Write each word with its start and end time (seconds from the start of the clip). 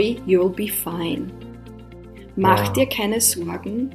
Worry, 0.00 0.18
you'll 0.26 0.48
be 0.48 0.66
fine. 0.66 1.30
Mach 2.34 2.68
Wow. 2.68 2.72
dir 2.72 2.88
keine 2.88 3.20
Sorgen, 3.20 3.90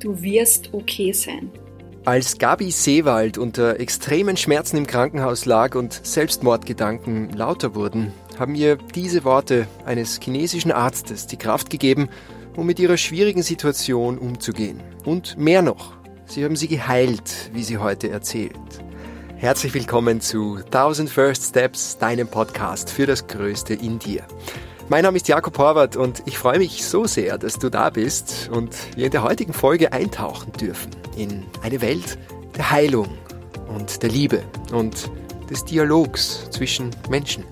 du 0.00 0.20
wirst 0.20 0.70
okay 0.74 1.12
sein. 1.12 1.52
Als 2.04 2.38
Gabi 2.38 2.72
Seewald 2.72 3.38
unter 3.38 3.78
extremen 3.78 4.36
Schmerzen 4.36 4.78
im 4.78 4.86
Krankenhaus 4.88 5.44
lag 5.44 5.76
und 5.76 5.92
Selbstmordgedanken 5.92 7.30
lauter 7.34 7.76
wurden, 7.76 8.12
haben 8.36 8.56
ihr 8.56 8.78
diese 8.96 9.22
Worte 9.22 9.68
eines 9.84 10.18
chinesischen 10.20 10.72
Arztes 10.72 11.28
die 11.28 11.36
Kraft 11.36 11.70
gegeben, 11.70 12.08
um 12.56 12.66
mit 12.66 12.80
ihrer 12.80 12.96
schwierigen 12.96 13.42
Situation 13.42 14.18
umzugehen. 14.18 14.80
Und 15.04 15.38
mehr 15.38 15.62
noch, 15.62 15.92
sie 16.24 16.44
haben 16.44 16.56
sie 16.56 16.66
geheilt, 16.66 17.50
wie 17.52 17.62
sie 17.62 17.78
heute 17.78 18.08
erzählt. 18.08 18.58
Herzlich 19.36 19.72
willkommen 19.72 20.20
zu 20.20 20.56
1000 20.56 21.08
First 21.08 21.50
Steps, 21.50 21.96
deinem 21.98 22.26
Podcast 22.26 22.90
für 22.90 23.06
das 23.06 23.28
Größte 23.28 23.74
in 23.74 24.00
dir. 24.00 24.24
Mein 24.90 25.02
Name 25.02 25.18
ist 25.18 25.28
Jakob 25.28 25.58
Horvath 25.58 25.96
und 25.96 26.22
ich 26.24 26.38
freue 26.38 26.56
mich 26.56 26.86
so 26.86 27.04
sehr, 27.04 27.36
dass 27.36 27.58
du 27.58 27.68
da 27.68 27.90
bist 27.90 28.48
und 28.50 28.74
wir 28.96 29.04
in 29.04 29.10
der 29.10 29.22
heutigen 29.22 29.52
Folge 29.52 29.92
eintauchen 29.92 30.50
dürfen 30.52 30.92
in 31.14 31.44
eine 31.60 31.82
Welt 31.82 32.16
der 32.56 32.70
Heilung 32.70 33.06
und 33.68 34.02
der 34.02 34.08
Liebe 34.08 34.42
und 34.72 35.10
des 35.50 35.66
Dialogs 35.66 36.50
zwischen 36.52 36.88
Menschen. 37.10 37.44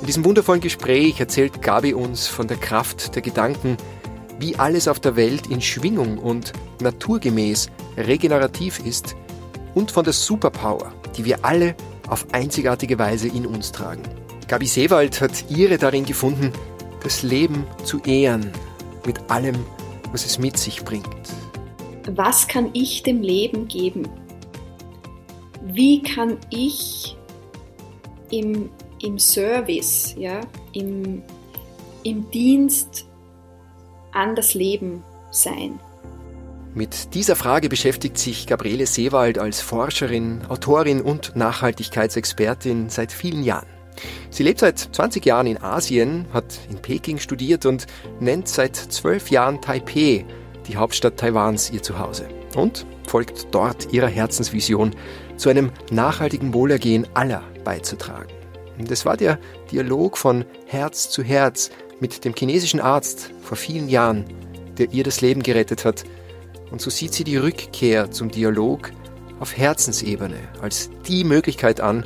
In 0.00 0.06
diesem 0.06 0.24
wundervollen 0.24 0.60
Gespräch 0.60 1.18
erzählt 1.18 1.60
Gabi 1.60 1.92
uns 1.92 2.28
von 2.28 2.46
der 2.46 2.58
Kraft 2.58 3.16
der 3.16 3.22
Gedanken, 3.22 3.76
wie 4.38 4.54
alles 4.54 4.86
auf 4.86 5.00
der 5.00 5.16
Welt 5.16 5.48
in 5.48 5.60
Schwingung 5.60 6.18
und 6.18 6.52
naturgemäß 6.80 7.68
regenerativ 7.96 8.78
ist 8.86 9.16
und 9.74 9.90
von 9.90 10.04
der 10.04 10.12
Superpower, 10.12 10.92
die 11.16 11.24
wir 11.24 11.44
alle 11.44 11.74
auf 12.06 12.26
einzigartige 12.30 12.96
Weise 12.96 13.26
in 13.26 13.44
uns 13.44 13.72
tragen. 13.72 14.04
Gabi 14.48 14.66
Seewald 14.66 15.20
hat 15.20 15.50
ihre 15.50 15.76
darin 15.76 16.06
gefunden, 16.06 16.52
das 17.02 17.22
Leben 17.22 17.66
zu 17.84 18.00
ehren, 18.00 18.50
mit 19.04 19.30
allem, 19.30 19.56
was 20.10 20.24
es 20.24 20.38
mit 20.38 20.56
sich 20.56 20.82
bringt. 20.84 21.06
Was 22.14 22.48
kann 22.48 22.70
ich 22.72 23.02
dem 23.02 23.20
Leben 23.20 23.68
geben? 23.68 24.08
Wie 25.62 26.02
kann 26.02 26.38
ich 26.48 27.14
im, 28.30 28.70
im 29.02 29.18
Service, 29.18 30.14
ja, 30.16 30.40
im, 30.72 31.22
im 32.04 32.30
Dienst 32.30 33.06
an 34.12 34.34
das 34.34 34.54
Leben 34.54 35.04
sein? 35.30 35.78
Mit 36.74 37.12
dieser 37.14 37.36
Frage 37.36 37.68
beschäftigt 37.68 38.16
sich 38.16 38.46
Gabriele 38.46 38.86
Seewald 38.86 39.38
als 39.38 39.60
Forscherin, 39.60 40.40
Autorin 40.48 41.02
und 41.02 41.36
Nachhaltigkeitsexpertin 41.36 42.88
seit 42.88 43.12
vielen 43.12 43.42
Jahren. 43.42 43.77
Sie 44.30 44.42
lebt 44.42 44.60
seit 44.60 44.78
20 44.78 45.24
Jahren 45.24 45.46
in 45.46 45.62
Asien, 45.62 46.26
hat 46.32 46.58
in 46.70 46.78
Peking 46.78 47.18
studiert 47.18 47.66
und 47.66 47.86
nennt 48.20 48.48
seit 48.48 48.76
zwölf 48.76 49.30
Jahren 49.30 49.60
Taipeh, 49.60 50.24
die 50.66 50.76
Hauptstadt 50.76 51.16
Taiwans, 51.16 51.70
ihr 51.70 51.82
Zuhause. 51.82 52.28
Und 52.54 52.86
folgt 53.06 53.48
dort 53.52 53.92
ihrer 53.92 54.08
Herzensvision, 54.08 54.94
zu 55.36 55.48
einem 55.48 55.70
nachhaltigen 55.90 56.52
Wohlergehen 56.52 57.06
aller 57.14 57.42
beizutragen. 57.64 58.32
Und 58.78 58.90
es 58.90 59.04
war 59.04 59.16
der 59.16 59.38
Dialog 59.72 60.16
von 60.16 60.44
Herz 60.66 61.10
zu 61.10 61.22
Herz 61.22 61.70
mit 62.00 62.24
dem 62.24 62.34
chinesischen 62.34 62.80
Arzt 62.80 63.30
vor 63.42 63.56
vielen 63.56 63.88
Jahren, 63.88 64.24
der 64.78 64.92
ihr 64.92 65.04
das 65.04 65.20
Leben 65.20 65.42
gerettet 65.42 65.84
hat. 65.84 66.04
Und 66.70 66.80
so 66.80 66.90
sieht 66.90 67.12
sie 67.12 67.24
die 67.24 67.36
Rückkehr 67.36 68.10
zum 68.10 68.30
Dialog 68.30 68.90
auf 69.40 69.56
Herzensebene 69.56 70.36
als 70.60 70.90
die 71.06 71.24
Möglichkeit 71.24 71.80
an, 71.80 72.04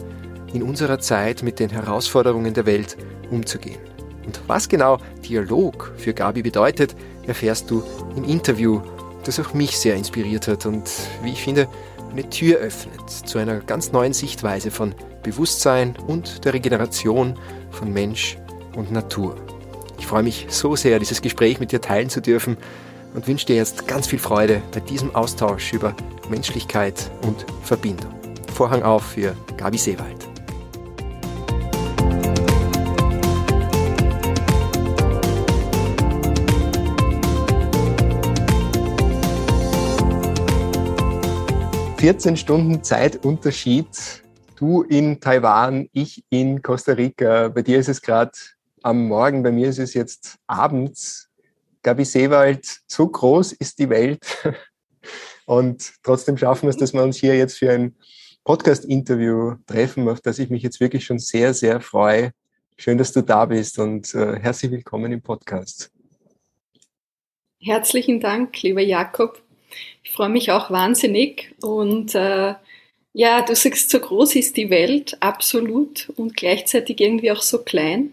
in 0.53 0.63
unserer 0.63 0.99
Zeit 0.99 1.43
mit 1.43 1.59
den 1.59 1.71
Herausforderungen 1.71 2.55
der 2.55 2.67
Welt 2.67 2.97
umzugehen. 3.31 3.81
Und 4.27 4.41
was 4.47 4.69
genau 4.69 4.99
Dialog 5.29 5.93
für 5.97 6.15
Gabi 6.15 6.43
bedeutet, 6.43 6.95
erfährst 7.27 7.71
du 7.71 7.83
im 8.17 8.25
Interview, 8.25 8.81
das 9.25 9.41
auch 9.41 9.55
mich 9.55 9.79
sehr 9.79 9.95
inspiriert 9.95 10.49
hat 10.49 10.67
und, 10.67 10.91
wie 11.23 11.31
ich 11.31 11.43
finde, 11.43 11.69
eine 12.11 12.29
Tür 12.29 12.59
öffnet 12.59 13.11
zu 13.11 13.39
einer 13.39 13.61
ganz 13.61 13.93
neuen 13.93 14.13
Sichtweise 14.13 14.71
von 14.71 14.95
Bewusstsein 15.23 15.97
und 16.07 16.45
der 16.45 16.53
Regeneration 16.53 17.39
von 17.71 17.93
Mensch 17.93 18.37
und 18.77 18.93
Natur. 18.93 19.37
Ich 19.99 20.07
freue 20.07 20.23
mich 20.23 20.47
so 20.51 20.77
sehr, 20.77 20.99
dieses 20.99 21.23
Gespräch 21.23 21.61
mit 21.61 21.73
dir 21.73 21.81
teilen 21.81 22.11
zu 22.11 22.21
dürfen 22.21 22.57
und 23.15 23.27
wünsche 23.29 23.47
dir 23.47 23.57
jetzt 23.57 23.87
ganz 23.87 24.07
viel 24.07 24.19
Freude 24.19 24.63
bei 24.73 24.81
diesem 24.81 25.15
Austausch 25.15 25.73
über 25.73 25.95
Menschlichkeit 26.29 27.11
und 27.23 27.47
Verbindung. 27.63 28.13
Vorhang 28.53 28.83
auf 28.83 29.05
für 29.13 29.35
Gabi 29.57 29.79
Seewald. 29.79 30.32
...14 42.03 42.35
Stunden 42.35 42.83
Zeitunterschied. 42.83 44.25
Du 44.57 44.83
in 44.83 45.21
Taiwan, 45.21 45.89
ich 45.93 46.25
in 46.31 46.61
Costa 46.61 46.95
Rica. 46.95 47.47
Bei 47.47 47.63
dir 47.63 47.79
ist 47.79 47.89
es 47.89 48.03
gerade 48.03 48.33
am 48.83 49.07
Morgen, 49.07 49.45
bei 49.45 49.53
mir 49.53 49.69
ist 49.69 49.79
es 49.79 49.95
jetzt 49.95 50.37
abends. 50.49 51.31
Gabi 51.85 52.05
Seewald, 52.05 52.81
so 52.89 53.07
groß 53.07 53.53
ist 53.53 53.79
die 53.79 53.89
Welt. 53.89 54.19
Und 55.47 55.93
trotzdem 56.03 56.37
schaffen 56.37 56.63
wir 56.63 56.71
es, 56.71 56.77
dass 56.77 56.93
wir 56.93 57.05
uns 57.05 57.19
hier 57.19 57.37
jetzt 57.37 57.59
für 57.59 57.71
ein 57.71 57.95
Podcast-Interview 58.43 59.55
treffen, 59.69 60.09
auf 60.09 60.21
das 60.21 60.41
ich 60.41 60.51
mich 60.51 60.65
jetzt 60.65 60.81
wirklich 60.81 61.05
schon 61.05 61.21
sehr, 61.21 61.55
sehr 61.55 61.81
freue. 61.81 62.33
Schön, 62.79 62.99
dass 62.99 63.13
du 63.13 63.23
da 63.23 63.47
bist 63.47 63.79
und 63.79 64.13
äh, 64.17 64.41
herzlich 64.41 64.73
willkommen 64.73 65.13
im 65.13 65.23
Podcast. 65.23 65.93
Herzlichen 67.61 68.19
Dank, 68.19 68.61
lieber 68.61 68.83
Jakob. 68.83 69.42
Ich 70.03 70.11
freue 70.13 70.29
mich 70.29 70.51
auch 70.51 70.71
wahnsinnig 70.71 71.55
und 71.63 72.15
äh, 72.15 72.55
ja, 73.15 73.43
du 73.43 73.55
sagst, 73.55 73.91
so 73.91 74.01
groß 74.01 74.37
ist 74.37 74.57
die 74.57 74.71
Welt, 74.71 75.17
absolut, 75.21 76.11
und 76.17 76.37
gleichzeitig 76.37 77.01
irgendwie 77.01 77.31
auch 77.31 77.43
so 77.43 77.59
klein. 77.63 78.13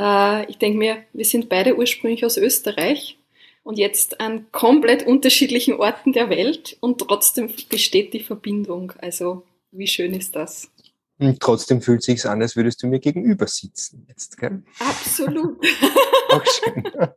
Äh, 0.00 0.50
ich 0.50 0.58
denke 0.58 0.78
mir, 0.78 1.02
wir 1.12 1.24
sind 1.24 1.48
beide 1.48 1.76
ursprünglich 1.76 2.24
aus 2.24 2.36
Österreich 2.36 3.18
und 3.64 3.78
jetzt 3.78 4.20
an 4.20 4.46
komplett 4.50 5.06
unterschiedlichen 5.06 5.74
Orten 5.74 6.12
der 6.12 6.30
Welt 6.30 6.76
und 6.80 6.98
trotzdem 6.98 7.50
besteht 7.68 8.14
die 8.14 8.20
Verbindung. 8.20 8.92
Also, 8.98 9.44
wie 9.72 9.86
schön 9.86 10.14
ist 10.14 10.34
das? 10.34 10.70
Und 11.18 11.40
trotzdem 11.40 11.82
fühlt 11.82 12.02
sich's 12.02 12.24
an, 12.24 12.40
als 12.40 12.56
würdest 12.56 12.82
du 12.82 12.86
mir 12.86 13.00
gegenüber 13.00 13.46
sitzen 13.46 14.06
jetzt, 14.08 14.38
gell? 14.38 14.62
Absolut. 14.78 15.58
Auch 16.30 16.44
schön. 16.46 16.84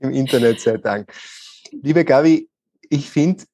Im 0.00 0.10
Internet 0.10 0.60
sei 0.60 0.76
Dank. 0.76 1.10
Liebe 1.82 2.04
Gabi, 2.04 2.48
ich 2.88 3.10
finde, 3.10 3.44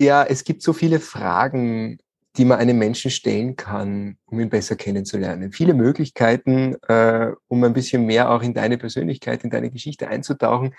ja, 0.00 0.24
es 0.24 0.44
gibt 0.44 0.62
so 0.62 0.72
viele 0.72 1.00
Fragen, 1.00 1.98
die 2.36 2.44
man 2.44 2.58
einem 2.58 2.78
Menschen 2.78 3.10
stellen 3.10 3.56
kann, 3.56 4.16
um 4.26 4.38
ihn 4.38 4.48
besser 4.48 4.76
kennenzulernen. 4.76 5.52
Viele 5.52 5.74
Möglichkeiten, 5.74 6.76
äh, 6.86 7.32
um 7.48 7.64
ein 7.64 7.72
bisschen 7.72 8.06
mehr 8.06 8.30
auch 8.30 8.42
in 8.42 8.54
deine 8.54 8.78
Persönlichkeit, 8.78 9.42
in 9.42 9.50
deine 9.50 9.70
Geschichte 9.70 10.08
einzutauchen. 10.08 10.74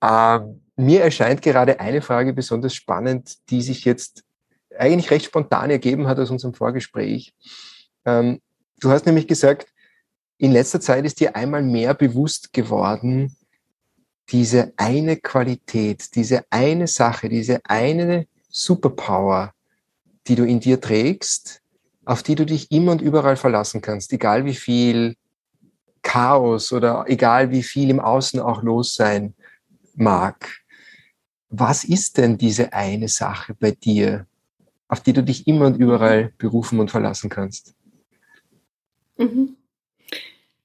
Äh, 0.00 0.40
mir 0.76 1.02
erscheint 1.02 1.40
gerade 1.40 1.80
eine 1.80 2.02
Frage 2.02 2.34
besonders 2.34 2.74
spannend, 2.74 3.36
die 3.50 3.62
sich 3.62 3.84
jetzt 3.84 4.22
eigentlich 4.76 5.10
recht 5.10 5.26
spontan 5.26 5.70
ergeben 5.70 6.06
hat 6.06 6.18
aus 6.18 6.30
unserem 6.30 6.54
Vorgespräch. 6.54 7.34
Ähm, 8.04 8.40
du 8.80 8.90
hast 8.90 9.06
nämlich 9.06 9.26
gesagt, 9.26 9.66
in 10.36 10.52
letzter 10.52 10.80
Zeit 10.80 11.04
ist 11.04 11.20
dir 11.20 11.34
einmal 11.34 11.62
mehr 11.62 11.94
bewusst 11.94 12.52
geworden, 12.52 13.34
diese 14.30 14.72
eine 14.76 15.16
Qualität, 15.16 16.14
diese 16.14 16.44
eine 16.50 16.86
Sache, 16.86 17.28
diese 17.28 17.60
eine 17.64 18.26
Superpower, 18.50 19.52
die 20.26 20.34
du 20.34 20.44
in 20.44 20.60
dir 20.60 20.80
trägst, 20.80 21.62
auf 22.04 22.22
die 22.22 22.34
du 22.34 22.44
dich 22.44 22.70
immer 22.70 22.92
und 22.92 23.02
überall 23.02 23.36
verlassen 23.36 23.80
kannst, 23.80 24.12
egal 24.12 24.44
wie 24.44 24.54
viel 24.54 25.16
Chaos 26.02 26.72
oder 26.72 27.04
egal 27.08 27.50
wie 27.50 27.62
viel 27.62 27.90
im 27.90 28.00
Außen 28.00 28.40
auch 28.40 28.62
los 28.62 28.94
sein 28.94 29.34
mag. 29.94 30.48
Was 31.50 31.84
ist 31.84 32.18
denn 32.18 32.38
diese 32.38 32.72
eine 32.72 33.08
Sache 33.08 33.54
bei 33.54 33.72
dir, 33.72 34.26
auf 34.86 35.00
die 35.00 35.12
du 35.12 35.22
dich 35.22 35.46
immer 35.46 35.66
und 35.66 35.76
überall 35.76 36.32
berufen 36.38 36.80
und 36.80 36.90
verlassen 36.90 37.30
kannst? 37.30 37.74
Mhm. 39.18 39.57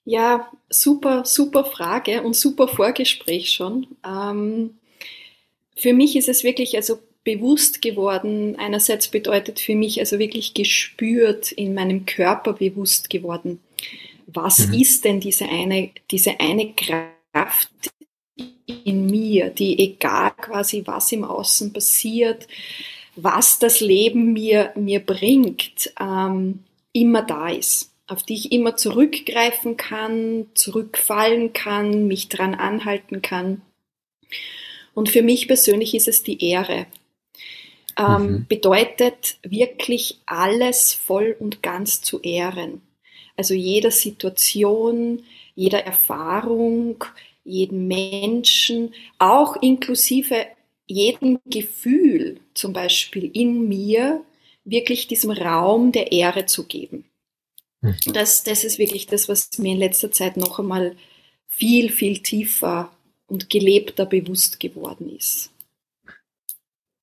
Ja, 0.05 0.51
super, 0.69 1.23
super 1.25 1.63
Frage 1.63 2.23
und 2.23 2.35
super 2.35 2.67
Vorgespräch 2.67 3.51
schon. 3.51 3.87
Ähm, 4.05 4.77
für 5.75 5.93
mich 5.93 6.15
ist 6.15 6.29
es 6.29 6.43
wirklich 6.43 6.75
also 6.75 6.99
bewusst 7.23 7.81
geworden. 7.81 8.57
Einerseits 8.57 9.07
bedeutet 9.09 9.59
für 9.59 9.75
mich 9.75 9.99
also 9.99 10.19
wirklich 10.19 10.53
gespürt, 10.53 11.51
in 11.53 11.73
meinem 11.73 12.05
Körper 12.05 12.53
bewusst 12.53 13.09
geworden. 13.09 13.59
Was 14.27 14.69
Mhm. 14.69 14.73
ist 14.73 15.05
denn 15.05 15.19
diese 15.21 15.45
eine, 15.47 15.91
diese 16.11 16.39
eine 16.39 16.73
Kraft 16.73 17.69
in 18.85 19.05
mir, 19.07 19.49
die 19.49 19.79
egal 19.79 20.31
quasi 20.37 20.83
was 20.85 21.11
im 21.11 21.23
Außen 21.23 21.73
passiert, 21.73 22.47
was 23.15 23.59
das 23.59 23.79
Leben 23.81 24.33
mir, 24.33 24.73
mir 24.75 24.99
bringt, 25.01 25.93
ähm, 25.99 26.63
immer 26.93 27.23
da 27.23 27.49
ist. 27.49 27.92
Auf 28.13 28.23
die 28.23 28.35
ich 28.35 28.51
immer 28.51 28.77
zurückgreifen 28.77 29.75
kann, 29.75 30.47
zurückfallen 30.53 31.51
kann, 31.51 32.07
mich 32.07 32.29
dran 32.29 32.55
anhalten 32.55 33.21
kann. 33.21 33.61
Und 34.93 35.09
für 35.09 35.23
mich 35.23 35.47
persönlich 35.47 35.95
ist 35.95 36.07
es 36.07 36.23
die 36.23 36.43
Ehre. 36.49 36.85
Ähm, 37.97 38.21
mhm. 38.21 38.45
Bedeutet 38.47 39.37
wirklich 39.43 40.19
alles 40.25 40.93
voll 40.93 41.35
und 41.39 41.63
ganz 41.63 42.01
zu 42.01 42.21
ehren. 42.21 42.81
Also 43.35 43.53
jeder 43.55 43.91
Situation, 43.91 45.23
jeder 45.55 45.83
Erfahrung, 45.83 47.03
jeden 47.43 47.87
Menschen, 47.87 48.93
auch 49.17 49.55
inklusive 49.61 50.45
jedem 50.85 51.39
Gefühl 51.45 52.39
zum 52.53 52.73
Beispiel 52.73 53.29
in 53.33 53.67
mir, 53.67 54.23
wirklich 54.65 55.07
diesem 55.07 55.31
Raum 55.31 55.91
der 55.91 56.11
Ehre 56.11 56.45
zu 56.45 56.65
geben. 56.67 57.05
Mhm. 57.83 58.13
Das, 58.13 58.43
das 58.43 58.63
ist 58.63 58.79
wirklich 58.79 59.05
das, 59.07 59.29
was 59.29 59.49
mir 59.57 59.73
in 59.73 59.79
letzter 59.79 60.11
Zeit 60.11 60.37
noch 60.37 60.57
einmal 60.57 60.95
viel, 61.47 61.91
viel 61.91 62.23
tiefer 62.23 62.91
und 63.27 63.49
gelebter 63.49 64.05
bewusst 64.05 64.59
geworden 64.59 65.15
ist. 65.15 65.51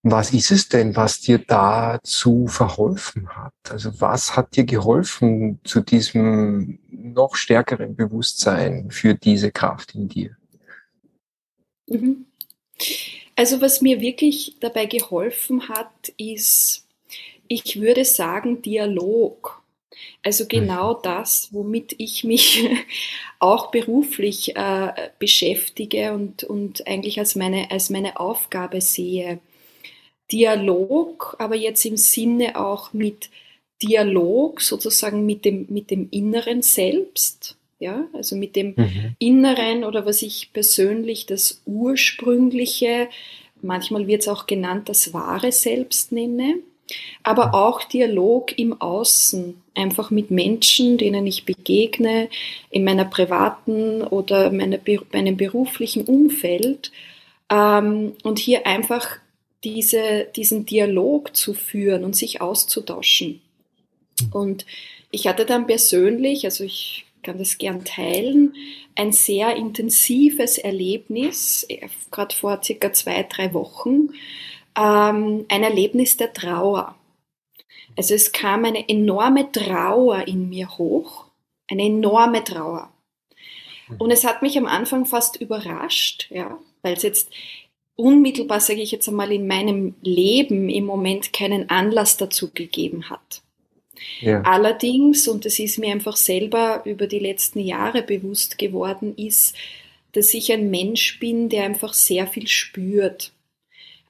Was 0.03 0.33
ist 0.33 0.51
es 0.51 0.69
denn, 0.69 0.97
was 0.97 1.21
dir 1.21 1.39
dazu 1.39 2.47
verholfen 2.47 3.29
hat? 3.29 3.53
Also 3.69 4.01
was 4.01 4.35
hat 4.35 4.57
dir 4.57 4.65
geholfen 4.65 5.61
zu 5.63 5.83
diesem 5.83 6.79
noch 6.89 7.37
stärkeren 7.37 7.95
Bewusstsein 7.95 8.91
für 8.91 9.15
diese 9.15 9.53
Kraft 9.53 9.95
in 9.95 10.09
dir? 10.09 10.37
Mhm. 11.87 12.25
Also 13.37 13.61
was 13.61 13.83
mir 13.83 14.01
wirklich 14.01 14.57
dabei 14.61 14.87
geholfen 14.87 15.69
hat, 15.69 16.13
ist, 16.17 16.87
ich 17.49 17.79
würde 17.79 18.07
sagen, 18.07 18.63
Dialog. 18.63 19.60
Also 20.23 20.47
genau 20.47 20.95
das, 20.95 21.49
womit 21.53 21.95
ich 21.99 22.25
mich 22.25 22.69
auch 23.39 23.71
beruflich 23.71 24.57
äh, 24.57 24.93
beschäftige 25.19 26.13
und, 26.13 26.45
und 26.45 26.87
eigentlich 26.87 27.19
als 27.19 27.37
meine, 27.37 27.71
als 27.71 27.91
meine 27.91 28.21
Aufgabe 28.21 28.81
sehe. 28.81 29.41
Dialog, 30.31 31.37
aber 31.39 31.57
jetzt 31.57 31.85
im 31.85 31.97
Sinne 31.97 32.61
auch 32.61 32.93
mit 32.93 33.31
Dialog 33.83 34.61
sozusagen 34.61 35.25
mit 35.25 35.45
dem, 35.45 35.67
mit 35.69 35.91
dem 35.91 36.09
inneren 36.11 36.63
Selbst, 36.63 37.57
ja, 37.79 38.07
also 38.13 38.37
mit 38.37 38.57
dem 38.57 38.75
mhm. 38.77 39.17
Inneren 39.19 39.85
oder 39.85 40.05
was 40.05 40.23
ich 40.23 40.53
persönlich 40.53 41.27
das 41.27 41.63
ursprüngliche, 41.65 43.09
manchmal 43.63 44.07
wird 44.07 44.23
es 44.23 44.29
auch 44.29 44.47
genannt, 44.47 44.89
das 44.89 45.15
wahre 45.15 45.51
Selbst 45.51 46.13
nenne, 46.13 46.59
aber 47.23 47.55
auch 47.55 47.83
Dialog 47.85 48.59
im 48.59 48.81
Außen, 48.81 49.61
einfach 49.75 50.11
mit 50.11 50.31
Menschen, 50.31 50.99
denen 50.99 51.27
ich 51.27 51.45
begegne, 51.45 52.29
in 52.71 52.85
meiner 52.85 53.05
privaten 53.05 54.03
oder 54.03 54.51
meiner, 54.51 54.79
meinem 55.13 55.37
beruflichen 55.37 56.05
Umfeld. 56.05 56.93
Ähm, 57.51 58.15
und 58.23 58.39
hier 58.39 58.67
einfach 58.67 59.19
diese, 59.65 60.29
diesen 60.37 60.67
Dialog 60.67 61.37
zu 61.37 61.55
führen 61.55 62.05
und 62.05 62.17
sich 62.17 62.41
auszutauschen. 62.41 63.41
Und 64.33 64.67
ich 65.11 65.27
hatte 65.27 65.45
dann 65.45 65.67
persönlich, 65.67 66.45
also 66.45 66.65
ich 66.65 67.05
kann 67.23 67.39
das 67.39 67.59
gern 67.59 67.85
teilen, 67.85 68.55
ein 68.95 69.13
sehr 69.13 69.57
intensives 69.57 70.59
Erlebnis, 70.59 71.67
gerade 72.11 72.35
vor 72.35 72.61
circa 72.63 72.93
zwei, 72.93 73.23
drei 73.25 73.53
Wochen, 73.55 74.11
ähm, 74.77 75.47
ein 75.49 75.63
Erlebnis 75.63 76.17
der 76.17 76.33
Trauer. 76.33 76.97
Also 77.97 78.15
es 78.15 78.33
kam 78.33 78.65
eine 78.65 78.89
enorme 78.89 79.51
Trauer 79.53 80.27
in 80.27 80.49
mir 80.49 80.79
hoch, 80.79 81.27
eine 81.69 81.85
enorme 81.85 82.45
Trauer. 82.45 82.93
Und 83.99 84.11
es 84.11 84.25
hat 84.25 84.43
mich 84.43 84.57
am 84.57 84.67
Anfang 84.67 85.07
fast 85.07 85.41
überrascht, 85.41 86.29
ja, 86.31 86.59
weil 86.83 86.95
es 86.95 87.03
jetzt 87.03 87.31
unmittelbar, 87.97 88.61
sage 88.61 88.81
ich 88.81 88.93
jetzt 88.93 89.09
einmal, 89.09 89.33
in 89.33 89.47
meinem 89.47 89.95
Leben 90.03 90.69
im 90.69 90.85
Moment 90.85 91.33
keinen 91.33 91.69
Anlass 91.71 92.17
dazu 92.17 92.51
gegeben 92.53 93.11
hat. 93.11 93.43
Ja. 94.21 94.43
Allerdings, 94.43 95.29
und 95.29 95.45
das 95.45 95.59
ist 95.59 95.79
mir 95.79 95.93
einfach 95.93 96.17
selber 96.17 96.83
über 96.85 97.07
die 97.07 97.19
letzten 97.19 97.61
Jahre 97.61 98.03
bewusst 98.03 98.57
geworden, 98.57 99.15
ist, 99.17 99.55
dass 100.13 100.33
ich 100.35 100.53
ein 100.53 100.71
Mensch 100.71 101.19
bin, 101.21 101.49
der 101.49 101.65
einfach 101.65 101.93
sehr 101.93 102.27
viel 102.27 102.49
spürt. 102.49 103.33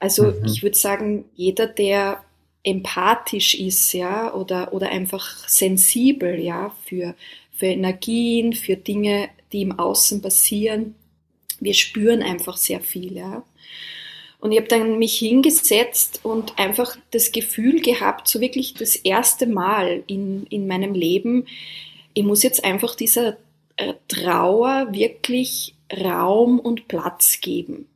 Also 0.00 0.24
mhm. 0.24 0.44
ich 0.46 0.62
würde 0.62 0.76
sagen, 0.76 1.26
jeder, 1.36 1.66
der 1.68 2.24
empathisch 2.64 3.54
ist, 3.54 3.92
ja, 3.92 4.34
oder, 4.34 4.72
oder 4.72 4.90
einfach 4.90 5.48
sensibel, 5.48 6.40
ja, 6.40 6.74
für, 6.84 7.14
für 7.52 7.66
Energien, 7.66 8.52
für 8.52 8.76
Dinge, 8.76 9.28
die 9.52 9.62
im 9.62 9.78
Außen 9.78 10.20
passieren, 10.20 10.94
wir 11.60 11.74
spüren 11.74 12.22
einfach 12.22 12.56
sehr 12.56 12.80
viel, 12.80 13.16
ja. 13.16 13.44
Und 14.40 14.52
ich 14.52 14.58
habe 14.58 14.68
dann 14.68 14.98
mich 14.98 15.18
hingesetzt 15.18 16.20
und 16.22 16.58
einfach 16.58 16.96
das 17.10 17.30
Gefühl 17.30 17.82
gehabt, 17.82 18.26
so 18.26 18.40
wirklich 18.40 18.72
das 18.72 18.96
erste 18.96 19.46
Mal 19.46 20.02
in, 20.06 20.46
in 20.46 20.66
meinem 20.66 20.94
Leben, 20.94 21.46
ich 22.14 22.24
muss 22.24 22.42
jetzt 22.42 22.64
einfach 22.64 22.94
dieser 22.94 23.36
äh, 23.76 23.94
Trauer 24.08 24.88
wirklich 24.92 25.74
Raum 25.92 26.58
und 26.58 26.88
Platz 26.88 27.40
geben. 27.42 27.86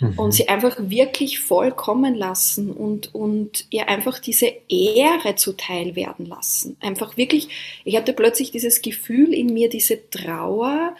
Mhm. 0.00 0.18
Und 0.18 0.32
sie 0.32 0.48
einfach 0.48 0.76
wirklich 0.78 1.40
vollkommen 1.40 2.14
lassen 2.14 2.70
und, 2.70 3.14
und 3.14 3.66
ihr 3.70 3.88
einfach 3.88 4.18
diese 4.18 4.52
Ehre 4.68 5.36
zuteil 5.36 5.96
werden 5.96 6.26
lassen. 6.26 6.76
Einfach 6.80 7.16
wirklich, 7.16 7.48
ich 7.84 7.96
hatte 7.96 8.12
plötzlich 8.12 8.50
dieses 8.50 8.82
Gefühl 8.82 9.32
in 9.32 9.52
mir, 9.52 9.68
diese 9.68 10.10
Trauer, 10.10 10.94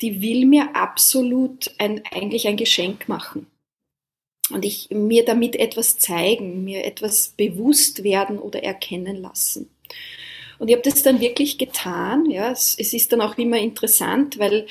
die 0.00 0.20
will 0.20 0.46
mir 0.46 0.74
absolut 0.74 1.70
ein, 1.78 2.02
eigentlich 2.12 2.46
ein 2.48 2.56
Geschenk 2.56 3.08
machen 3.08 3.46
und 4.50 4.64
ich 4.64 4.90
mir 4.90 5.24
damit 5.24 5.56
etwas 5.56 5.98
zeigen, 5.98 6.64
mir 6.64 6.84
etwas 6.84 7.28
bewusst 7.36 8.04
werden 8.04 8.38
oder 8.38 8.62
erkennen 8.62 9.16
lassen. 9.16 9.70
Und 10.58 10.68
ich 10.68 10.74
habe 10.74 10.88
das 10.88 11.02
dann 11.02 11.20
wirklich 11.20 11.58
getan. 11.58 12.30
Ja, 12.30 12.50
es, 12.50 12.76
es 12.78 12.92
ist 12.92 13.12
dann 13.12 13.20
auch 13.20 13.36
immer 13.38 13.58
interessant, 13.58 14.38
weil 14.38 14.66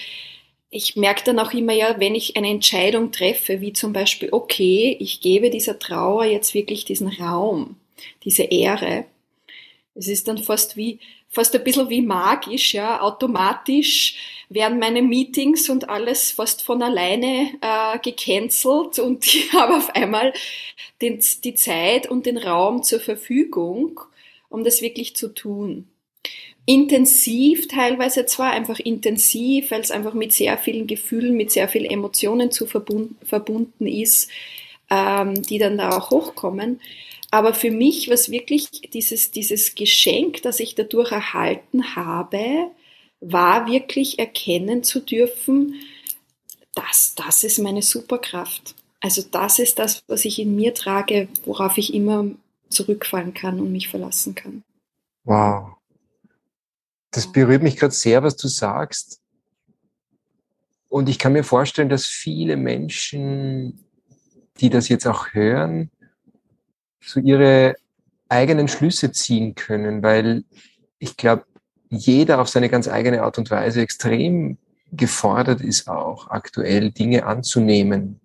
ich 0.74 0.96
merke 0.96 1.24
dann 1.24 1.40
auch 1.40 1.54
immer 1.54 1.74
ja, 1.74 2.00
wenn 2.00 2.16
ich 2.16 2.36
eine 2.36 2.50
Entscheidung 2.50 3.12
treffe, 3.12 3.62
wie 3.62 3.74
zum 3.74 3.94
Beispiel, 3.94 4.30
okay, 4.32 4.98
ich 5.00 5.22
gebe 5.22 5.52
dieser 5.52 5.78
Trauer 5.78 6.26
jetzt 6.26 6.56
wirklich 6.56 6.84
diesen 6.84 7.10
Raum, 7.10 7.76
diese 8.24 8.44
Ehre. 8.44 9.06
Es 9.94 10.08
ist 10.08 10.28
dann 10.28 10.40
fast 10.40 10.76
wie, 10.76 11.00
fast 11.30 11.56
ein 11.56 11.64
bisschen 11.64 11.90
wie 11.90 12.02
magisch, 12.02 12.74
ja, 12.74 13.02
automatisch 13.02 14.16
werden 14.50 14.80
meine 14.80 15.04
Meetings 15.04 15.70
und 15.70 15.90
alles 15.90 16.32
fast 16.32 16.64
von 16.64 16.82
alleine 16.82 17.52
äh, 17.62 18.00
gecancelt 18.00 18.98
und 18.98 19.26
ich 19.28 19.54
habe 19.54 19.78
auf 19.78 19.96
einmal 19.96 20.34
den, 21.02 21.24
die 21.44 21.54
Zeit 21.54 22.10
und 22.10 22.26
den 22.26 22.40
Raum 22.40 22.82
zur 22.82 23.00
Verfügung, 23.00 24.00
um 24.50 24.64
das 24.64 24.82
wirklich 24.82 25.16
zu 25.16 25.36
tun. 25.36 25.88
Intensiv 26.66 27.68
teilweise 27.68 28.26
zwar, 28.26 28.52
einfach 28.52 28.80
intensiv, 28.80 29.72
weil 29.72 29.82
es 29.82 29.92
einfach 29.92 30.14
mit 30.14 30.32
sehr 30.32 30.58
vielen 30.58 30.88
Gefühlen, 30.88 31.36
mit 31.36 31.52
sehr 31.52 31.68
vielen 31.68 31.92
Emotionen 31.92 32.52
zu 32.52 32.66
verbunden, 32.66 33.18
verbunden 33.26 33.86
ist, 33.86 34.30
ähm, 34.90 35.42
die 35.42 35.58
dann 35.58 35.78
da 35.78 35.90
auch 35.90 36.10
hochkommen. 36.10 36.80
Aber 37.32 37.54
für 37.54 37.72
mich 37.72 38.08
war 38.08 38.14
es 38.14 38.32
wirklich 38.32 38.70
dieses, 38.94 39.32
dieses 39.32 39.76
Geschenk, 39.76 40.42
das 40.44 40.60
ich 40.60 40.76
dadurch 40.76 41.12
erhalten 41.12 41.96
habe, 41.96 42.70
war 43.20 43.68
wirklich 43.68 44.20
erkennen 44.20 44.84
zu 44.84 45.00
dürfen, 45.00 45.76
dass 46.76 47.16
das 47.16 47.44
ist 47.44 47.60
meine 47.60 47.82
Superkraft. 47.82 48.76
Also 49.00 49.22
das 49.30 49.60
ist 49.60 49.80
das, 49.80 50.04
was 50.08 50.26
ich 50.26 50.40
in 50.40 50.56
mir 50.56 50.74
trage, 50.74 51.28
worauf 51.46 51.78
ich 51.78 51.94
immer 51.94 52.28
zurückfallen 52.70 53.34
kann 53.34 53.60
und 53.60 53.72
mich 53.72 53.90
verlassen 53.90 54.36
kann. 54.36 54.64
Wow. 55.26 55.76
Das 57.14 57.32
berührt 57.32 57.64
mich 57.64 57.78
gerade 57.78 57.94
sehr, 57.94 58.24
was 58.24 58.36
du 58.36 58.48
sagst. 58.48 59.22
Und 60.90 61.10
ich 61.10 61.20
kann 61.20 61.34
mir 61.34 61.44
vorstellen, 61.44 61.90
dass 61.90 62.06
viele 62.06 62.58
Menschen, 62.58 63.86
die 64.60 64.70
das 64.70 64.90
jetzt 64.90 65.08
auch 65.08 65.34
hören, 65.34 65.92
so 67.02 67.20
ihre 67.20 67.76
eigenen 68.30 68.68
Schlüsse 68.68 69.12
ziehen 69.12 69.56
können, 69.56 70.02
weil 70.02 70.44
ich 70.98 71.16
glaube, 71.16 71.46
jeder 71.90 72.42
auf 72.42 72.50
seine 72.50 72.70
ganz 72.70 72.88
eigene 72.88 73.22
Art 73.22 73.38
und 73.38 73.52
Weise 73.52 73.82
extrem 73.82 74.58
gefordert 74.92 75.62
ist, 75.62 75.88
auch 75.88 76.30
aktuell 76.30 76.92
Dinge 76.92 77.26
anzunehmen, 77.26 78.20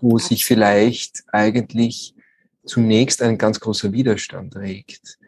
wo 0.00 0.18
sich 0.18 0.44
vielleicht 0.44 1.24
eigentlich 1.32 2.14
zunächst 2.66 3.22
ein 3.22 3.38
ganz 3.38 3.60
großer 3.60 3.92
Widerstand 3.92 4.56
regt. 4.56 5.18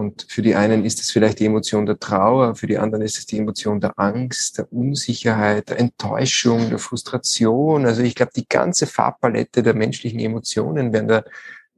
Und 0.00 0.24
für 0.30 0.40
die 0.40 0.54
einen 0.54 0.86
ist 0.86 0.98
es 0.98 1.10
vielleicht 1.10 1.40
die 1.40 1.44
Emotion 1.44 1.84
der 1.84 1.98
Trauer, 1.98 2.54
für 2.54 2.66
die 2.66 2.78
anderen 2.78 3.04
ist 3.04 3.18
es 3.18 3.26
die 3.26 3.36
Emotion 3.36 3.82
der 3.82 3.98
Angst, 3.98 4.56
der 4.56 4.72
Unsicherheit, 4.72 5.68
der 5.68 5.78
Enttäuschung, 5.78 6.70
der 6.70 6.78
Frustration. 6.78 7.84
Also 7.84 8.00
ich 8.00 8.14
glaube, 8.14 8.32
die 8.34 8.48
ganze 8.48 8.86
Farbpalette 8.86 9.62
der 9.62 9.74
menschlichen 9.74 10.18
Emotionen 10.18 10.94
werden 10.94 11.08
da 11.08 11.22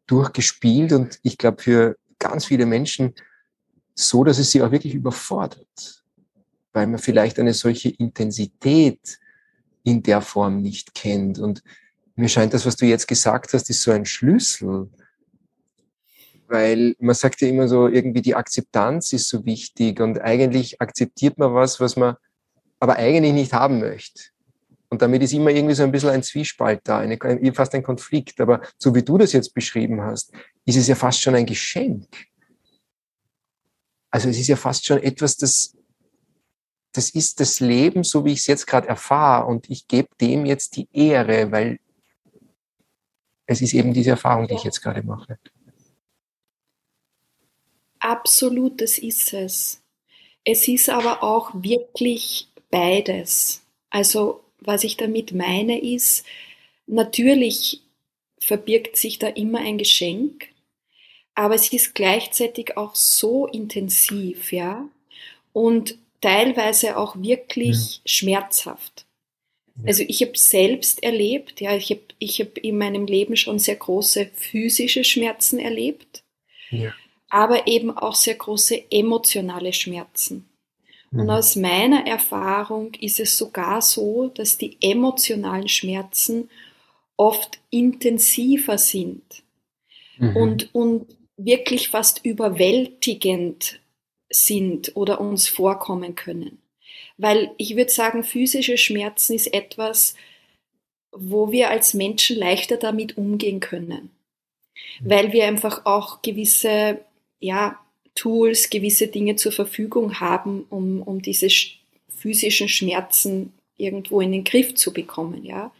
durchgespielt 0.07 0.93
und 0.93 1.19
ich 1.25 1.37
glaube, 1.37 1.61
für 1.61 1.97
ganz 2.21 2.45
viele 2.45 2.65
Menschen 2.65 3.13
so, 3.97 4.23
dass 4.23 4.39
es 4.39 4.53
sie 4.53 4.63
auch 4.63 4.71
wirklich 4.71 4.95
überfordert, 4.95 6.05
weil 6.73 6.87
man 6.87 7.01
vielleicht 7.01 7.41
eine 7.41 7.55
solche 7.55 7.89
Intensität 7.89 9.19
in 9.83 10.01
der 10.05 10.21
Form 10.21 10.63
nicht 10.63 10.95
kennt. 10.95 11.41
Und 11.41 11.65
mir 12.15 12.29
scheint 12.29 12.55
das, 12.55 12.67
was 12.67 12.77
du 12.77 12.87
jetzt 12.87 13.09
gesagt 13.09 13.53
hast, 13.53 13.69
ist 13.69 13.83
so 13.83 13.91
ein 13.91 14.07
Schlüssel, 14.07 14.89
weil 16.49 16.95
man 16.99 17.15
sagt 17.15 17.41
ja 17.41 17.49
immer 17.49 17.69
so, 17.69 17.89
irgendwie 17.89 18.23
die 18.23 18.35
Akzeptanz 18.35 19.13
ist 19.13 19.29
so 19.29 19.45
wichtig 19.45 20.01
und 20.01 20.21
eigentlich 20.21 20.81
akzeptiert 20.81 21.39
man 21.39 21.55
was, 21.55 21.81
was 21.81 21.97
man 21.97 22.17
aber 22.81 22.97
eigentlich 22.97 23.33
nicht 23.33 23.53
haben 23.53 23.81
möchte. 23.81 24.33
Und 24.93 25.01
damit 25.01 25.23
ist 25.23 25.33
immer 25.33 25.51
irgendwie 25.51 25.75
so 25.75 25.85
ein 25.85 25.91
bisschen 25.91 26.11
ein 26.11 26.23
Zwiespalt 26.23 26.83
da, 26.85 26.99
eine, 26.99 27.17
fast 27.55 27.75
ein 27.75 27.83
Konflikt. 27.83 28.39
Aber 28.43 28.61
so 28.77 28.95
wie 28.95 29.03
du 29.03 29.17
das 29.17 29.33
jetzt 29.33 29.55
beschrieben 29.55 30.03
hast, 30.03 30.35
ist 30.67 30.77
es 30.77 30.87
ja 30.87 30.95
fast 30.95 31.23
schon 31.23 31.35
ein 31.35 31.47
Geschenk. 31.47 32.09
Also 34.11 34.29
es 34.29 34.39
ist 34.39 34.49
ja 34.49 34.57
fast 34.57 34.85
schon 34.85 35.03
etwas, 35.03 35.39
das, 35.39 35.75
das 36.93 37.09
ist 37.09 37.41
das 37.41 37.61
Leben, 37.61 38.05
so 38.05 38.27
wie 38.27 38.33
ich 38.33 38.41
es 38.41 38.47
jetzt 38.47 38.67
gerade 38.67 38.87
erfahre. 38.87 39.47
Und 39.47 39.71
ich 39.71 39.89
gebe 39.89 40.09
dem 40.21 40.45
jetzt 40.45 40.77
die 40.77 40.89
Ehre, 40.93 41.51
weil 41.51 41.79
es 43.47 43.63
ist 43.63 43.73
eben 43.73 43.95
diese 43.95 44.11
Erfahrung, 44.11 44.47
die 44.47 44.55
ich 44.55 44.65
jetzt 44.65 44.83
gerade 44.83 45.03
mache. 45.03 45.39
Absolut, 48.03 48.81
das 48.81 48.99
ist 48.99 49.33
es. 49.33 49.81
Es 50.45 50.67
ist 50.67 50.91
aber 50.91 51.23
auch 51.23 51.53
wirklich 51.55 52.49
beides. 52.69 53.63
Also 53.91 54.43
was 54.59 54.83
ich 54.83 54.97
damit 54.97 55.33
meine 55.33 55.81
ist, 55.81 56.27
natürlich 56.89 57.81
verbirgt 58.41 58.97
sich 58.97 59.21
da 59.21 59.29
immer 59.29 59.61
ein 59.61 59.79
Geschenk, 59.79 60.49
aber 61.37 61.55
es 61.55 61.73
ist 61.73 61.95
gleichzeitig 61.95 62.77
auch 62.77 62.97
so 62.97 63.47
intensiv, 63.47 64.53
ja, 64.53 64.89
und 65.53 65.97
teilweise 66.21 66.97
auch 66.97 67.15
wirklich 67.17 67.77
ja. 67.77 68.01
schmerzhaft. 68.05 69.07
Also 69.85 70.03
ich 70.07 70.23
habe 70.23 70.37
selbst 70.37 71.03
erlebt, 71.05 71.61
ja, 71.61 71.75
ich 71.77 71.91
habe 71.91 72.03
ich 72.19 72.41
hab 72.41 72.59
in 72.59 72.79
meinem 72.79 73.07
Leben 73.07 73.37
schon 73.37 73.59
sehr 73.61 73.77
große 73.77 74.29
physische 74.35 75.05
Schmerzen 75.05 75.61
erlebt, 75.61 76.25
ja. 76.71 76.93
Aber 77.33 77.67
eben 77.67 77.91
auch 77.91 78.15
sehr 78.15 78.35
große 78.35 78.91
emotionale 78.91 79.73
Schmerzen. 79.73 80.47
Und 81.11 81.25
mhm. 81.25 81.31
aus 81.31 81.57
meiner 81.57 82.07
Erfahrung 82.07 82.93
ist 83.01 83.21
es 83.21 83.39
sogar 83.39 83.81
so, 83.81 84.31
dass 84.35 84.59
die 84.59 84.77
emotionalen 84.83 85.69
Schmerzen 85.69 86.51
oft 87.17 87.59
intensiver 87.71 88.77
sind 88.77 89.23
mhm. 90.19 90.37
und, 90.37 90.75
und 90.75 91.17
wirklich 91.39 91.89
fast 91.89 92.23
überwältigend 92.23 93.81
sind 94.31 94.95
oder 94.95 95.19
uns 95.19 95.49
vorkommen 95.49 96.15
können. 96.15 96.61
Weil 97.17 97.53
ich 97.57 97.77
würde 97.77 97.91
sagen, 97.91 98.25
physische 98.25 98.77
Schmerzen 98.77 99.35
ist 99.35 99.55
etwas, 99.55 100.17
wo 101.13 101.51
wir 101.51 101.71
als 101.71 101.95
Menschen 101.95 102.37
leichter 102.37 102.77
damit 102.77 103.17
umgehen 103.17 103.61
können. 103.61 104.11
Mhm. 105.01 105.11
Weil 105.11 105.33
wir 105.33 105.47
einfach 105.47 105.87
auch 105.87 106.21
gewisse, 106.21 107.01
ja, 107.43 107.79
Tools, 108.15 108.71
gewisse 108.71 109.09
Dinge 109.09 109.37
zur 109.37 109.53
Verfügung 109.53 110.21
haben, 110.21 110.65
um, 110.71 111.03
um 111.03 111.23
diese 111.23 111.49
physischen 112.09 112.69
Schmerzen 112.69 113.53
irgendwo 113.77 114.21
in 114.21 114.33
den 114.33 114.45
Griff 114.45 114.75
zu 114.75 114.93
bekommen, 114.93 115.45
ja. 115.45 115.73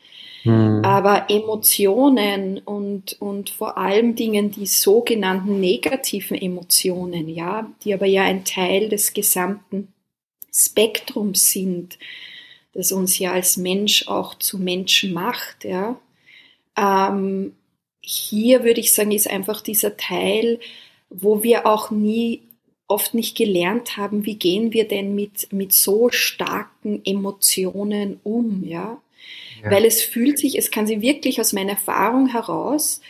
Mhm. 0.45 0.85
Aber 0.85 1.31
Emotionen 1.31 2.59
und, 2.59 3.21
und 3.21 3.51
vor 3.51 3.79
allem 3.79 4.17
Dingen, 4.17 4.51
die 4.51 4.67
sogenannten 4.67 5.61
negativen 5.61 6.37
Emotionen, 6.37 7.29
ja, 7.29 7.71
die 7.85 7.95
aber 7.95 8.07
ja 8.07 8.25
ein 8.25 8.45
Teil 8.45 8.89
des 8.89 9.13
gesamten 9.13 9.93
Spektrums 10.53 11.53
sind, 11.53 11.99
das 12.73 12.91
uns 12.91 13.19
ja 13.19 13.33
als 13.33 13.57
Mensch 13.57 14.09
auch 14.09 14.35
zu 14.35 14.59
Menschen 14.59 15.13
macht, 15.13 15.65
ja. 15.65 16.01
Ähm, 16.77 17.55
hier 18.01 18.65
würde 18.65 18.81
ich 18.81 18.93
sagen, 18.93 19.13
ist 19.13 19.31
einfach 19.31 19.61
dieser 19.61 19.97
Teil, 19.97 20.59
wo 21.13 21.43
wir 21.43 21.67
auch 21.67 21.91
nie 21.91 22.43
oft 22.89 23.15
nicht 23.15 23.37
gelernt 23.37 23.97
haben, 23.97 24.27
wie 24.27 24.37
gehen 24.37 24.73
wir 24.73 24.87
denn 24.87 25.15
mit, 25.15 25.53
mit 25.53 25.73
so 25.73 26.11
starken 26.11 27.01
Emotionen 27.05 28.21
um, 28.23 28.65
ja? 28.65 29.01
ja? 29.63 29.71
Weil 29.71 29.85
es 29.85 30.03
fühlt 30.03 30.39
sich, 30.39 30.59
es 30.59 30.71
kann 30.71 30.87
sich 30.87 31.01
wirklich 31.01 31.41
aus 31.41 31.53
meiner 31.53 31.73
Erfahrung 31.73 32.29
heraus, 32.29 33.01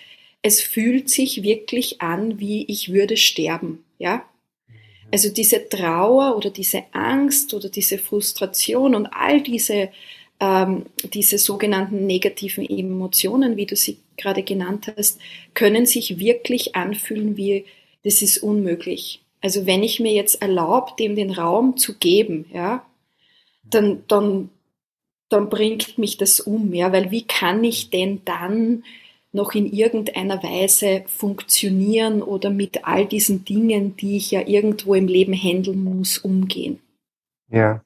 es 0.43 0.61
fühlt 0.61 1.09
sich 1.09 1.43
wirklich 1.43 2.01
an, 2.01 2.39
wie 2.39 2.65
ich 2.67 2.93
würde 2.93 3.17
sterben, 3.17 3.85
ja? 3.99 4.25
Mhm. 4.69 4.75
Also 5.13 5.31
diese 5.31 5.69
Trauer 5.69 6.37
oder 6.37 6.51
diese 6.51 6.85
Angst 6.93 7.53
oder 7.55 7.69
diese 7.69 7.99
Frustration 7.99 8.95
und 8.95 9.07
all 9.07 9.41
diese, 9.41 9.91
ähm, 10.41 10.87
diese 11.13 11.39
sogenannten 11.39 12.07
negativen 12.07 12.69
Emotionen, 12.69 13.57
wie 13.57 13.67
du 13.67 13.77
sie 13.77 13.99
gerade 14.17 14.43
genannt 14.43 14.93
hast, 14.97 15.21
können 15.55 15.87
sich 15.87 16.19
wirklich 16.19 16.77
anfühlen 16.77 17.37
wie 17.37 17.65
das 18.05 18.23
ist 18.23 18.39
unmöglich. 18.39 19.23
Also 19.41 19.67
wenn 19.67 19.83
ich 19.83 20.01
mir 20.01 20.13
jetzt 20.13 20.41
erlaube, 20.41 20.93
dem 20.99 21.17
den 21.17 21.33
Raum 21.33 21.77
zu 21.77 21.99
geben, 21.99 22.47
ja, 22.53 22.87
dann, 23.65 24.05
dann, 24.09 24.51
dann 25.29 25.49
bringt 25.49 25.99
mich 25.99 26.17
das 26.17 26.41
um, 26.41 26.73
ja, 26.75 26.93
weil 26.93 27.11
wie 27.11 27.23
kann 27.23 27.65
ich 27.65 27.91
denn 27.91 28.23
dann 28.25 28.85
noch 29.33 29.55
in 29.55 29.73
irgendeiner 29.73 30.43
Weise 30.43 31.05
funktionieren 31.07 32.23
oder 32.23 32.51
mit 32.51 32.85
all 32.85 33.07
diesen 33.07 33.45
Dingen, 33.45 33.97
die 33.97 34.17
ich 34.17 34.31
ja 34.31 34.47
irgendwo 34.47 34.95
im 34.95 35.09
Leben 35.09 35.33
handeln 35.33 35.83
muss, 35.83 36.19
umgehen? 36.19 36.81
Ja. 37.51 37.83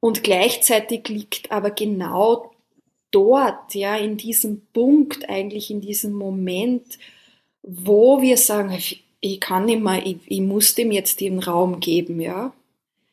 Und 0.00 0.22
gleichzeitig 0.22 1.08
liegt 1.08 1.50
aber 1.50 1.70
genau 1.70 2.52
dort, 3.10 3.74
ja, 3.74 3.96
in 3.96 4.16
diesem 4.16 4.62
Punkt, 4.72 5.28
eigentlich 5.28 5.70
in 5.70 5.80
diesem 5.80 6.12
Moment, 6.12 6.98
wo 7.62 8.22
wir 8.22 8.36
sagen, 8.36 8.70
ich, 8.72 9.04
ich 9.20 9.40
kann 9.40 9.66
nicht 9.66 9.82
mehr, 9.82 10.04
ich, 10.04 10.18
ich, 10.26 10.40
muss 10.40 10.74
dem 10.74 10.90
jetzt 10.90 11.20
den 11.20 11.38
Raum 11.38 11.80
geben, 11.80 12.20
ja. 12.20 12.52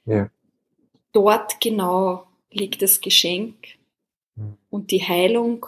ja. 0.06 0.30
Dort 1.12 1.60
genau 1.62 2.28
liegt 2.52 2.82
das 2.82 3.02
Geschenk 3.02 3.56
mhm. 4.36 4.58
und 4.70 4.92
die 4.92 5.04
Heilung 5.04 5.66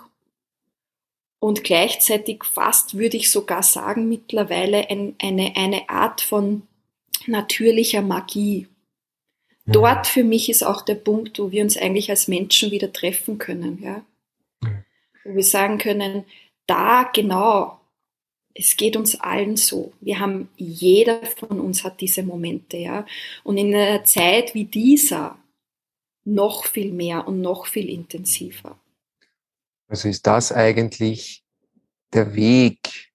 und 1.39 1.63
gleichzeitig 1.63 2.43
fast 2.43 2.98
würde 2.98 3.17
ich 3.17 3.31
sogar 3.31 3.63
sagen 3.63 4.10
mittlerweile 4.10 4.89
ein, 4.89 5.15
eine, 5.22 5.55
eine 5.55 5.89
Art 5.89 6.22
von 6.22 6.63
natürlicher 7.27 8.01
Magie. 8.01 8.67
Mhm. 9.65 9.72
Dort 9.72 10.07
für 10.07 10.24
mich 10.24 10.50
ist 10.50 10.63
auch 10.63 10.81
der 10.81 10.96
Punkt, 10.96 11.39
wo 11.39 11.51
wir 11.51 11.63
uns 11.63 11.77
eigentlich 11.77 12.10
als 12.10 12.27
Menschen 12.27 12.72
wieder 12.72 12.91
treffen 12.91 13.38
können, 13.38 13.81
ja. 13.81 14.03
Mhm. 14.62 14.84
Wo 15.24 15.36
wir 15.36 15.43
sagen 15.43 15.77
können, 15.77 16.25
da 16.65 17.03
genau 17.13 17.76
es 18.58 18.76
geht 18.76 18.96
uns 18.96 19.20
allen 19.20 19.56
so. 19.56 19.94
Wir 20.02 20.20
haben, 20.20 20.50
jeder 20.58 21.22
von 21.26 21.60
uns 21.60 21.84
hat 21.84 22.02
diese 22.02 22.24
Momente, 22.24 22.78
ja. 22.78 23.06
Und 23.44 23.58
in 23.58 23.74
einer 23.74 24.04
Zeit 24.04 24.54
wie 24.56 24.66
dieser 24.66 25.38
noch 26.26 26.66
viel 26.66 26.92
mehr 26.92 27.28
und 27.28 27.42
noch 27.42 27.68
viel 27.68 27.90
intensiver. 27.90 28.78
Also 29.88 30.10
ist 30.10 30.28
das 30.28 30.52
eigentlich 30.52 31.44
der 32.14 32.36
Weg, 32.36 33.12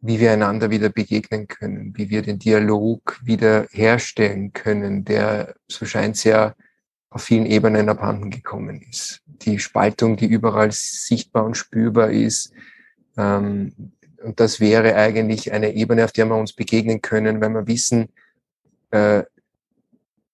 wie 0.00 0.18
wir 0.18 0.32
einander 0.32 0.70
wieder 0.70 0.88
begegnen 0.88 1.46
können, 1.46 1.96
wie 1.96 2.08
wir 2.10 2.22
den 2.22 2.38
Dialog 2.38 3.20
wieder 3.22 3.66
herstellen 3.70 4.52
können, 4.52 5.04
der, 5.04 5.54
so 5.68 5.86
scheint 5.86 6.16
es 6.16 6.24
ja, 6.24 6.54
auf 7.10 7.22
vielen 7.22 7.46
Ebenen 7.46 7.88
abhanden 7.88 8.30
gekommen 8.30 8.82
ist. 8.82 9.22
Die 9.26 9.58
Spaltung, 9.58 10.16
die 10.16 10.26
überall 10.26 10.72
sichtbar 10.72 11.44
und 11.44 11.56
spürbar 11.56 12.10
ist, 12.10 12.52
ähm, 13.16 13.92
und 14.28 14.40
das 14.40 14.60
wäre 14.60 14.94
eigentlich 14.94 15.52
eine 15.52 15.72
Ebene, 15.72 16.04
auf 16.04 16.12
der 16.12 16.26
wir 16.26 16.36
uns 16.36 16.52
begegnen 16.52 17.00
können, 17.00 17.40
wenn 17.40 17.54
wir 17.54 17.66
wissen, 17.66 18.10
äh, 18.90 19.22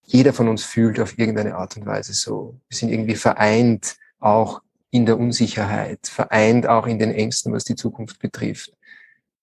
jeder 0.03 0.33
von 0.33 0.49
uns 0.49 0.65
fühlt 0.65 0.99
auf 0.99 1.17
irgendeine 1.17 1.55
Art 1.55 1.77
und 1.77 1.87
Weise 1.87 2.13
so. 2.13 2.59
Wir 2.69 2.77
sind 2.77 2.91
irgendwie 2.91 3.15
vereint 3.15 3.95
auch 4.19 4.63
in 4.91 5.07
der 5.07 5.17
Unsicherheit, 5.17 6.09
vereint 6.09 6.67
auch 6.67 6.89
in 6.89 6.99
den 6.99 7.13
Ängsten, 7.13 7.53
was 7.53 7.63
die 7.63 7.77
Zukunft 7.77 8.19
betrifft. 8.19 8.73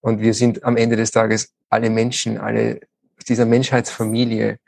Und 0.02 0.20
wir 0.20 0.34
sind 0.34 0.66
am 0.66 0.76
Ende 0.76 0.98
des 0.98 1.12
Tages 1.12 1.54
alle 1.70 1.90
Menschen, 1.90 2.38
alle 2.38 2.82
dieser 3.30 3.46
Menschheitsfamilie. 3.46 4.60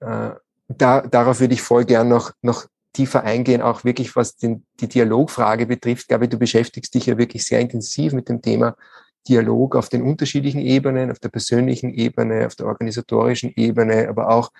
Äh, 0.00 0.30
da, 0.68 1.00
darauf 1.00 1.40
würde 1.40 1.54
ich 1.54 1.62
voll 1.62 1.86
gern 1.86 2.08
noch, 2.08 2.32
noch 2.42 2.66
tiefer 2.94 3.24
eingehen, 3.24 3.60
auch 3.60 3.84
wirklich 3.84 4.16
was 4.16 4.36
den, 4.36 4.64
die 4.80 4.88
Dialogfrage 4.88 5.66
betrifft. 5.66 6.02
Ich 6.02 6.08
glaube, 6.08 6.28
du 6.28 6.38
beschäftigst 6.38 6.94
dich 6.94 7.06
ja 7.06 7.18
wirklich 7.18 7.44
sehr 7.44 7.60
intensiv 7.60 8.14
mit 8.14 8.28
dem 8.28 8.40
Thema 8.40 8.76
Dialog 9.28 9.76
auf 9.76 9.88
den 9.88 10.02
unterschiedlichen 10.02 10.60
Ebenen, 10.60 11.10
auf 11.10 11.18
der 11.18 11.28
persönlichen 11.28 11.92
Ebene, 11.92 12.46
auf 12.46 12.54
der 12.54 12.66
organisatorischen 12.66 13.52
Ebene, 13.56 14.08
aber 14.08 14.30
auch 14.30 14.50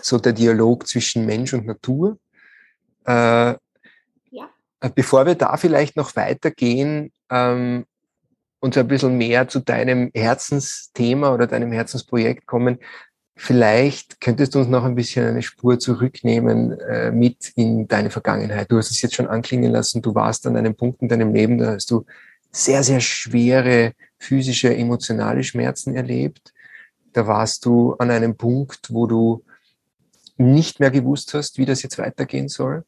so 0.00 0.18
der 0.18 0.32
Dialog 0.32 0.86
zwischen 0.86 1.26
Mensch 1.26 1.52
und 1.52 1.66
Natur. 1.66 2.18
Äh, 3.06 3.54
ja. 4.30 4.50
Bevor 4.94 5.26
wir 5.26 5.34
da 5.34 5.56
vielleicht 5.56 5.96
noch 5.96 6.16
weitergehen, 6.16 7.12
ähm, 7.30 7.84
und 8.64 8.72
so 8.72 8.80
ein 8.80 8.88
bisschen 8.88 9.18
mehr 9.18 9.46
zu 9.46 9.60
deinem 9.60 10.10
Herzensthema 10.14 11.34
oder 11.34 11.46
deinem 11.46 11.70
Herzensprojekt 11.70 12.46
kommen, 12.46 12.78
vielleicht 13.36 14.20
könntest 14.20 14.54
du 14.54 14.60
uns 14.60 14.68
noch 14.68 14.84
ein 14.84 14.94
bisschen 14.94 15.26
eine 15.26 15.42
Spur 15.42 15.78
zurücknehmen 15.78 16.78
äh, 16.80 17.10
mit 17.10 17.52
in 17.56 17.88
deine 17.88 18.10
Vergangenheit. 18.10 18.70
Du 18.70 18.78
hast 18.78 18.90
es 18.90 19.02
jetzt 19.02 19.14
schon 19.14 19.26
anklingen 19.26 19.72
lassen, 19.72 20.02
du 20.02 20.14
warst 20.14 20.46
an 20.46 20.56
einem 20.56 20.74
Punkt 20.74 21.02
in 21.02 21.08
deinem 21.08 21.32
Leben, 21.32 21.58
da 21.58 21.72
hast 21.74 21.90
du 21.90 22.04
sehr, 22.50 22.82
sehr 22.84 23.00
schwere 23.00 23.94
physische, 24.18 24.74
emotionale 24.74 25.42
Schmerzen 25.42 25.96
erlebt. 25.96 26.54
Da 27.12 27.26
warst 27.26 27.64
du 27.64 27.94
an 27.94 28.10
einem 28.10 28.36
Punkt, 28.36 28.92
wo 28.92 29.06
du 29.06 29.44
nicht 30.36 30.80
mehr 30.80 30.90
gewusst 30.90 31.34
hast, 31.34 31.58
wie 31.58 31.66
das 31.66 31.82
jetzt 31.82 31.98
weitergehen 31.98 32.48
soll. 32.48 32.84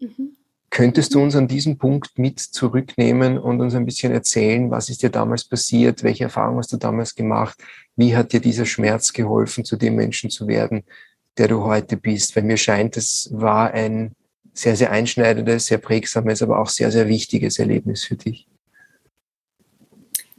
Mhm. 0.00 0.36
Könntest 0.70 1.14
du 1.14 1.20
uns 1.20 1.34
an 1.34 1.48
diesem 1.48 1.78
Punkt 1.78 2.16
mit 2.16 2.38
zurücknehmen 2.38 3.38
und 3.38 3.60
uns 3.60 3.74
ein 3.74 3.84
bisschen 3.84 4.12
erzählen, 4.12 4.70
was 4.70 4.88
ist 4.88 5.02
dir 5.02 5.10
damals 5.10 5.44
passiert? 5.44 6.04
Welche 6.04 6.24
Erfahrungen 6.24 6.58
hast 6.58 6.72
du 6.72 6.76
damals 6.76 7.16
gemacht? 7.16 7.58
Wie 7.96 8.14
hat 8.14 8.32
dir 8.32 8.40
dieser 8.40 8.66
Schmerz 8.66 9.12
geholfen, 9.12 9.64
zu 9.64 9.76
dem 9.76 9.96
Menschen 9.96 10.30
zu 10.30 10.46
werden, 10.46 10.84
der 11.38 11.48
du 11.48 11.64
heute 11.64 11.96
bist? 11.96 12.36
Weil 12.36 12.44
mir 12.44 12.56
scheint, 12.56 12.96
es 12.96 13.28
war 13.32 13.72
ein 13.72 14.12
sehr, 14.52 14.76
sehr 14.76 14.92
einschneidendes, 14.92 15.66
sehr 15.66 15.78
prägsames, 15.78 16.40
aber 16.40 16.60
auch 16.60 16.68
sehr, 16.68 16.92
sehr 16.92 17.08
wichtiges 17.08 17.58
Erlebnis 17.58 18.04
für 18.04 18.16
dich. 18.16 18.46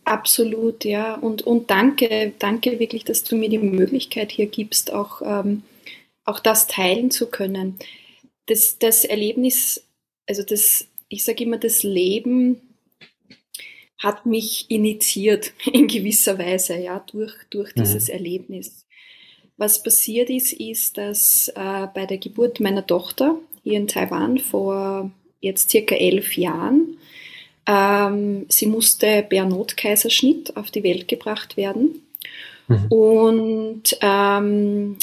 Absolut, 0.05 0.85
ja. 0.85 1.15
Und, 1.15 1.41
und 1.41 1.69
danke, 1.69 2.31
danke 2.39 2.79
wirklich, 2.79 3.03
dass 3.03 3.25
du 3.25 3.35
mir 3.35 3.49
die 3.49 3.59
Möglichkeit 3.59 4.31
hier 4.31 4.47
gibst, 4.47 4.93
auch, 4.93 5.21
ähm, 5.23 5.63
auch 6.23 6.39
das 6.39 6.67
teilen 6.67 7.11
zu 7.11 7.27
können. 7.27 7.77
Das, 8.45 8.79
das 8.79 9.03
Erlebnis 9.03 9.83
also 10.27 10.43
das, 10.43 10.87
ich 11.09 11.23
sage 11.23 11.43
immer, 11.43 11.57
das 11.57 11.83
Leben 11.83 12.61
hat 13.97 14.25
mich 14.25 14.65
initiiert 14.69 15.53
in 15.71 15.87
gewisser 15.87 16.37
Weise, 16.37 16.77
ja, 16.77 17.03
durch, 17.11 17.33
durch 17.49 17.75
mhm. 17.75 17.81
dieses 17.81 18.09
Erlebnis. 18.09 18.85
Was 19.57 19.83
passiert 19.83 20.29
ist, 20.29 20.53
ist, 20.53 20.97
dass 20.97 21.49
äh, 21.49 21.87
bei 21.93 22.05
der 22.05 22.17
Geburt 22.17 22.59
meiner 22.59 22.85
Tochter 22.85 23.37
hier 23.63 23.77
in 23.77 23.87
Taiwan 23.87 24.39
vor 24.39 25.11
jetzt 25.39 25.69
circa 25.69 25.95
elf 25.95 26.35
Jahren, 26.35 26.97
ähm, 27.67 28.45
sie 28.49 28.65
musste 28.65 29.23
per 29.27 29.45
Notkaiserschnitt 29.45 30.57
auf 30.57 30.71
die 30.71 30.83
Welt 30.83 31.07
gebracht 31.07 31.57
werden. 31.57 32.01
Mhm. 32.67 32.85
Und 32.89 33.97
ähm, 34.01 34.97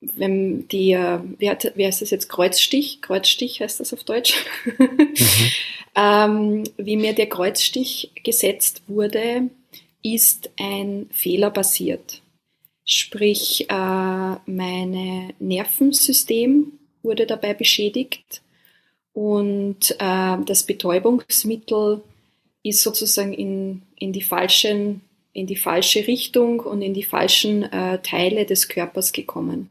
wenn 0.00 0.68
die, 0.68 0.92
äh, 0.92 1.18
wie, 1.38 1.50
hat, 1.50 1.72
wie 1.74 1.86
heißt 1.86 2.02
das 2.02 2.10
jetzt, 2.10 2.28
Kreuzstich, 2.28 3.00
Kreuzstich 3.02 3.60
heißt 3.60 3.80
das 3.80 3.92
auf 3.92 4.04
Deutsch, 4.04 4.34
mhm. 4.78 5.06
ähm, 5.96 6.64
wie 6.76 6.96
mir 6.96 7.14
der 7.14 7.28
Kreuzstich 7.28 8.12
gesetzt 8.22 8.82
wurde, 8.86 9.50
ist 10.02 10.50
ein 10.58 11.08
Fehler 11.10 11.50
passiert. 11.50 12.22
Sprich, 12.84 13.68
äh, 13.68 13.74
mein 14.46 15.34
Nervensystem 15.38 16.72
wurde 17.02 17.26
dabei 17.26 17.54
beschädigt 17.54 18.42
und 19.12 19.96
äh, 19.98 20.36
das 20.44 20.62
Betäubungsmittel 20.62 22.02
ist 22.62 22.82
sozusagen 22.82 23.32
in, 23.32 23.82
in, 23.96 24.12
die 24.12 24.22
falschen, 24.22 25.02
in 25.32 25.46
die 25.46 25.56
falsche 25.56 26.06
Richtung 26.06 26.60
und 26.60 26.82
in 26.82 26.94
die 26.94 27.02
falschen 27.02 27.64
äh, 27.64 27.98
Teile 28.02 28.46
des 28.46 28.68
Körpers 28.68 29.12
gekommen. 29.12 29.70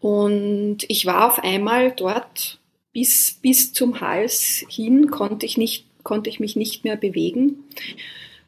Und 0.00 0.78
ich 0.88 1.06
war 1.06 1.26
auf 1.26 1.42
einmal 1.42 1.90
dort 1.92 2.60
bis, 2.92 3.38
bis 3.42 3.72
zum 3.72 4.00
Hals 4.00 4.64
hin, 4.68 5.10
konnte 5.10 5.46
ich, 5.46 5.56
nicht, 5.56 5.86
konnte 6.02 6.30
ich 6.30 6.40
mich 6.40 6.56
nicht 6.56 6.84
mehr 6.84 6.96
bewegen. 6.96 7.64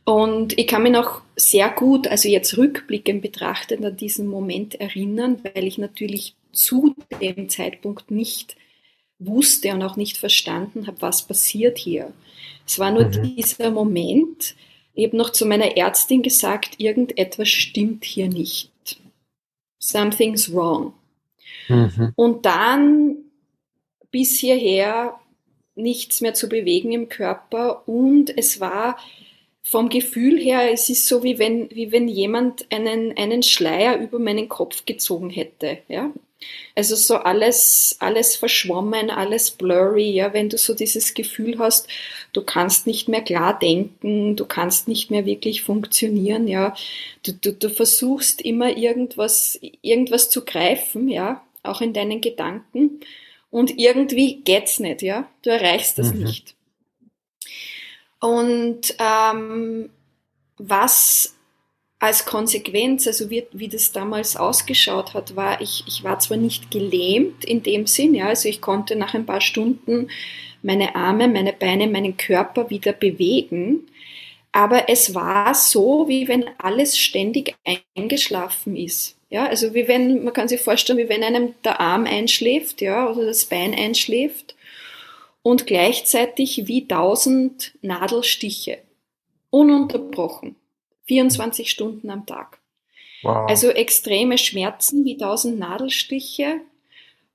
Und 0.05 0.59
ich 0.59 0.66
kann 0.66 0.85
mich 0.85 0.92
noch 0.92 1.20
sehr 1.37 1.68
gut, 1.68 2.07
also 2.09 2.29
jetzt 2.29 2.57
rückblickend 2.57 3.20
betrachtet, 3.20 3.85
an 3.85 3.96
diesen 3.96 4.27
Moment 4.27 4.81
erinnern, 4.81 5.40
weil 5.42 5.66
ich 5.66 5.77
natürlich 5.77 6.35
zu 6.53 6.94
dem 7.20 7.48
Zeitpunkt 7.48 8.11
nicht 8.11 8.57
wusste 9.18 9.72
und 9.74 9.83
auch 9.83 9.96
nicht 9.96 10.16
verstanden 10.16 10.87
habe, 10.87 11.03
was 11.03 11.27
passiert 11.27 11.77
hier. 11.77 12.12
Es 12.66 12.79
war 12.79 12.90
nur 12.90 13.05
mhm. 13.05 13.37
dieser 13.37 13.70
Moment, 13.70 14.55
ich 14.94 15.07
habe 15.07 15.16
noch 15.16 15.31
zu 15.31 15.44
meiner 15.44 15.77
Ärztin 15.77 16.22
gesagt, 16.22 16.77
irgendetwas 16.79 17.48
stimmt 17.48 18.05
hier 18.05 18.29
nicht 18.29 18.70
something's 19.78 20.52
wrong. 20.52 20.92
Mhm. 21.68 22.12
Und 22.16 22.46
dann 22.46 23.16
bis 24.10 24.38
hierher 24.38 25.18
nichts 25.74 26.20
mehr 26.20 26.34
zu 26.34 26.48
bewegen 26.48 26.92
im 26.92 27.08
Körper 27.08 27.86
und 27.88 28.36
es 28.36 28.60
war 28.60 28.98
vom 29.62 29.90
Gefühl 29.90 30.38
her, 30.38 30.72
es 30.72 30.88
ist 30.88 31.06
so 31.06 31.22
wie 31.22 31.38
wenn, 31.38 31.70
wie 31.70 31.92
wenn 31.92 32.08
jemand 32.08 32.66
einen, 32.72 33.16
einen 33.16 33.42
Schleier 33.42 33.98
über 33.98 34.18
meinen 34.18 34.48
Kopf 34.48 34.86
gezogen 34.86 35.28
hätte. 35.28 35.78
Ja? 35.88 36.10
Also 36.74 36.94
so 36.94 37.16
alles, 37.16 37.96
alles 37.98 38.37
verschwommen, 38.37 39.11
alles 39.11 39.51
blurry, 39.51 40.11
ja, 40.11 40.33
wenn 40.33 40.48
du 40.48 40.57
so 40.57 40.74
dieses 40.74 41.14
Gefühl 41.14 41.59
hast, 41.59 41.88
du 42.33 42.42
kannst 42.42 42.87
nicht 42.87 43.09
mehr 43.09 43.22
klar 43.22 43.59
denken, 43.59 44.37
du 44.37 44.46
kannst 44.46 44.87
nicht 44.87 45.11
mehr 45.11 45.27
wirklich 45.27 45.62
funktionieren, 45.62 46.46
ja. 46.46 46.74
Du, 47.24 47.33
du, 47.33 47.53
du 47.53 47.68
versuchst 47.70 48.40
immer 48.40 48.77
irgendwas, 48.77 49.59
irgendwas 49.83 50.31
zu 50.31 50.44
greifen, 50.44 51.09
ja, 51.09 51.44
auch 51.64 51.81
in 51.81 51.92
deinen 51.92 52.20
Gedanken. 52.20 53.01
Und 53.51 53.79
irgendwie 53.79 54.37
geht's 54.42 54.79
nicht, 54.79 55.03
ja. 55.03 55.29
Du 55.42 55.51
erreichst 55.51 55.98
das 55.98 56.14
mhm. 56.14 56.24
nicht. 56.24 56.55
Und 58.20 58.94
ähm, 58.98 59.90
was 60.59 61.35
als 62.00 62.24
Konsequenz, 62.24 63.06
also 63.06 63.28
wie, 63.30 63.46
wie 63.52 63.68
das 63.68 63.92
damals 63.92 64.37
ausgeschaut 64.37 65.14
hat, 65.14 65.34
war, 65.34 65.61
ich, 65.61 65.84
ich 65.87 66.04
war 66.04 66.18
zwar 66.20 66.37
nicht 66.37 66.70
gelähmt 66.70 67.44
in 67.44 67.62
dem 67.62 67.87
Sinn, 67.87 68.14
ja, 68.14 68.28
also 68.28 68.48
ich 68.48 68.61
konnte 68.61 68.94
nach 68.94 69.14
ein 69.14 69.26
paar 69.26 69.40
Stunden 69.40 70.08
meine 70.62 70.94
Arme, 70.94 71.28
meine 71.28 71.52
Beine, 71.52 71.87
meinen 71.87 72.16
Körper 72.16 72.70
wieder 72.70 72.92
bewegen, 72.92 73.87
aber 74.52 74.88
es 74.88 75.14
war 75.14 75.54
so, 75.54 76.08
wie 76.08 76.28
wenn 76.28 76.44
alles 76.58 76.98
ständig 76.98 77.54
eingeschlafen 77.96 78.76
ist. 78.76 79.16
Ja, 79.30 79.46
also 79.46 79.74
wie 79.74 79.87
wenn, 79.88 80.24
man 80.24 80.32
kann 80.32 80.48
sich 80.48 80.61
vorstellen, 80.61 80.98
wie 80.98 81.11
wenn 81.11 81.22
einem 81.22 81.54
der 81.62 81.80
Arm 81.80 82.06
einschläft, 82.06 82.80
ja, 82.80 83.11
oder 83.11 83.26
das 83.26 83.44
Bein 83.44 83.74
einschläft 83.74 84.56
und 85.42 85.66
gleichzeitig 85.66 86.66
wie 86.66 86.88
tausend 86.88 87.72
Nadelstiche. 87.82 88.78
Ununterbrochen. 89.50 90.56
24 91.08 91.70
Stunden 91.70 92.10
am 92.10 92.26
Tag. 92.26 92.58
Wow. 93.22 93.48
Also 93.48 93.70
extreme 93.70 94.38
Schmerzen 94.38 95.04
wie 95.04 95.16
tausend 95.16 95.58
Nadelstiche 95.58 96.60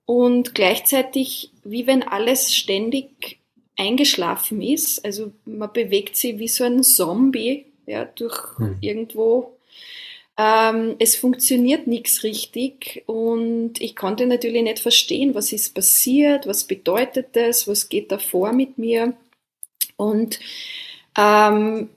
und 0.06 0.56
gleichzeitig 0.56 1.52
wie 1.64 1.88
wenn 1.88 2.04
alles 2.04 2.56
ständig 2.56 3.40
eingeschlafen 3.78 4.62
ist. 4.62 5.04
Also 5.04 5.34
man 5.46 5.74
bewegt 5.74 6.16
sich 6.16 6.40
wie 6.40 6.48
so 6.48 6.64
ein 6.64 6.84
Zombie 6.84 7.66
ja, 7.86 8.06
durch 8.06 8.38
hm. 8.58 8.78
irgendwo. 8.82 9.58
Ähm, 10.38 10.96
es 11.00 11.16
funktioniert 11.16 11.86
nichts 11.86 12.24
richtig 12.24 13.04
und 13.06 13.80
ich 13.80 13.96
konnte 13.96 14.26
natürlich 14.26 14.64
nicht 14.64 14.80
verstehen, 14.80 15.36
was 15.36 15.54
ist 15.54 15.76
passiert, 15.76 16.48
was 16.48 16.64
bedeutet 16.64 17.28
das, 17.34 17.68
was 17.68 17.88
geht 17.88 18.12
da 18.12 18.18
vor 18.18 18.52
mit 18.52 18.78
mir. 18.80 19.14
Und 19.96 20.40
ähm, 21.18 21.90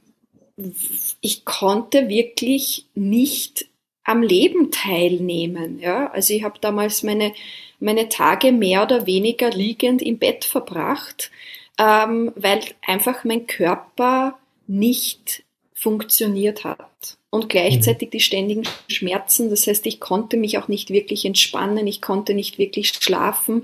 ich 1.21 1.45
konnte 1.45 2.09
wirklich 2.09 2.87
nicht 2.95 3.67
am 4.05 4.23
Leben 4.23 4.71
teilnehmen. 4.71 5.79
Ja? 5.79 6.11
Also 6.13 6.33
ich 6.33 6.45
habe 6.45 6.59
damals 6.61 7.03
meine, 7.03 7.33
meine 7.81 8.09
Tage 8.09 8.53
mehr 8.53 8.83
oder 8.83 9.07
weniger 9.07 9.51
liegend 9.51 10.01
im 10.01 10.19
Bett 10.19 10.45
verbracht, 10.45 11.31
ähm, 11.79 12.33
weil 12.37 12.61
einfach 12.87 13.25
mein 13.25 13.47
Körper 13.47 14.39
nicht 14.67 15.45
funktioniert 15.79 16.65
hat 16.65 17.19
und 17.29 17.51
gleichzeitig 17.51 18.09
die 18.09 18.21
ständigen 18.21 18.67
Schmerzen. 18.89 19.51
Das 19.51 19.67
heißt, 19.67 19.85
ich 19.85 20.01
konnte 20.01 20.39
mich 20.39 20.57
auch 20.57 20.69
nicht 20.69 20.89
wirklich 20.89 21.27
entspannen, 21.27 21.87
ich 21.87 22.01
konnte 22.01 22.33
nicht 22.33 22.57
wirklich 22.57 22.89
schlafen. 22.89 23.63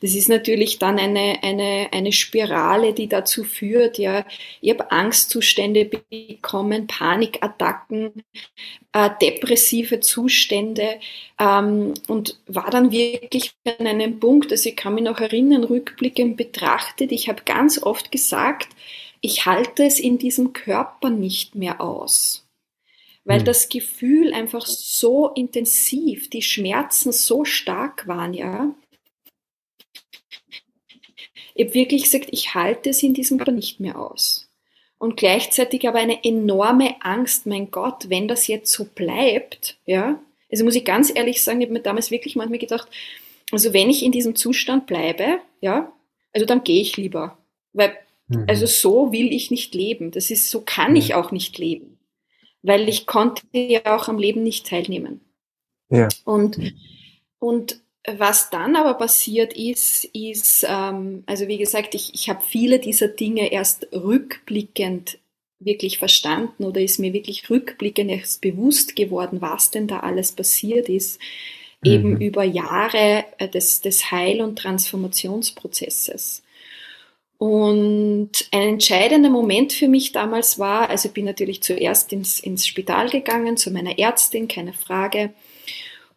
Das 0.00 0.16
ist 0.16 0.28
natürlich 0.28 0.80
dann 0.80 0.98
eine, 0.98 1.38
eine, 1.44 1.88
eine 1.92 2.10
Spirale, 2.10 2.94
die 2.94 3.08
dazu 3.08 3.44
führt, 3.44 3.96
ja, 3.98 4.26
ich 4.60 4.70
habe 4.70 4.90
Angstzustände 4.90 5.88
bekommen, 6.10 6.88
Panikattacken, 6.88 8.24
äh, 8.92 9.10
depressive 9.22 10.00
Zustände 10.00 10.98
ähm, 11.38 11.94
und 12.08 12.40
war 12.48 12.70
dann 12.70 12.90
wirklich 12.90 13.52
an 13.78 13.86
einem 13.86 14.18
Punkt, 14.18 14.50
also 14.50 14.68
ich 14.68 14.74
kann 14.74 14.96
mich 14.96 15.04
noch 15.04 15.20
erinnern, 15.20 15.62
rückblickend 15.62 16.36
betrachtet, 16.36 17.12
ich 17.12 17.28
habe 17.28 17.42
ganz 17.44 17.80
oft 17.80 18.10
gesagt, 18.10 18.68
ich 19.26 19.44
halte 19.44 19.84
es 19.84 19.98
in 19.98 20.18
diesem 20.18 20.52
Körper 20.52 21.10
nicht 21.10 21.54
mehr 21.54 21.80
aus 21.80 22.46
weil 23.26 23.40
mhm. 23.40 23.44
das 23.44 23.68
Gefühl 23.68 24.32
einfach 24.32 24.64
so 24.64 25.28
intensiv, 25.30 26.30
die 26.30 26.42
Schmerzen 26.42 27.12
so 27.12 27.44
stark 27.44 28.06
waren, 28.06 28.32
ja. 28.32 28.72
Ich 31.54 31.66
habe 31.66 31.74
wirklich 31.74 32.04
gesagt, 32.04 32.28
ich 32.30 32.54
halte 32.54 32.90
es 32.90 33.02
in 33.02 33.14
diesem 33.14 33.38
Fall 33.38 33.52
nicht 33.52 33.80
mehr 33.80 33.98
aus. 33.98 34.44
und 34.98 35.18
gleichzeitig 35.18 35.86
aber 35.86 35.98
eine 35.98 36.24
enorme 36.24 36.96
Angst, 37.02 37.44
mein 37.44 37.70
Gott, 37.70 38.08
wenn 38.08 38.28
das 38.28 38.46
jetzt 38.46 38.72
so 38.72 38.86
bleibt, 38.86 39.76
ja, 39.84 40.18
also 40.50 40.64
muss 40.64 40.74
ich 40.74 40.86
ganz 40.86 41.12
ehrlich 41.14 41.42
sagen, 41.42 41.60
ich 41.60 41.66
habe 41.66 41.74
mir 41.74 41.82
damals 41.82 42.10
wirklich 42.10 42.34
manchmal 42.34 42.58
gedacht, 42.58 42.88
also 43.50 43.74
wenn 43.74 43.90
ich 43.90 44.02
in 44.02 44.12
diesem 44.12 44.36
Zustand 44.36 44.86
bleibe, 44.86 45.40
ja, 45.60 45.92
also 46.32 46.46
dann 46.46 46.64
gehe 46.64 46.80
ich 46.80 46.96
lieber, 46.96 47.36
weil 47.74 47.98
mhm. 48.28 48.44
also 48.48 48.66
so 48.66 49.12
will 49.12 49.32
ich 49.32 49.50
nicht 49.50 49.74
leben. 49.74 50.10
Das 50.10 50.30
ist 50.30 50.50
so 50.50 50.60
kann 50.60 50.92
mhm. 50.92 50.96
ich 50.96 51.14
auch 51.14 51.32
nicht 51.32 51.58
leben, 51.58 51.98
weil 52.62 52.88
ich 52.88 53.06
konnte 53.06 53.42
ja 53.52 53.96
auch 53.96 54.08
am 54.08 54.18
Leben 54.18 54.42
nicht 54.42 54.66
teilnehmen. 54.66 55.20
Ja. 55.88 56.08
Und 56.24 56.58
und 57.38 57.80
was 58.06 58.50
dann 58.50 58.76
aber 58.76 58.94
passiert 58.94 59.52
ist, 59.54 60.04
ist, 60.04 60.64
ähm, 60.68 61.24
also 61.26 61.48
wie 61.48 61.58
gesagt, 61.58 61.94
ich, 61.94 62.14
ich 62.14 62.28
habe 62.28 62.42
viele 62.46 62.78
dieser 62.78 63.08
Dinge 63.08 63.52
erst 63.52 63.88
rückblickend 63.92 65.18
wirklich 65.58 65.98
verstanden 65.98 66.64
oder 66.64 66.80
ist 66.80 66.98
mir 66.98 67.12
wirklich 67.12 67.48
rückblickend 67.50 68.10
erst 68.10 68.42
bewusst 68.42 68.94
geworden, 68.94 69.40
was 69.40 69.70
denn 69.70 69.88
da 69.88 70.00
alles 70.00 70.32
passiert 70.32 70.88
ist, 70.88 71.18
mhm. 71.82 71.90
eben 71.90 72.20
über 72.20 72.44
Jahre 72.44 73.24
äh, 73.38 73.48
des, 73.48 73.80
des 73.80 74.10
Heil- 74.10 74.42
und 74.42 74.58
Transformationsprozesses. 74.58 76.42
Und 77.38 78.30
ein 78.50 78.68
entscheidender 78.68 79.28
Moment 79.28 79.72
für 79.74 79.88
mich 79.88 80.12
damals 80.12 80.58
war, 80.58 80.88
also 80.88 81.08
ich 81.08 81.14
bin 81.14 81.26
natürlich 81.26 81.62
zuerst 81.62 82.12
ins, 82.12 82.40
ins 82.40 82.66
Spital 82.66 83.10
gegangen, 83.10 83.56
zu 83.56 83.70
meiner 83.70 83.98
Ärztin, 83.98 84.48
keine 84.48 84.72
Frage. 84.72 85.34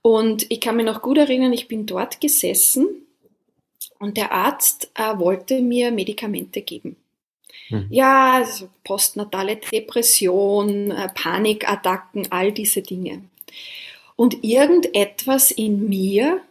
Und 0.02 0.50
ich 0.50 0.62
kann 0.62 0.78
mich 0.78 0.86
noch 0.86 1.02
gut 1.02 1.18
erinnern, 1.18 1.52
ich 1.52 1.68
bin 1.68 1.86
dort 1.86 2.22
gesessen 2.22 2.88
und 4.00 4.16
der 4.16 4.32
Arzt 4.32 4.92
äh, 4.96 5.18
wollte 5.18 5.62
mir 5.62 5.92
Medikamente 5.92 6.62
geben. 6.62 6.96
Mhm. 7.70 7.88
Ja, 7.90 8.36
also 8.36 8.70
postnatale 8.86 9.58
Depression, 9.58 10.92
äh, 10.92 11.10
Panikattacken, 11.10 12.32
all 12.32 12.54
diese 12.54 12.82
Dinge. 12.82 13.24
Und 14.16 14.44
irgendetwas 14.44 15.52
in 15.52 15.90
mir 15.90 16.42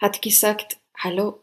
hat 0.00 0.22
gesagt, 0.22 0.78
hallo, 0.96 1.39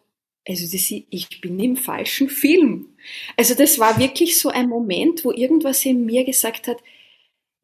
also 0.47 0.65
das, 0.71 0.91
ich 0.91 1.41
bin 1.41 1.60
im 1.60 1.75
falschen 1.75 2.29
Film. 2.29 2.88
Also 3.36 3.53
das 3.53 3.79
war 3.79 3.99
wirklich 3.99 4.39
so 4.39 4.49
ein 4.49 4.69
Moment, 4.69 5.25
wo 5.25 5.31
irgendwas 5.31 5.86
in 5.86 6.05
mir 6.05 6.23
gesagt 6.23 6.67
hat, 6.67 6.77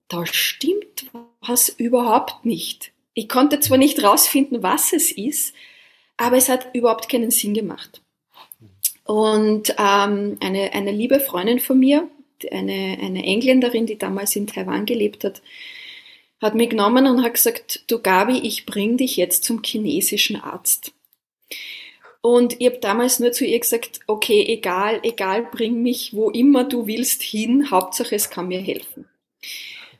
da 0.09 0.25
stimmt 0.25 1.05
was 1.41 1.69
überhaupt 1.69 2.45
nicht. 2.45 2.91
Ich 3.13 3.29
konnte 3.29 3.59
zwar 3.59 3.77
nicht 3.77 4.03
rausfinden, 4.03 4.63
was 4.63 4.91
es 4.91 5.11
ist, 5.11 5.53
aber 6.17 6.37
es 6.37 6.49
hat 6.49 6.73
überhaupt 6.73 7.09
keinen 7.09 7.31
Sinn 7.31 7.53
gemacht. 7.53 8.01
Und 9.05 9.75
ähm, 9.77 10.37
eine, 10.39 10.73
eine 10.73 10.91
liebe 10.91 11.19
Freundin 11.19 11.59
von 11.59 11.79
mir, 11.79 12.09
eine, 12.51 12.97
eine 13.01 13.23
Engländerin, 13.23 13.85
die 13.85 13.97
damals 13.97 14.35
in 14.35 14.47
Taiwan 14.47 14.85
gelebt 14.85 15.23
hat, 15.23 15.41
hat 16.41 16.55
mich 16.55 16.69
genommen 16.69 17.07
und 17.07 17.23
hat 17.23 17.35
gesagt, 17.35 17.83
du 17.87 17.99
Gabi, 17.99 18.39
ich 18.39 18.65
bring 18.65 18.97
dich 18.97 19.15
jetzt 19.15 19.45
zum 19.45 19.63
chinesischen 19.63 20.35
Arzt. 20.35 20.93
Und 22.25 22.55
ich 22.59 22.67
habe 22.67 22.77
damals 22.77 23.19
nur 23.19 23.33
zu 23.33 23.45
ihr 23.45 23.59
gesagt, 23.59 23.99
okay, 24.07 24.45
egal, 24.47 25.01
egal, 25.03 25.43
bring 25.51 25.83
mich 25.83 26.13
wo 26.13 26.29
immer 26.29 26.63
du 26.63 26.87
willst 26.87 27.21
hin, 27.21 27.69
Hauptsache 27.69 28.15
es 28.15 28.29
kann 28.29 28.47
mir 28.47 28.61
helfen. 28.61 29.05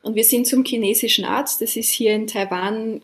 Und 0.02 0.14
wir 0.14 0.24
sind 0.24 0.46
zum 0.46 0.64
chinesischen 0.64 1.26
Arzt, 1.26 1.60
das 1.60 1.76
ist 1.76 1.90
hier 1.90 2.14
in 2.14 2.26
Taiwan 2.26 3.02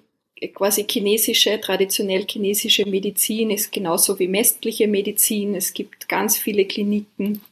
quasi 0.49 0.87
chinesische, 0.89 1.61
traditionell 1.61 2.27
chinesische 2.27 2.87
Medizin 2.87 3.51
ist 3.51 3.73
genauso 3.73 4.19
wie 4.19 4.33
westliche 4.33 4.89
Medizin. 4.89 5.55
Es 5.55 5.75
gibt 5.75 6.09
ganz 6.09 6.39
viele 6.39 6.65
Kliniken, 6.65 7.43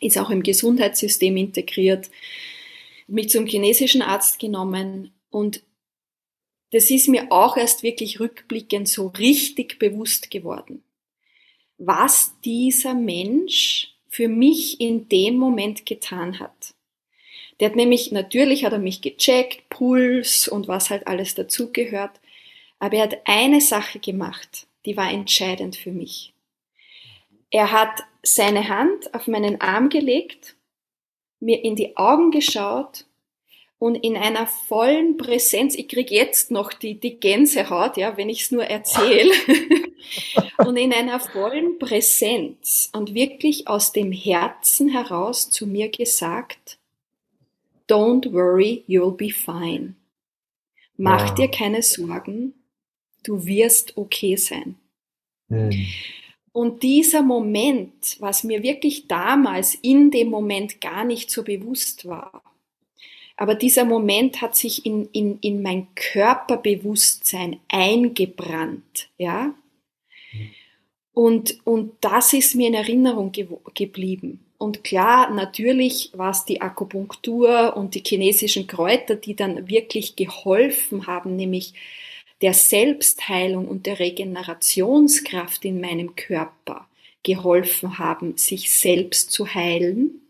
ist 0.00 0.18
auch 0.18 0.30
im 0.30 0.42
Gesundheitssystem 0.42 1.36
integriert. 1.36 2.10
Mich 3.06 3.28
zum 3.28 3.46
chinesischen 3.46 4.02
Arzt 4.02 4.38
genommen 4.38 5.12
und 5.30 5.62
das 6.72 6.90
ist 6.90 7.08
mir 7.08 7.30
auch 7.30 7.56
erst 7.56 7.84
wirklich 7.84 8.18
rückblickend 8.18 8.88
so 8.88 9.08
richtig 9.18 9.78
bewusst 9.78 10.30
geworden, 10.30 10.82
was 11.78 12.34
dieser 12.44 12.94
Mensch 12.94 13.94
für 14.08 14.28
mich 14.28 14.80
in 14.80 15.08
dem 15.08 15.36
Moment 15.36 15.86
getan 15.86 16.38
hat. 16.38 16.74
Der 17.58 17.68
hat 17.68 17.76
nämlich, 17.76 18.12
natürlich 18.12 18.64
hat 18.64 18.72
er 18.72 18.78
mich 18.78 19.00
gecheckt, 19.00 19.68
Puls 19.68 20.48
und 20.48 20.68
was 20.68 20.90
halt 20.90 21.06
alles 21.06 21.34
dazugehört. 21.34 22.20
Aber 22.78 22.96
er 22.96 23.04
hat 23.04 23.18
eine 23.24 23.60
Sache 23.60 23.98
gemacht, 23.98 24.66
die 24.84 24.96
war 24.96 25.10
entscheidend 25.10 25.76
für 25.76 25.92
mich. 25.92 26.32
Er 27.50 27.70
hat 27.70 28.02
seine 28.22 28.68
Hand 28.68 29.14
auf 29.14 29.26
meinen 29.26 29.60
Arm 29.60 29.88
gelegt, 29.88 30.56
mir 31.40 31.62
in 31.62 31.76
die 31.76 31.96
Augen 31.96 32.30
geschaut 32.30 33.06
und 33.78 33.96
in 33.96 34.16
einer 34.16 34.46
vollen 34.46 35.16
Präsenz, 35.16 35.74
ich 35.74 35.88
kriege 35.88 36.14
jetzt 36.14 36.50
noch 36.50 36.72
die, 36.72 36.98
die 36.98 37.18
Gänsehaut, 37.18 37.96
ja, 37.96 38.16
wenn 38.16 38.28
ich 38.28 38.42
es 38.42 38.50
nur 38.50 38.64
erzähle, 38.64 39.32
und 40.58 40.76
in 40.76 40.92
einer 40.92 41.20
vollen 41.20 41.78
Präsenz 41.78 42.90
und 42.92 43.14
wirklich 43.14 43.68
aus 43.68 43.92
dem 43.92 44.12
Herzen 44.12 44.88
heraus 44.88 45.50
zu 45.50 45.66
mir 45.66 45.88
gesagt, 45.88 46.78
Don't 47.88 48.32
worry, 48.32 48.82
you'll 48.88 49.14
be 49.14 49.30
fine. 49.30 49.94
Mach 50.96 51.28
ja. 51.28 51.34
dir 51.34 51.48
keine 51.48 51.82
Sorgen, 51.82 52.54
du 53.24 53.44
wirst 53.44 53.96
okay 53.98 54.36
sein. 54.36 54.76
Mhm. 55.48 55.86
Und 56.52 56.82
dieser 56.82 57.22
Moment, 57.22 58.16
was 58.20 58.44
mir 58.44 58.62
wirklich 58.62 59.08
damals 59.08 59.74
in 59.74 60.10
dem 60.10 60.30
Moment 60.30 60.80
gar 60.80 61.04
nicht 61.04 61.30
so 61.30 61.42
bewusst 61.42 62.06
war, 62.06 62.42
aber 63.36 63.54
dieser 63.54 63.84
Moment 63.84 64.40
hat 64.40 64.56
sich 64.56 64.86
in, 64.86 65.08
in, 65.12 65.38
in 65.40 65.62
mein 65.62 65.88
Körperbewusstsein 65.94 67.58
eingebrannt, 67.68 69.08
ja. 69.18 69.54
Und, 71.12 71.58
und 71.64 71.92
das 72.00 72.32
ist 72.32 72.54
mir 72.54 72.68
in 72.68 72.74
Erinnerung 72.74 73.30
ge 73.30 73.46
geblieben. 73.74 74.40
Und 74.58 74.82
klar, 74.82 75.30
natürlich 75.30 76.10
war 76.14 76.30
es 76.30 76.44
die 76.44 76.60
Akupunktur 76.60 77.76
und 77.76 77.94
die 77.94 78.02
chinesischen 78.04 78.66
Kräuter, 78.66 79.14
die 79.14 79.36
dann 79.36 79.68
wirklich 79.68 80.16
geholfen 80.16 81.06
haben, 81.06 81.36
nämlich 81.36 81.74
der 82.40 82.54
Selbstheilung 82.54 83.68
und 83.68 83.86
der 83.86 83.98
Regenerationskraft 83.98 85.64
in 85.64 85.80
meinem 85.80 86.16
Körper 86.16 86.88
geholfen 87.22 87.98
haben, 87.98 88.36
sich 88.36 88.70
selbst 88.70 89.30
zu 89.30 89.54
heilen. 89.54 90.20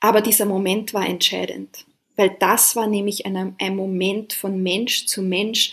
Aber 0.00 0.20
dieser 0.20 0.46
Moment 0.46 0.94
war 0.94 1.06
entscheidend, 1.06 1.86
weil 2.16 2.36
das 2.38 2.76
war 2.76 2.86
nämlich 2.86 3.26
ein, 3.26 3.54
ein 3.58 3.76
Moment 3.76 4.32
von 4.32 4.62
Mensch 4.62 5.06
zu 5.06 5.22
Mensch, 5.22 5.72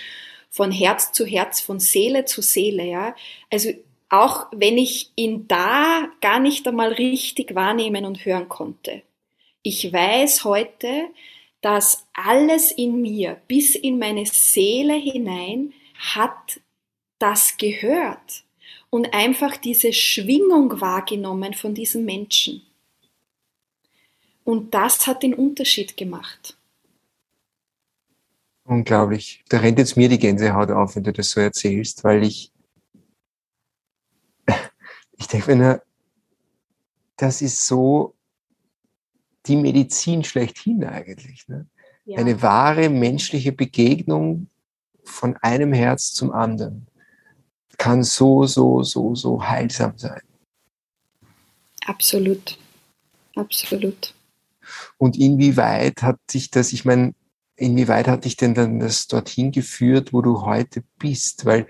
von 0.50 0.72
Herz 0.72 1.12
zu 1.12 1.26
Herz, 1.26 1.62
von 1.62 1.80
Seele 1.80 2.26
zu 2.26 2.42
Seele, 2.42 2.86
ja. 2.86 3.16
Also 3.52 3.72
auch 4.10 4.48
wenn 4.52 4.78
ich 4.78 5.12
ihn 5.16 5.48
da 5.48 6.10
gar 6.22 6.40
nicht 6.40 6.68
einmal 6.68 6.94
richtig 6.94 7.56
wahrnehmen 7.56 8.06
und 8.06 8.26
hören 8.26 8.48
konnte. 8.48 9.04
Ich 9.64 9.92
weiß 9.92 10.46
heute, 10.46 11.10
dass 11.62 12.08
alles 12.14 12.72
in 12.72 13.02
mir, 13.02 13.42
bis 13.48 13.76
in 13.76 14.00
meine 14.00 14.26
Seele 14.26 14.94
hinein, 14.94 15.74
hat 15.96 16.62
das 17.20 17.58
gehört 17.58 18.44
und 18.90 19.14
einfach 19.14 19.58
diese 19.58 19.92
Schwingung 19.92 20.80
wahrgenommen 20.80 21.54
von 21.54 21.74
diesem 21.74 22.06
Menschen. 22.06 22.62
Und 24.48 24.74
das 24.74 25.08
hat 25.08 25.24
den 25.24 25.34
Unterschied 25.34 25.98
gemacht. 25.98 26.58
Unglaublich. 28.64 29.44
Da 29.50 29.58
rennt 29.60 29.78
jetzt 29.78 29.98
mir 29.98 30.08
die 30.08 30.20
Gänsehaut 30.20 30.72
auf, 30.72 30.96
wenn 30.96 31.04
du 31.04 31.12
das 31.12 31.32
so 31.32 31.42
erzählst, 31.42 32.06
weil 32.06 32.24
ich, 32.24 32.54
ich 35.18 35.28
denke 35.28 35.54
mir, 35.54 35.84
das 37.18 37.42
ist 37.42 37.66
so 37.66 38.16
die 39.48 39.58
Medizin 39.58 40.24
schlechthin 40.24 40.86
eigentlich. 40.86 41.50
Ne? 41.50 41.68
Ja. 42.06 42.18
Eine 42.18 42.42
wahre 42.42 42.88
menschliche 42.88 43.52
Begegnung 43.52 44.48
von 45.04 45.36
einem 45.42 45.74
Herz 45.74 46.14
zum 46.14 46.32
anderen 46.32 46.88
kann 47.78 48.02
so, 48.02 48.46
so, 48.46 48.82
so, 48.82 49.14
so 49.14 49.46
heilsam 49.46 49.98
sein. 49.98 50.22
Absolut. 51.86 52.58
Absolut. 53.36 54.14
Und 54.98 55.18
inwieweit 55.18 56.02
hat 56.02 56.18
sich 56.30 56.52
das, 56.52 56.74
ich 56.74 56.86
meine, 56.86 57.14
inwieweit 57.56 58.08
hat 58.08 58.26
dich 58.26 58.38
denn 58.38 58.54
dann 58.54 58.80
das 58.80 59.08
dorthin 59.08 59.52
geführt, 59.52 60.14
wo 60.14 60.22
du 60.22 60.42
heute 60.46 60.84
bist? 61.00 61.46
Weil 61.46 61.68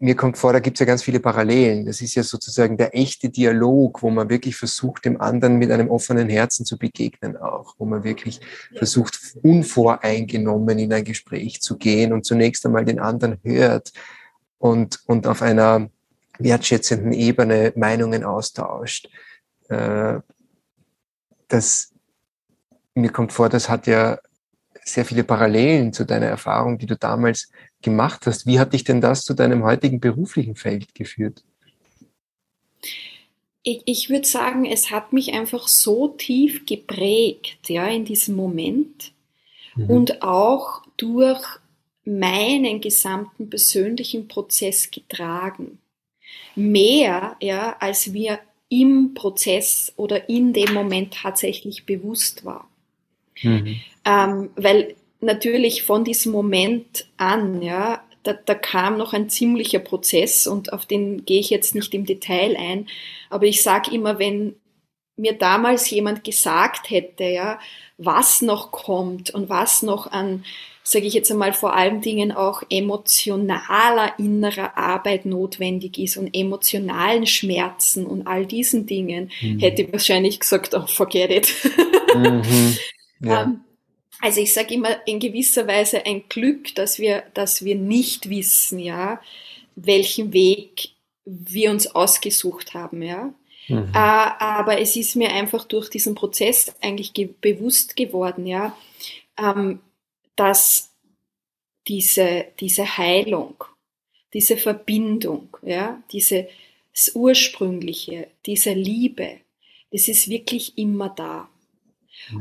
mir 0.00 0.14
kommt 0.14 0.38
vor, 0.38 0.52
da 0.52 0.60
gibt 0.60 0.76
es 0.76 0.80
ja 0.80 0.86
ganz 0.86 1.02
viele 1.02 1.18
Parallelen. 1.18 1.84
Das 1.84 2.00
ist 2.00 2.14
ja 2.14 2.22
sozusagen 2.22 2.76
der 2.76 2.94
echte 2.96 3.30
Dialog, 3.30 4.02
wo 4.02 4.10
man 4.10 4.28
wirklich 4.28 4.56
versucht, 4.56 5.04
dem 5.04 5.20
anderen 5.20 5.56
mit 5.56 5.70
einem 5.72 5.90
offenen 5.90 6.28
Herzen 6.28 6.64
zu 6.64 6.78
begegnen 6.78 7.36
auch, 7.36 7.74
wo 7.78 7.84
man 7.84 8.04
wirklich 8.04 8.40
versucht, 8.76 9.18
unvoreingenommen 9.42 10.78
in 10.78 10.92
ein 10.92 11.04
Gespräch 11.04 11.60
zu 11.60 11.76
gehen 11.78 12.12
und 12.12 12.24
zunächst 12.24 12.64
einmal 12.64 12.84
den 12.84 13.00
anderen 13.00 13.38
hört 13.42 13.92
und, 14.58 15.00
und 15.06 15.26
auf 15.26 15.42
einer 15.42 15.90
wertschätzenden 16.38 17.12
Ebene 17.12 17.72
Meinungen 17.74 18.22
austauscht. 18.22 19.08
Äh, 19.68 20.20
das, 21.48 21.92
mir 23.00 23.10
kommt 23.10 23.32
vor, 23.32 23.48
das 23.48 23.68
hat 23.68 23.86
ja 23.86 24.18
sehr 24.84 25.04
viele 25.04 25.24
Parallelen 25.24 25.92
zu 25.92 26.04
deiner 26.04 26.26
Erfahrung, 26.26 26.78
die 26.78 26.86
du 26.86 26.96
damals 26.96 27.50
gemacht 27.82 28.26
hast. 28.26 28.46
Wie 28.46 28.58
hat 28.58 28.72
dich 28.72 28.84
denn 28.84 29.00
das 29.00 29.22
zu 29.22 29.34
deinem 29.34 29.62
heutigen 29.64 30.00
beruflichen 30.00 30.56
Feld 30.56 30.94
geführt? 30.94 31.44
Ich, 33.62 33.82
ich 33.86 34.10
würde 34.10 34.26
sagen, 34.26 34.64
es 34.64 34.90
hat 34.90 35.12
mich 35.12 35.32
einfach 35.34 35.68
so 35.68 36.08
tief 36.08 36.64
geprägt, 36.64 37.68
ja, 37.68 37.86
in 37.86 38.04
diesem 38.04 38.36
Moment 38.36 39.12
mhm. 39.74 39.90
und 39.90 40.22
auch 40.22 40.82
durch 40.96 41.44
meinen 42.04 42.80
gesamten 42.80 43.50
persönlichen 43.50 44.28
Prozess 44.28 44.90
getragen. 44.90 45.78
Mehr, 46.54 47.36
ja, 47.40 47.76
als 47.78 48.06
mir 48.06 48.38
im 48.68 49.14
Prozess 49.14 49.92
oder 49.96 50.28
in 50.28 50.52
dem 50.52 50.72
Moment 50.72 51.14
tatsächlich 51.14 51.86
bewusst 51.86 52.44
war. 52.44 52.67
Mhm. 53.42 53.80
Ähm, 54.04 54.50
weil 54.56 54.94
natürlich 55.20 55.82
von 55.82 56.04
diesem 56.04 56.32
Moment 56.32 57.06
an, 57.16 57.62
ja, 57.62 58.02
da, 58.22 58.32
da 58.32 58.54
kam 58.54 58.98
noch 58.98 59.12
ein 59.12 59.28
ziemlicher 59.28 59.78
Prozess 59.78 60.46
und 60.46 60.72
auf 60.72 60.86
den 60.86 61.24
gehe 61.24 61.40
ich 61.40 61.50
jetzt 61.50 61.74
nicht 61.74 61.94
im 61.94 62.04
Detail 62.04 62.56
ein. 62.56 62.88
Aber 63.30 63.46
ich 63.46 63.62
sage 63.62 63.92
immer, 63.92 64.18
wenn 64.18 64.56
mir 65.16 65.32
damals 65.32 65.90
jemand 65.90 66.24
gesagt 66.24 66.90
hätte, 66.90 67.24
ja, 67.24 67.58
was 67.96 68.42
noch 68.42 68.70
kommt 68.70 69.30
und 69.30 69.48
was 69.48 69.82
noch 69.82 70.06
an, 70.10 70.44
sage 70.84 71.06
ich 71.06 71.12
jetzt 71.12 71.30
einmal, 71.30 71.52
vor 71.52 71.74
allen 71.74 72.00
Dingen 72.00 72.32
auch 72.32 72.62
emotionaler 72.70 74.18
innerer 74.18 74.78
Arbeit 74.78 75.26
notwendig 75.26 75.98
ist 75.98 76.16
und 76.16 76.34
emotionalen 76.34 77.26
Schmerzen 77.26 78.06
und 78.06 78.26
all 78.26 78.46
diesen 78.46 78.86
Dingen, 78.86 79.30
mhm. 79.42 79.58
hätte 79.58 79.82
ich 79.82 79.92
wahrscheinlich 79.92 80.40
gesagt, 80.40 80.74
oh, 80.74 80.86
forget 80.86 81.30
it. 81.30 81.54
Mhm. 82.14 82.74
Ja. 83.20 83.42
ähm, 83.42 83.60
also 84.20 84.40
ich 84.40 84.52
sage 84.52 84.74
immer 84.74 85.06
in 85.06 85.20
gewisser 85.20 85.66
Weise 85.66 86.04
ein 86.04 86.28
Glück, 86.28 86.74
dass 86.74 86.98
wir, 86.98 87.22
dass 87.34 87.64
wir 87.64 87.76
nicht 87.76 88.28
wissen, 88.28 88.78
ja, 88.78 89.20
welchen 89.76 90.32
Weg 90.32 90.90
wir 91.24 91.70
uns 91.70 91.86
ausgesucht 91.86 92.74
haben, 92.74 93.02
ja. 93.02 93.32
Mhm. 93.68 93.92
Äh, 93.94 93.98
aber 93.98 94.80
es 94.80 94.96
ist 94.96 95.14
mir 95.14 95.30
einfach 95.30 95.64
durch 95.66 95.90
diesen 95.90 96.14
Prozess 96.14 96.74
eigentlich 96.80 97.12
ge 97.12 97.28
bewusst 97.40 97.96
geworden, 97.96 98.46
ja, 98.46 98.76
ähm, 99.38 99.80
dass 100.36 100.90
diese, 101.86 102.46
diese 102.60 102.98
Heilung, 102.98 103.64
diese 104.32 104.56
Verbindung, 104.56 105.56
ja, 105.62 106.02
diese, 106.12 106.48
das 106.92 107.14
Ursprüngliche, 107.14 108.28
diese 108.46 108.72
Liebe, 108.72 109.40
das 109.90 110.08
ist 110.08 110.28
wirklich 110.28 110.76
immer 110.76 111.10
da. 111.10 111.48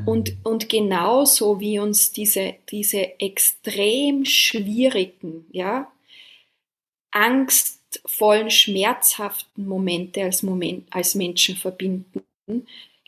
Und, 0.05 0.31
mhm. 0.31 0.37
und 0.43 0.69
genauso 0.69 1.59
wie 1.59 1.79
uns 1.79 2.11
diese, 2.11 2.55
diese 2.69 3.19
extrem 3.19 4.25
schwierigen, 4.25 5.45
ja, 5.51 5.91
angstvollen, 7.11 8.49
schmerzhaften 8.49 9.67
Momente 9.67 10.23
als, 10.23 10.43
Moment, 10.43 10.87
als 10.91 11.15
Menschen 11.15 11.55
verbinden, 11.55 12.23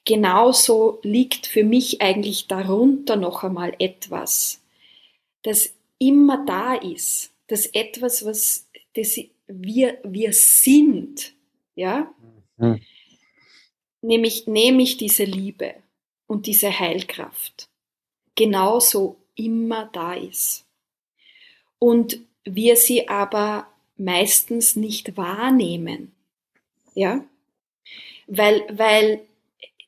genauso 0.05 0.99
liegt 1.03 1.47
für 1.47 1.63
mich 1.63 2.01
eigentlich 2.01 2.47
darunter 2.47 3.15
noch 3.15 3.43
einmal 3.43 3.75
etwas, 3.79 4.61
das 5.43 5.73
immer 5.99 6.45
da 6.45 6.75
ist, 6.75 7.31
das 7.47 7.65
etwas, 7.65 8.25
was 8.25 8.67
das 8.95 9.19
wir, 9.47 9.97
wir 10.03 10.31
sind, 10.33 11.33
ja, 11.75 12.13
mhm. 12.57 12.81
nämlich, 14.01 14.47
nämlich 14.47 14.97
diese 14.97 15.25
Liebe 15.25 15.75
und 16.29 16.45
diese 16.45 16.79
Heilkraft 16.79 17.69
genauso 18.35 19.17
immer 19.35 19.89
da 19.91 20.13
ist. 20.13 20.63
Und 21.79 22.19
wir 22.45 22.75
sie 22.75 23.09
aber 23.09 23.67
meistens 23.97 24.75
nicht 24.75 25.17
wahrnehmen. 25.17 26.13
Ja? 26.93 27.25
Weil, 28.27 28.63
weil 28.71 29.21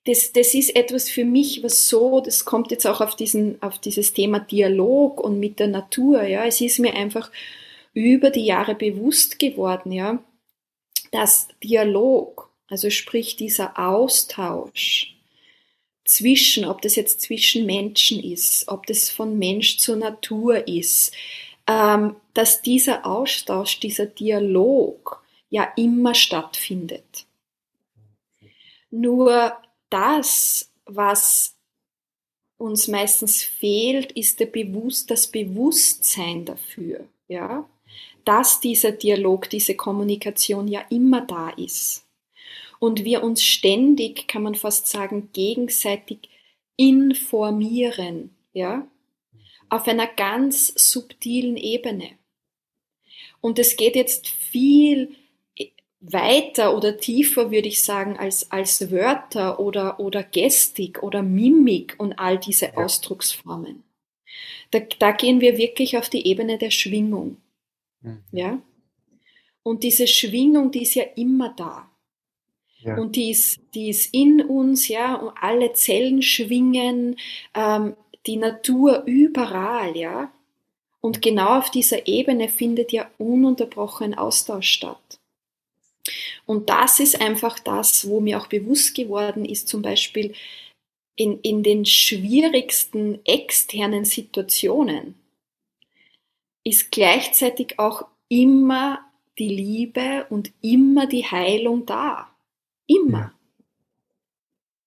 das, 0.05 0.33
das 0.33 0.55
ist 0.55 0.75
etwas 0.75 1.09
für 1.11 1.25
mich, 1.25 1.61
was 1.61 1.87
so, 1.87 2.21
das 2.21 2.43
kommt 2.43 2.71
jetzt 2.71 2.87
auch 2.87 3.01
auf 3.01 3.15
diesen, 3.15 3.61
auf 3.61 3.77
dieses 3.77 4.13
Thema 4.13 4.39
Dialog 4.39 5.21
und 5.21 5.39
mit 5.39 5.59
der 5.59 5.67
Natur, 5.67 6.23
ja. 6.23 6.43
Es 6.45 6.59
ist 6.59 6.79
mir 6.79 6.95
einfach 6.95 7.31
über 7.93 8.31
die 8.31 8.45
Jahre 8.45 8.73
bewusst 8.73 9.37
geworden, 9.37 9.91
ja, 9.91 10.23
dass 11.11 11.49
Dialog, 11.63 12.49
also 12.67 12.89
sprich 12.89 13.35
dieser 13.35 13.77
Austausch, 13.77 15.15
zwischen, 16.11 16.65
ob 16.65 16.81
das 16.81 16.97
jetzt 16.97 17.21
zwischen 17.21 17.65
Menschen 17.65 18.21
ist, 18.21 18.67
ob 18.67 18.85
das 18.85 19.09
von 19.09 19.39
Mensch 19.39 19.77
zur 19.77 19.95
Natur 19.95 20.67
ist, 20.67 21.13
ähm, 21.67 22.17
dass 22.33 22.61
dieser 22.61 23.05
Austausch, 23.05 23.79
dieser 23.79 24.07
Dialog 24.07 25.23
ja 25.49 25.71
immer 25.77 26.13
stattfindet. 26.13 27.25
Nur 28.89 29.53
das, 29.89 30.69
was 30.85 31.55
uns 32.57 32.89
meistens 32.89 33.41
fehlt, 33.41 34.11
ist 34.11 34.41
der 34.41 34.47
Bewusst, 34.47 35.09
das 35.11 35.27
Bewusstsein 35.27 36.43
dafür, 36.43 37.07
ja, 37.29 37.69
dass 38.25 38.59
dieser 38.59 38.91
Dialog, 38.91 39.49
diese 39.49 39.75
Kommunikation 39.75 40.67
ja 40.67 40.81
immer 40.89 41.21
da 41.21 41.51
ist 41.51 42.05
und 42.81 43.05
wir 43.05 43.23
uns 43.23 43.43
ständig, 43.43 44.27
kann 44.27 44.41
man 44.41 44.55
fast 44.55 44.87
sagen, 44.87 45.29
gegenseitig 45.33 46.29
informieren, 46.77 48.35
ja, 48.53 48.87
auf 49.69 49.87
einer 49.87 50.07
ganz 50.07 50.73
subtilen 50.75 51.57
Ebene. 51.57 52.09
Und 53.39 53.59
es 53.59 53.77
geht 53.77 53.95
jetzt 53.95 54.27
viel 54.27 55.15
weiter 55.99 56.75
oder 56.75 56.97
tiefer, 56.97 57.51
würde 57.51 57.67
ich 57.67 57.83
sagen, 57.83 58.17
als, 58.17 58.49
als 58.51 58.89
Wörter 58.89 59.59
oder, 59.59 59.99
oder 59.99 60.23
Gestik 60.23 61.03
oder 61.03 61.21
Mimik 61.21 61.93
und 61.99 62.13
all 62.13 62.39
diese 62.39 62.75
Ausdrucksformen. 62.77 63.83
Da, 64.71 64.79
da 64.79 65.11
gehen 65.11 65.39
wir 65.39 65.59
wirklich 65.59 65.97
auf 65.97 66.09
die 66.09 66.25
Ebene 66.25 66.57
der 66.57 66.71
Schwingung. 66.71 67.37
Mhm. 68.01 68.23
Ja? 68.31 68.59
Und 69.61 69.83
diese 69.83 70.07
Schwingung, 70.07 70.71
die 70.71 70.81
ist 70.81 70.95
ja 70.95 71.03
immer 71.15 71.53
da. 71.55 71.90
Ja. 72.83 72.97
Und 72.97 73.15
die 73.15 73.31
ist, 73.31 73.59
die 73.73 73.89
ist 73.89 74.13
in 74.13 74.41
uns, 74.41 74.87
ja, 74.87 75.15
und 75.15 75.33
alle 75.39 75.73
Zellen 75.73 76.21
schwingen, 76.21 77.17
ähm, 77.53 77.95
die 78.25 78.37
Natur 78.37 79.03
überall, 79.05 79.95
ja. 79.95 80.31
Und 80.99 81.21
genau 81.21 81.57
auf 81.57 81.71
dieser 81.71 82.07
Ebene 82.07 82.47
findet 82.47 82.91
ja 82.91 83.09
ununterbrochen 83.17 84.13
Austausch 84.13 84.69
statt. 84.69 85.19
Und 86.45 86.69
das 86.69 86.99
ist 86.99 87.21
einfach 87.21 87.59
das, 87.59 88.07
wo 88.07 88.19
mir 88.19 88.39
auch 88.39 88.47
bewusst 88.47 88.95
geworden 88.95 89.45
ist, 89.45 89.67
zum 89.67 89.81
Beispiel 89.81 90.33
in, 91.15 91.39
in 91.41 91.63
den 91.63 91.85
schwierigsten 91.85 93.19
externen 93.25 94.05
Situationen, 94.05 95.15
ist 96.63 96.91
gleichzeitig 96.91 97.79
auch 97.79 98.05
immer 98.27 98.99
die 99.39 99.49
Liebe 99.49 100.25
und 100.29 100.51
immer 100.61 101.07
die 101.07 101.25
Heilung 101.25 101.85
da. 101.85 102.30
Immer. 102.95 103.33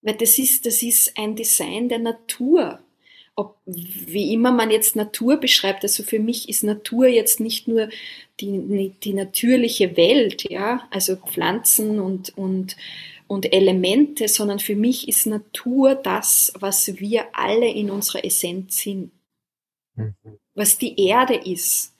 Weil 0.01 0.15
das 0.15 0.37
ist, 0.37 0.65
das 0.65 0.83
ist 0.83 1.17
ein 1.17 1.35
Design 1.35 1.89
der 1.89 1.99
Natur. 1.99 2.79
Ob, 3.35 3.57
wie 3.65 4.33
immer 4.33 4.51
man 4.51 4.71
jetzt 4.71 4.95
Natur 4.95 5.37
beschreibt, 5.37 5.83
also 5.83 6.03
für 6.03 6.19
mich 6.19 6.47
ist 6.47 6.63
Natur 6.63 7.07
jetzt 7.07 7.39
nicht 7.39 7.67
nur 7.67 7.89
die, 8.39 8.93
die 9.03 9.13
natürliche 9.13 9.97
Welt, 9.97 10.49
ja, 10.49 10.87
also 10.89 11.17
Pflanzen 11.17 11.99
und, 11.99 12.37
und, 12.37 12.77
und 13.27 13.51
Elemente, 13.51 14.29
sondern 14.29 14.59
für 14.59 14.75
mich 14.75 15.09
ist 15.09 15.25
Natur 15.25 15.95
das, 15.95 16.53
was 16.59 16.99
wir 16.99 17.25
alle 17.33 17.67
in 17.69 17.89
unserer 17.89 18.23
Essenz 18.23 18.77
sind. 18.77 19.11
Mhm. 19.95 20.15
Was 20.53 20.77
die 20.77 20.97
Erde 20.97 21.35
ist, 21.35 21.93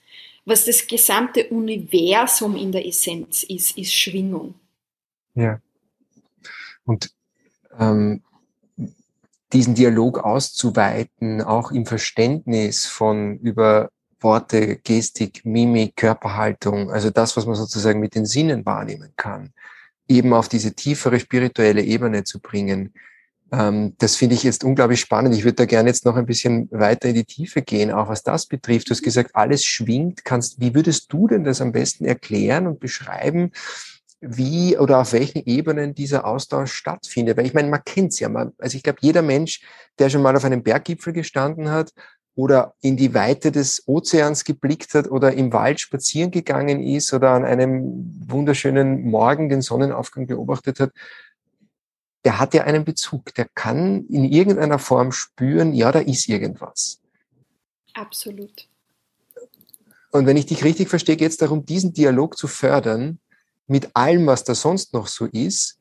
was 0.46 0.64
das 0.64 0.86
gesamte 0.86 1.48
Universum 1.48 2.56
in 2.56 2.72
der 2.72 2.86
Essenz 2.86 3.42
ist, 3.42 3.76
ist 3.76 3.92
Schwingung. 3.92 4.54
Ja. 5.34 5.60
Und 6.86 7.10
ähm, 7.78 8.22
diesen 9.52 9.74
Dialog 9.74 10.18
auszuweiten, 10.18 11.42
auch 11.42 11.70
im 11.70 11.86
Verständnis 11.86 12.86
von 12.86 13.38
über 13.38 13.90
Worte, 14.20 14.76
Gestik, 14.76 15.44
Mimik, 15.44 15.96
Körperhaltung, 15.96 16.90
also 16.90 17.10
das, 17.10 17.36
was 17.36 17.46
man 17.46 17.54
sozusagen 17.54 18.00
mit 18.00 18.14
den 18.14 18.26
Sinnen 18.26 18.64
wahrnehmen 18.64 19.12
kann, 19.16 19.52
eben 20.08 20.32
auf 20.32 20.48
diese 20.48 20.72
tiefere 20.72 21.20
spirituelle 21.20 21.82
Ebene 21.82 22.24
zu 22.24 22.40
bringen. 22.40 22.94
Ähm, 23.52 23.94
das 23.98 24.16
finde 24.16 24.34
ich 24.34 24.42
jetzt 24.42 24.64
unglaublich 24.64 25.00
spannend. 25.00 25.34
Ich 25.34 25.44
würde 25.44 25.56
da 25.56 25.64
gerne 25.66 25.90
jetzt 25.90 26.04
noch 26.04 26.16
ein 26.16 26.26
bisschen 26.26 26.68
weiter 26.72 27.08
in 27.08 27.14
die 27.14 27.24
Tiefe 27.24 27.62
gehen, 27.62 27.92
auch 27.92 28.08
was 28.08 28.22
das 28.22 28.46
betrifft. 28.46 28.88
Du 28.88 28.92
hast 28.92 29.02
gesagt, 29.02 29.34
alles 29.34 29.64
schwingt. 29.64 30.24
Kannst, 30.24 30.60
wie 30.60 30.74
würdest 30.74 31.12
du 31.12 31.28
denn 31.28 31.44
das 31.44 31.60
am 31.60 31.72
besten 31.72 32.04
erklären 32.04 32.66
und 32.66 32.80
beschreiben? 32.80 33.52
Wie 34.28 34.76
oder 34.76 34.98
auf 35.00 35.12
welchen 35.12 35.42
Ebenen 35.44 35.94
dieser 35.94 36.26
Austausch 36.26 36.72
stattfindet. 36.72 37.36
Weil 37.36 37.46
ich 37.46 37.54
meine, 37.54 37.68
man 37.68 37.84
kennt 37.84 38.12
es 38.12 38.20
ja. 38.20 38.28
Man, 38.28 38.52
also 38.58 38.76
ich 38.76 38.82
glaube, 38.82 38.98
jeder 39.02 39.22
Mensch, 39.22 39.62
der 39.98 40.10
schon 40.10 40.22
mal 40.22 40.36
auf 40.36 40.44
einem 40.44 40.62
Berggipfel 40.62 41.12
gestanden 41.12 41.70
hat 41.70 41.92
oder 42.34 42.74
in 42.80 42.96
die 42.96 43.14
Weite 43.14 43.50
des 43.50 43.82
Ozeans 43.86 44.44
geblickt 44.44 44.94
hat 44.94 45.08
oder 45.10 45.32
im 45.32 45.52
Wald 45.52 45.80
spazieren 45.80 46.30
gegangen 46.30 46.82
ist 46.82 47.12
oder 47.14 47.30
an 47.30 47.44
einem 47.44 48.12
wunderschönen 48.26 49.08
Morgen 49.08 49.48
den 49.48 49.62
Sonnenaufgang 49.62 50.26
beobachtet 50.26 50.80
hat, 50.80 50.92
der 52.24 52.38
hat 52.38 52.54
ja 52.54 52.64
einen 52.64 52.84
Bezug. 52.84 53.34
Der 53.34 53.46
kann 53.54 54.04
in 54.08 54.24
irgendeiner 54.24 54.78
Form 54.78 55.12
spüren, 55.12 55.72
ja, 55.72 55.92
da 55.92 56.00
ist 56.00 56.28
irgendwas. 56.28 57.00
Absolut. 57.94 58.68
Und 60.10 60.26
wenn 60.26 60.36
ich 60.36 60.46
dich 60.46 60.64
richtig 60.64 60.88
verstehe, 60.88 61.16
geht 61.16 61.30
es 61.30 61.36
darum, 61.36 61.64
diesen 61.64 61.92
Dialog 61.92 62.36
zu 62.36 62.48
fördern 62.48 63.18
mit 63.66 63.94
allem, 63.94 64.26
was 64.26 64.44
da 64.44 64.54
sonst 64.54 64.92
noch 64.92 65.06
so 65.06 65.26
ist, 65.26 65.78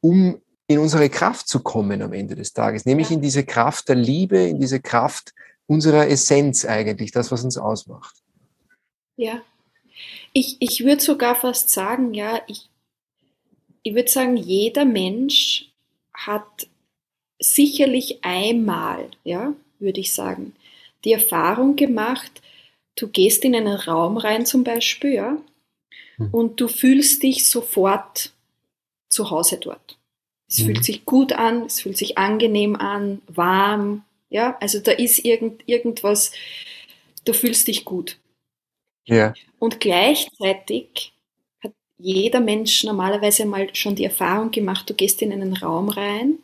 um 0.00 0.40
in 0.66 0.78
unsere 0.78 1.08
Kraft 1.08 1.48
zu 1.48 1.60
kommen 1.60 2.02
am 2.02 2.12
Ende 2.12 2.34
des 2.34 2.52
Tages, 2.52 2.84
nämlich 2.84 3.10
in 3.10 3.22
diese 3.22 3.44
Kraft 3.44 3.88
der 3.88 3.96
Liebe, 3.96 4.38
in 4.38 4.60
diese 4.60 4.80
Kraft 4.80 5.32
unserer 5.66 6.08
Essenz 6.08 6.64
eigentlich, 6.64 7.10
das, 7.10 7.30
was 7.32 7.44
uns 7.44 7.56
ausmacht. 7.56 8.16
Ja, 9.16 9.42
ich, 10.32 10.56
ich 10.60 10.84
würde 10.84 11.02
sogar 11.02 11.34
fast 11.34 11.70
sagen, 11.70 12.14
ja, 12.14 12.40
ich, 12.46 12.68
ich 13.82 13.94
würde 13.94 14.10
sagen, 14.10 14.36
jeder 14.36 14.84
Mensch 14.84 15.70
hat 16.12 16.68
sicherlich 17.38 18.18
einmal, 18.22 19.10
ja, 19.24 19.54
würde 19.78 20.00
ich 20.00 20.12
sagen, 20.12 20.54
die 21.04 21.12
Erfahrung 21.12 21.76
gemacht, 21.76 22.42
du 22.96 23.08
gehst 23.08 23.44
in 23.44 23.54
einen 23.54 23.68
Raum 23.76 24.16
rein 24.16 24.44
zum 24.44 24.64
Beispiel, 24.64 25.14
ja. 25.14 25.38
Und 26.32 26.60
du 26.60 26.68
fühlst 26.68 27.22
dich 27.22 27.48
sofort 27.48 28.32
zu 29.08 29.30
Hause 29.30 29.58
dort. 29.58 29.98
Es 30.48 30.58
mhm. 30.58 30.66
fühlt 30.66 30.84
sich 30.84 31.04
gut 31.04 31.32
an, 31.32 31.66
es 31.66 31.80
fühlt 31.80 31.96
sich 31.96 32.18
angenehm 32.18 32.76
an, 32.76 33.22
warm, 33.26 34.04
ja, 34.30 34.56
also 34.60 34.80
da 34.80 34.92
ist 34.92 35.24
irgend, 35.24 35.62
irgendwas, 35.66 36.32
du 37.24 37.32
fühlst 37.32 37.68
dich 37.68 37.84
gut. 37.84 38.18
Ja. 39.04 39.32
Und 39.58 39.80
gleichzeitig 39.80 41.12
hat 41.62 41.72
jeder 41.96 42.40
Mensch 42.40 42.84
normalerweise 42.84 43.46
mal 43.46 43.74
schon 43.74 43.94
die 43.94 44.04
Erfahrung 44.04 44.50
gemacht, 44.50 44.88
du 44.90 44.94
gehst 44.94 45.22
in 45.22 45.32
einen 45.32 45.56
Raum 45.56 45.88
rein 45.88 46.38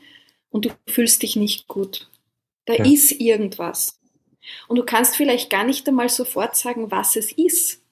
und 0.51 0.65
du 0.65 0.71
fühlst 0.89 1.23
dich 1.23 1.37
nicht 1.37 1.69
gut. 1.69 2.09
Da 2.65 2.75
ja. 2.75 2.85
ist 2.85 3.13
irgendwas. 3.13 3.99
Und 4.69 4.77
du 4.77 4.85
kannst 4.85 5.17
vielleicht 5.17 5.51
gar 5.51 5.65
nicht 5.65 5.87
einmal 5.89 6.09
sofort 6.09 6.57
sagen, 6.57 6.91
was 6.91 7.17
es 7.17 7.33
ist. 7.33 7.84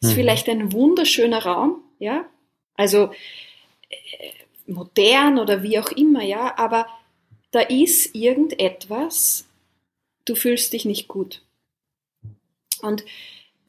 Ist 0.00 0.10
mhm. 0.10 0.14
vielleicht 0.14 0.48
ein 0.48 0.72
wunderschöner 0.72 1.44
Raum, 1.44 1.82
ja, 1.98 2.28
also 2.74 3.10
äh, 3.88 3.96
modern 4.66 5.38
oder 5.38 5.62
wie 5.62 5.78
auch 5.78 5.90
immer, 5.92 6.22
ja, 6.22 6.58
aber 6.58 6.86
da 7.50 7.60
ist 7.60 8.14
irgendetwas, 8.14 9.46
du 10.24 10.34
fühlst 10.34 10.72
dich 10.72 10.84
nicht 10.84 11.08
gut. 11.08 11.42
Und 12.82 13.04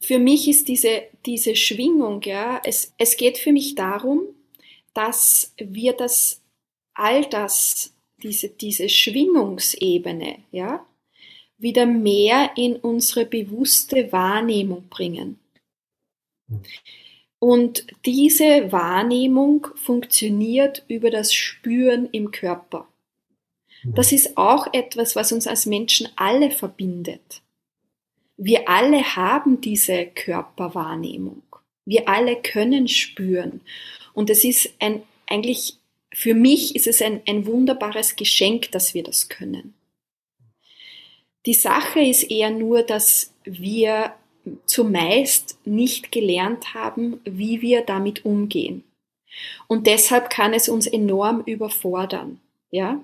für 0.00 0.18
mich 0.18 0.48
ist 0.48 0.68
diese, 0.68 1.02
diese 1.26 1.56
Schwingung, 1.56 2.22
ja, 2.22 2.60
es, 2.64 2.94
es 2.98 3.16
geht 3.16 3.38
für 3.38 3.52
mich 3.52 3.74
darum, 3.74 4.22
dass 4.94 5.54
wir 5.56 5.92
das, 5.92 6.42
all 6.94 7.24
das, 7.26 7.94
diese, 8.22 8.48
diese 8.48 8.88
Schwingungsebene, 8.88 10.38
ja, 10.50 10.84
wieder 11.56 11.86
mehr 11.86 12.52
in 12.56 12.76
unsere 12.76 13.26
bewusste 13.26 14.12
Wahrnehmung 14.12 14.88
bringen. 14.88 15.38
Und 17.38 17.86
diese 18.04 18.72
Wahrnehmung 18.72 19.68
funktioniert 19.76 20.84
über 20.88 21.10
das 21.10 21.32
Spüren 21.32 22.08
im 22.10 22.30
Körper. 22.30 22.88
Das 23.84 24.10
ist 24.12 24.36
auch 24.36 24.72
etwas, 24.72 25.14
was 25.14 25.30
uns 25.30 25.46
als 25.46 25.66
Menschen 25.66 26.08
alle 26.16 26.50
verbindet. 26.50 27.42
Wir 28.36 28.68
alle 28.68 29.16
haben 29.16 29.60
diese 29.60 30.06
Körperwahrnehmung. 30.06 31.42
Wir 31.84 32.08
alle 32.08 32.36
können 32.36 32.88
spüren. 32.88 33.60
Und 34.14 34.30
es 34.30 34.44
ist 34.44 34.70
ein, 34.80 35.02
eigentlich, 35.28 35.78
für 36.12 36.34
mich 36.34 36.74
ist 36.76 36.86
es 36.86 37.00
ein, 37.00 37.22
ein 37.26 37.46
wunderbares 37.46 38.16
Geschenk, 38.16 38.72
dass 38.72 38.94
wir 38.94 39.02
das 39.04 39.28
können. 39.28 39.74
Die 41.46 41.54
Sache 41.54 42.00
ist 42.00 42.24
eher 42.24 42.50
nur, 42.50 42.82
dass 42.82 43.32
wir 43.44 44.12
zumeist 44.66 45.58
nicht 45.64 46.12
gelernt 46.12 46.74
haben, 46.74 47.20
wie 47.24 47.60
wir 47.60 47.82
damit 47.82 48.24
umgehen. 48.24 48.84
Und 49.66 49.86
deshalb 49.86 50.30
kann 50.30 50.54
es 50.54 50.68
uns 50.68 50.86
enorm 50.86 51.42
überfordern, 51.44 52.40
ja? 52.70 53.02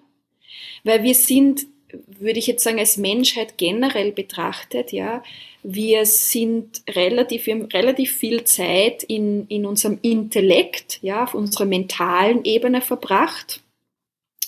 Weil 0.85 1.03
wir 1.03 1.15
sind, 1.15 1.67
würde 2.07 2.39
ich 2.39 2.47
jetzt 2.47 2.65
sagen, 2.65 2.79
als 2.79 2.97
Menschheit 2.97 3.59
generell 3.59 4.13
betrachtet, 4.13 4.93
ja, 4.93 5.23
wir 5.63 6.05
sind 6.05 6.83
relativ, 6.91 7.47
wir 7.47 7.55
haben 7.55 7.65
relativ 7.67 8.13
viel 8.13 8.45
Zeit 8.45 9.03
in, 9.03 9.47
in 9.49 9.65
unserem 9.65 9.99
Intellekt, 10.03 10.99
ja, 11.03 11.25
auf 11.25 11.35
unserer 11.35 11.65
mentalen 11.65 12.45
Ebene 12.45 12.81
verbracht. 12.81 13.61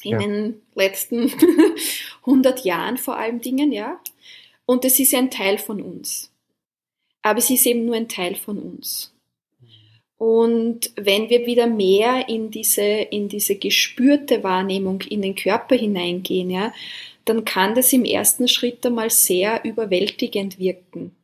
In 0.02 0.12
ja. 0.12 0.18
den 0.18 0.62
letzten 0.74 1.32
100 2.20 2.64
Jahren 2.64 2.98
vor 2.98 3.16
allem 3.16 3.40
Dingen, 3.40 3.72
ja. 3.72 3.98
Und 4.66 4.84
es 4.84 4.98
ist 5.00 5.14
ein 5.14 5.30
Teil 5.30 5.58
von 5.58 5.80
uns 5.80 6.30
aber 7.26 7.40
es 7.40 7.50
ist 7.50 7.66
eben 7.66 7.84
nur 7.84 7.96
ein 7.96 8.08
Teil 8.08 8.36
von 8.36 8.56
uns. 8.56 9.12
Und 10.16 10.92
wenn 10.94 11.28
wir 11.28 11.44
wieder 11.44 11.66
mehr 11.66 12.28
in 12.28 12.52
diese, 12.52 12.84
in 12.84 13.28
diese 13.28 13.56
gespürte 13.56 14.44
Wahrnehmung 14.44 15.00
in 15.00 15.22
den 15.22 15.34
Körper 15.34 15.74
hineingehen, 15.74 16.50
ja, 16.50 16.72
dann 17.24 17.44
kann 17.44 17.74
das 17.74 17.92
im 17.92 18.04
ersten 18.04 18.46
Schritt 18.46 18.86
einmal 18.86 19.10
sehr 19.10 19.64
überwältigend 19.64 20.60
wirken. 20.60 21.16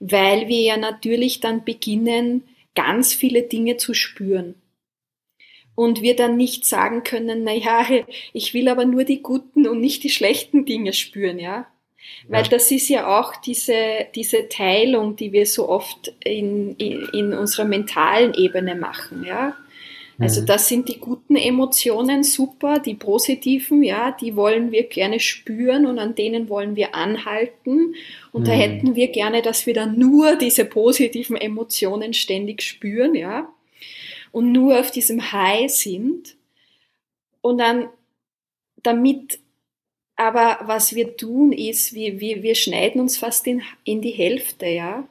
Weil 0.00 0.48
wir 0.48 0.60
ja 0.60 0.76
natürlich 0.76 1.40
dann 1.40 1.64
beginnen, 1.64 2.42
ganz 2.74 3.14
viele 3.14 3.42
Dinge 3.42 3.78
zu 3.78 3.94
spüren. 3.94 4.54
Und 5.74 6.02
wir 6.02 6.14
dann 6.14 6.36
nicht 6.36 6.66
sagen 6.66 7.04
können, 7.04 7.42
na 7.44 7.54
ja, 7.54 7.86
ich 8.34 8.52
will 8.52 8.68
aber 8.68 8.84
nur 8.84 9.04
die 9.04 9.22
guten 9.22 9.66
und 9.66 9.80
nicht 9.80 10.04
die 10.04 10.10
schlechten 10.10 10.66
Dinge 10.66 10.92
spüren, 10.92 11.38
ja. 11.38 11.66
Weil 12.28 12.44
das 12.44 12.70
ist 12.70 12.88
ja 12.88 13.18
auch 13.18 13.36
diese, 13.36 14.06
diese 14.14 14.48
Teilung, 14.48 15.16
die 15.16 15.32
wir 15.32 15.46
so 15.46 15.68
oft 15.68 16.14
in, 16.24 16.76
in, 16.76 17.08
in 17.12 17.34
unserer 17.34 17.64
mentalen 17.64 18.34
Ebene 18.34 18.74
machen, 18.74 19.24
ja. 19.24 19.56
Also 20.18 20.42
mhm. 20.42 20.46
das 20.46 20.68
sind 20.68 20.88
die 20.88 20.98
guten 20.98 21.36
Emotionen 21.36 22.22
super, 22.22 22.78
die 22.78 22.94
positiven, 22.94 23.82
ja, 23.82 24.12
die 24.12 24.36
wollen 24.36 24.70
wir 24.70 24.84
gerne 24.84 25.18
spüren 25.18 25.86
und 25.86 25.98
an 25.98 26.14
denen 26.14 26.48
wollen 26.48 26.76
wir 26.76 26.94
anhalten. 26.94 27.94
Und 28.30 28.42
mhm. 28.42 28.46
da 28.46 28.52
hätten 28.52 28.94
wir 28.94 29.08
gerne, 29.08 29.42
dass 29.42 29.66
wir 29.66 29.74
dann 29.74 29.98
nur 29.98 30.36
diese 30.36 30.64
positiven 30.64 31.36
Emotionen 31.36 32.14
ständig 32.14 32.62
spüren, 32.62 33.14
ja, 33.14 33.48
und 34.30 34.52
nur 34.52 34.78
auf 34.78 34.90
diesem 34.90 35.32
High 35.32 35.70
sind. 35.70 36.36
Und 37.40 37.58
dann, 37.58 37.88
damit 38.82 39.40
aber 40.16 40.58
was 40.64 40.94
wir 40.94 41.16
tun 41.16 41.52
ist, 41.52 41.94
wir, 41.94 42.20
wir, 42.20 42.42
wir 42.42 42.54
schneiden 42.54 43.00
uns 43.00 43.16
fast 43.16 43.46
in, 43.46 43.62
in 43.84 44.02
die 44.02 44.10
Hälfte, 44.10 44.66
ja. 44.66 45.08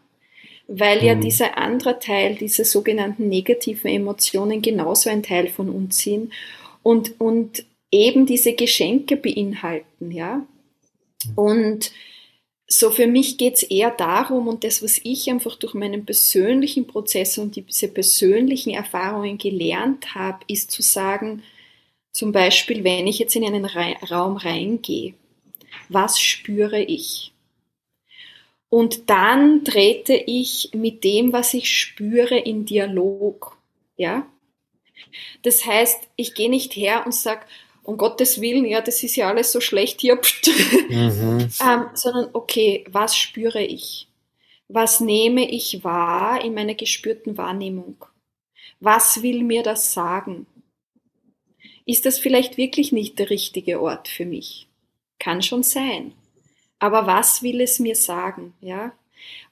Weil 0.68 1.04
ja 1.04 1.16
mhm. 1.16 1.22
dieser 1.22 1.58
andere 1.58 2.00
Teil, 2.00 2.36
diese 2.36 2.64
sogenannten 2.64 3.28
negativen 3.28 3.90
Emotionen 3.90 4.62
genauso 4.62 5.10
ein 5.10 5.24
Teil 5.24 5.50
von 5.50 5.70
uns 5.70 6.00
sind 6.00 6.32
und, 6.82 7.20
und 7.20 7.66
eben 7.92 8.26
diese 8.26 8.54
Geschenke 8.54 9.18
beinhalten, 9.18 10.12
ja. 10.12 10.46
Und 11.36 11.92
so 12.68 12.90
für 12.90 13.08
mich 13.08 13.38
geht 13.38 13.56
es 13.56 13.64
eher 13.64 13.92
darum, 13.92 14.48
und 14.48 14.64
das, 14.64 14.82
was 14.82 15.02
ich 15.04 15.30
einfach 15.30 15.58
durch 15.58 15.74
meinen 15.74 16.06
persönlichen 16.06 16.88
Prozess 16.88 17.38
und 17.38 17.58
diese 17.58 17.90
persönlichen 17.90 18.74
Erfahrungen 18.74 19.38
gelernt 19.38 20.16
habe, 20.16 20.40
ist 20.48 20.72
zu 20.72 20.82
sagen, 20.82 21.44
zum 22.12 22.32
Beispiel, 22.32 22.84
wenn 22.84 23.08
ich 23.08 23.20
jetzt 23.20 23.36
in 23.36 23.46
einen 23.46 23.66
Raum 23.66 24.38
reingehe, 24.38 25.14
was 25.90 26.20
spüre 26.20 26.82
ich? 26.82 27.32
Und 28.70 29.10
dann 29.10 29.66
trete 29.66 30.14
ich 30.14 30.70
mit 30.74 31.04
dem, 31.04 31.34
was 31.34 31.54
ich 31.54 31.78
spüre, 31.78 32.38
in 32.38 32.66
Dialog. 32.66 33.58
Ja? 33.98 34.26
Das 35.44 35.66
heißt, 35.66 36.08
ich 36.16 36.34
gehe 36.34 36.50
nicht 36.50 36.76
her 36.76 37.04
und 37.06 37.14
sage, 37.14 37.46
um 37.84 37.98
Gottes 37.98 38.40
Willen, 38.40 38.66
ja, 38.66 38.82
das 38.82 39.04
ist 39.04 39.16
ja 39.16 39.28
alles 39.28 39.52
so 39.52 39.60
schlecht 39.60 40.02
hier, 40.02 40.16
mhm. 40.90 41.50
ähm, 41.62 41.86
sondern 41.94 42.30
okay, 42.34 42.86
was 42.90 43.18
spüre 43.18 43.62
ich? 43.62 44.08
Was 44.68 45.02
nehme 45.02 45.50
ich 45.50 45.84
wahr 45.84 46.44
in 46.44 46.54
meiner 46.54 46.76
gespürten 46.76 47.38
Wahrnehmung? 47.38 48.06
Was 48.80 49.22
will 49.22 49.44
mir 49.44 49.64
das 49.64 49.94
sagen? 49.94 50.46
Ist 51.86 52.06
das 52.06 52.20
vielleicht 52.20 52.58
wirklich 52.58 52.92
nicht 52.92 53.20
der 53.20 53.30
richtige 53.30 53.82
Ort 53.82 54.08
für 54.08 54.26
mich. 54.26 54.68
Kann 55.20 55.42
schon 55.42 55.64
sein. 55.64 56.14
Aber 56.80 57.06
was 57.06 57.44
will 57.44 57.62
es 57.62 57.80
mir 57.80 57.96
sagen, 57.96 58.54
ja? 58.62 58.94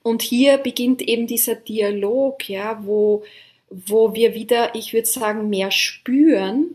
Und 0.02 0.22
hier 0.22 0.58
beginnt 0.58 1.00
eben 1.02 1.26
dieser 1.26 1.54
Dialog, 1.54 2.48
ja, 2.48 2.84
wo, 2.84 3.22
wo 3.68 4.14
wir 4.14 4.34
wieder, 4.34 4.74
ich 4.74 4.92
würde 4.92 5.06
sagen, 5.06 5.48
mehr 5.48 5.70
spüren 5.70 6.74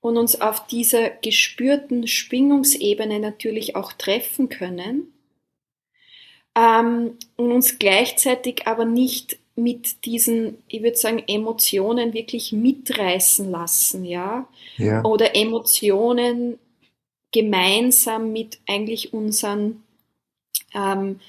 und 0.00 0.16
uns 0.16 0.40
auf 0.40 0.66
dieser 0.66 1.10
gespürten 1.10 2.06
Schwingungsebene 2.06 3.18
natürlich 3.18 3.76
auch 3.76 3.92
treffen 3.92 4.48
können 4.48 5.12
ähm, 6.54 7.18
und 7.36 7.52
uns 7.52 7.78
gleichzeitig 7.78 8.66
aber 8.66 8.84
nicht 8.84 9.38
mit 9.58 10.04
diesen, 10.04 10.58
ich 10.68 10.82
würde 10.82 10.96
sagen, 10.96 11.22
Emotionen 11.26 12.14
wirklich 12.14 12.52
mitreißen 12.52 13.50
lassen, 13.50 14.04
ja? 14.04 14.48
ja. 14.76 15.04
Oder 15.04 15.34
Emotionen 15.34 16.58
gemeinsam 17.32 18.32
mit 18.32 18.60
eigentlich 18.66 19.12
unseren 19.12 19.82
ähm, 20.74 21.20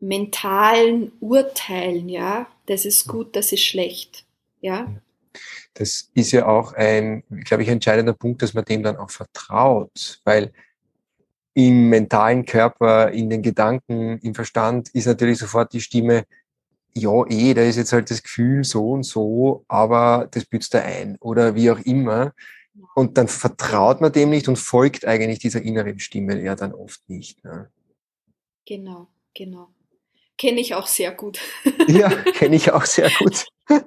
mentalen 0.00 1.12
Urteilen, 1.20 2.08
ja, 2.08 2.46
das 2.66 2.86
ist 2.86 3.06
gut, 3.06 3.36
das 3.36 3.52
ist 3.52 3.62
schlecht, 3.62 4.24
ja. 4.60 4.90
Das 5.74 6.10
ist 6.14 6.32
ja 6.32 6.48
auch 6.48 6.72
ein, 6.72 7.22
glaube 7.44 7.62
ich, 7.62 7.68
entscheidender 7.68 8.14
Punkt, 8.14 8.42
dass 8.42 8.54
man 8.54 8.64
dem 8.64 8.82
dann 8.82 8.96
auch 8.96 9.10
vertraut, 9.10 10.20
weil 10.24 10.52
im 11.52 11.90
mentalen 11.90 12.46
Körper, 12.46 13.10
in 13.10 13.28
den 13.28 13.42
Gedanken, 13.42 14.18
im 14.18 14.34
Verstand 14.34 14.88
ist 14.90 15.06
natürlich 15.06 15.38
sofort 15.38 15.72
die 15.72 15.80
Stimme, 15.80 16.24
ja, 16.94 17.24
eh, 17.28 17.54
da 17.54 17.62
ist 17.62 17.76
jetzt 17.76 17.92
halt 17.92 18.10
das 18.10 18.22
Gefühl 18.22 18.64
so 18.64 18.90
und 18.90 19.04
so, 19.04 19.64
aber 19.68 20.28
das 20.30 20.44
bützt 20.44 20.74
da 20.74 20.80
ein 20.80 21.16
oder 21.20 21.54
wie 21.54 21.70
auch 21.70 21.78
immer. 21.80 22.32
Und 22.94 23.18
dann 23.18 23.28
vertraut 23.28 24.00
man 24.00 24.12
dem 24.12 24.30
nicht 24.30 24.48
und 24.48 24.56
folgt 24.56 25.04
eigentlich 25.06 25.38
dieser 25.38 25.62
inneren 25.62 25.98
Stimme 25.98 26.42
ja 26.42 26.54
dann 26.54 26.72
oft 26.72 27.08
nicht. 27.08 27.44
Ne? 27.44 27.70
Genau, 28.66 29.08
genau. 29.34 29.68
Kenne 30.38 30.60
ich 30.60 30.74
auch 30.74 30.86
sehr 30.86 31.12
gut. 31.12 31.38
Ja, 31.88 32.08
kenne 32.08 32.56
ich 32.56 32.72
auch 32.72 32.84
sehr 32.84 33.10
gut. 33.18 33.46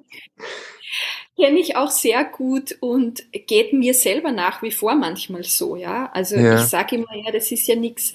Kenne 1.36 1.60
ich 1.60 1.76
auch 1.76 1.90
sehr 1.90 2.26
gut 2.26 2.78
und 2.80 3.24
geht 3.48 3.74
mir 3.74 3.96
selber 3.96 4.32
nach 4.32 4.62
wie 4.62 4.72
vor 4.72 4.94
manchmal 4.94 5.44
so, 5.44 5.76
ja. 5.76 6.12
Also 6.14 6.36
ja. 6.36 6.56
ich 6.56 6.62
sage 6.62 6.98
immer, 6.98 7.16
ja, 7.16 7.32
das 7.32 7.52
ist 7.52 7.68
ja 7.68 7.76
nichts, 7.76 8.14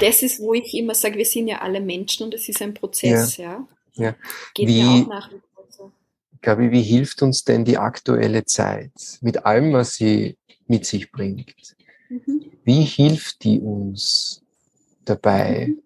das 0.00 0.22
ist, 0.22 0.40
wo 0.40 0.54
ich 0.54 0.74
immer 0.74 0.94
sage, 0.94 1.16
wir 1.16 1.24
sind 1.24 1.48
ja 1.48 1.60
alle 1.60 1.80
Menschen 1.80 2.24
und 2.24 2.34
es 2.34 2.48
ist 2.48 2.62
ein 2.62 2.74
Prozess, 2.74 3.36
ja. 3.36 3.66
ja. 3.94 4.04
ja. 4.04 4.14
Geht 4.54 4.68
wie, 4.68 4.82
mir 4.82 4.88
auch 4.88 5.08
nach 5.08 5.32
wie 5.32 5.40
vor 5.54 5.64
so. 5.68 5.92
Gabi, 6.40 6.70
wie 6.70 6.82
hilft 6.82 7.22
uns 7.22 7.44
denn 7.44 7.64
die 7.64 7.78
aktuelle 7.78 8.44
Zeit 8.44 8.92
mit 9.20 9.44
allem, 9.44 9.72
was 9.72 9.94
sie 9.94 10.36
mit 10.66 10.86
sich 10.86 11.12
bringt? 11.12 11.54
Mhm. 12.08 12.52
Wie 12.64 12.82
hilft 12.82 13.44
die 13.44 13.60
uns 13.60 14.42
dabei, 15.04 15.68
mhm 15.68 15.82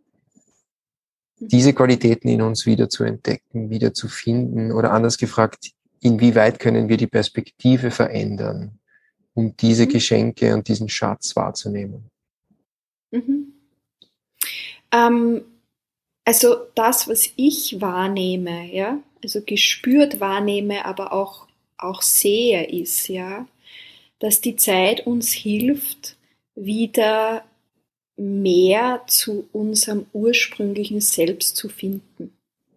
diese 1.38 1.74
Qualitäten 1.74 2.28
in 2.28 2.42
uns 2.42 2.66
wieder 2.66 2.88
zu 2.88 3.04
entdecken, 3.04 3.70
wieder 3.70 3.92
zu 3.92 4.08
finden 4.08 4.72
oder 4.72 4.92
anders 4.92 5.18
gefragt, 5.18 5.70
inwieweit 6.00 6.58
können 6.58 6.88
wir 6.88 6.96
die 6.96 7.06
Perspektive 7.06 7.90
verändern, 7.90 8.78
um 9.34 9.56
diese 9.56 9.84
mhm. 9.84 9.90
Geschenke 9.90 10.54
und 10.54 10.68
diesen 10.68 10.88
Schatz 10.88 11.36
wahrzunehmen? 11.36 12.10
Mhm. 13.10 13.52
Ähm, 14.92 15.44
also 16.24 16.56
das, 16.74 17.08
was 17.08 17.30
ich 17.36 17.80
wahrnehme, 17.80 18.72
ja, 18.72 19.00
also 19.22 19.40
gespürt 19.42 20.20
wahrnehme, 20.20 20.84
aber 20.84 21.12
auch, 21.12 21.46
auch 21.78 22.02
sehe, 22.02 22.64
ist 22.64 23.08
ja, 23.08 23.46
dass 24.18 24.40
die 24.40 24.56
Zeit 24.56 25.06
uns 25.06 25.32
hilft, 25.32 26.16
wieder 26.54 27.44
mehr 28.16 29.02
zu 29.06 29.46
unserem 29.52 30.06
ursprünglichen 30.12 31.00
Selbst 31.00 31.56
zu 31.56 31.68
finden. 31.68 32.32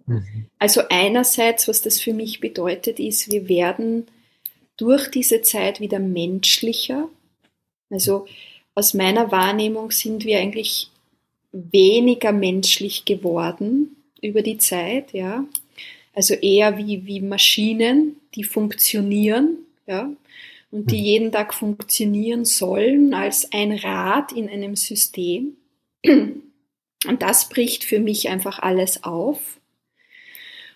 Mhm. 0.05 0.47
Also 0.59 0.81
einerseits, 0.89 1.67
was 1.67 1.81
das 1.81 1.99
für 2.01 2.13
mich 2.13 2.41
bedeutet, 2.41 2.99
ist, 2.99 3.31
wir 3.31 3.47
werden 3.47 4.07
durch 4.75 5.09
diese 5.09 5.41
Zeit 5.41 5.79
wieder 5.79 5.99
menschlicher. 5.99 7.07
Also 7.89 8.27
aus 8.79 8.93
meiner 8.93 9.31
Wahrnehmung 9.31 9.91
sind 9.91 10.25
wir 10.25 10.39
eigentlich 10.39 10.89
weniger 11.51 12.31
menschlich 12.31 13.05
geworden 13.05 13.95
über 14.21 14.41
die 14.41 14.57
Zeit, 14.57 15.13
ja. 15.13 15.45
Also 16.13 16.33
eher 16.33 16.77
wie, 16.77 17.05
wie 17.05 17.21
Maschinen, 17.21 18.15
die 18.35 18.43
funktionieren, 18.43 19.57
ja 19.85 20.11
und 20.71 20.91
die 20.91 20.99
mhm. 20.99 21.05
jeden 21.05 21.31
Tag 21.31 21.53
funktionieren 21.53 22.45
sollen 22.45 23.13
als 23.13 23.51
ein 23.51 23.71
Rad 23.71 24.31
in 24.31 24.49
einem 24.49 24.75
System. 24.75 25.57
Und 26.05 27.21
das 27.21 27.49
bricht 27.49 27.83
für 27.83 27.99
mich 27.99 28.29
einfach 28.29 28.59
alles 28.59 29.03
auf. 29.03 29.59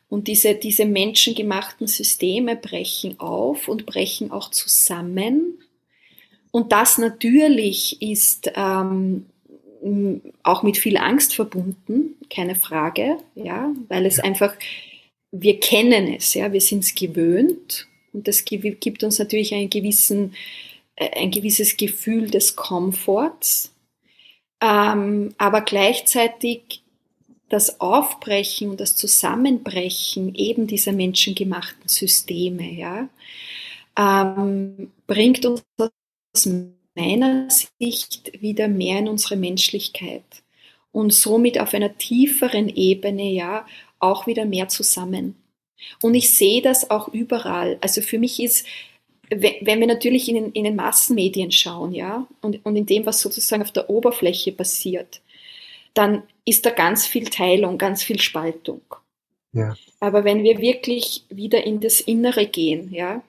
Und 0.10 0.28
diese, 0.28 0.56
diese 0.56 0.86
menschengemachten 0.86 1.88
Systeme 1.88 2.56
brechen 2.56 3.20
auf 3.20 3.68
und 3.68 3.86
brechen 3.86 4.32
auch 4.32 4.51
zusammen. 4.51 5.60
Und 6.56 6.72
das 6.72 6.99
natürlich 6.99 7.99
ist 7.99 8.51
ähm, 8.56 9.26
auch 10.43 10.62
mit 10.62 10.78
viel 10.78 10.97
Angst 10.97 11.34
verbunden, 11.34 12.16
keine 12.30 12.54
Frage, 12.54 13.18
ja, 13.34 13.74
weil 13.88 14.06
es 14.06 14.20
einfach, 14.20 14.54
wir 15.32 15.60
kennen 15.60 16.14
es, 16.14 16.36
ja, 16.36 16.54
wir 16.54 16.62
sind 16.62 16.84
es 16.84 16.93
gewöhnt 16.93 17.88
und 18.14 18.28
das 18.28 18.45
gibt 18.45 19.04
uns 19.04 19.18
natürlich 19.18 19.56
einen 19.56 19.72
gewissen, 19.72 20.36
äh, 20.95 21.20
ein 21.20 21.32
gewisses 21.32 21.76
Gefühl 21.76 22.30
des 22.30 22.56
Komforts. 22.56 23.74
Ähm, 24.62 25.34
aber 25.39 25.62
gleichzeitig 25.62 26.84
das 27.49 27.82
Aufbrechen 27.82 28.70
und 28.70 28.80
das 28.80 28.95
Zusammenbrechen 28.95 30.36
eben 30.36 30.68
dieser 30.68 30.91
menschengemachten 30.91 31.88
Systeme, 31.88 32.72
ja, 32.72 33.10
ähm, 33.97 34.91
bringt 35.08 35.47
uns 35.47 35.64
aus 36.34 36.49
meiner 36.95 37.47
Sicht 37.79 38.41
wieder 38.41 38.67
mehr 38.67 38.99
in 38.99 39.07
unsere 39.07 39.36
Menschlichkeit 39.36 40.23
und 40.91 41.13
somit 41.13 41.59
auf 41.59 41.73
einer 41.73 41.97
tieferen 41.97 42.69
Ebene, 42.69 43.31
ja, 43.31 43.65
auch 43.99 44.27
wieder 44.27 44.45
mehr 44.45 44.67
zusammen. 44.67 45.36
Und 46.01 46.13
ich 46.13 46.36
sehe 46.36 46.61
das 46.61 46.89
auch 46.89 47.07
überall. 47.09 47.77
Also 47.81 48.01
für 48.01 48.19
mich 48.19 48.41
ist, 48.41 48.65
wenn 49.29 49.79
wir 49.79 49.88
natürlich 49.88 50.29
in 50.29 50.36
den, 50.36 50.51
in 50.51 50.63
den 50.63 50.75
Massenmedien 50.75 51.51
schauen, 51.51 51.93
ja, 51.93 52.27
und, 52.41 52.63
und 52.65 52.75
in 52.75 52.86
dem, 52.86 53.05
was 53.05 53.21
sozusagen 53.21 53.63
auf 53.63 53.71
der 53.71 53.89
Oberfläche 53.89 54.51
passiert, 54.51 55.21
dann 55.93 56.23
ist 56.45 56.65
da 56.65 56.69
ganz 56.69 57.05
viel 57.05 57.25
Teilung, 57.25 57.77
ganz 57.77 58.03
viel 58.03 58.19
Spaltung. 58.19 58.81
Ja. 59.53 59.75
Aber 59.99 60.23
wenn 60.23 60.43
wir 60.43 60.59
wirklich 60.59 61.25
wieder 61.29 61.63
in 61.63 61.79
das 61.79 62.01
Innere 62.01 62.47
gehen, 62.47 62.91
ja, 62.91 63.23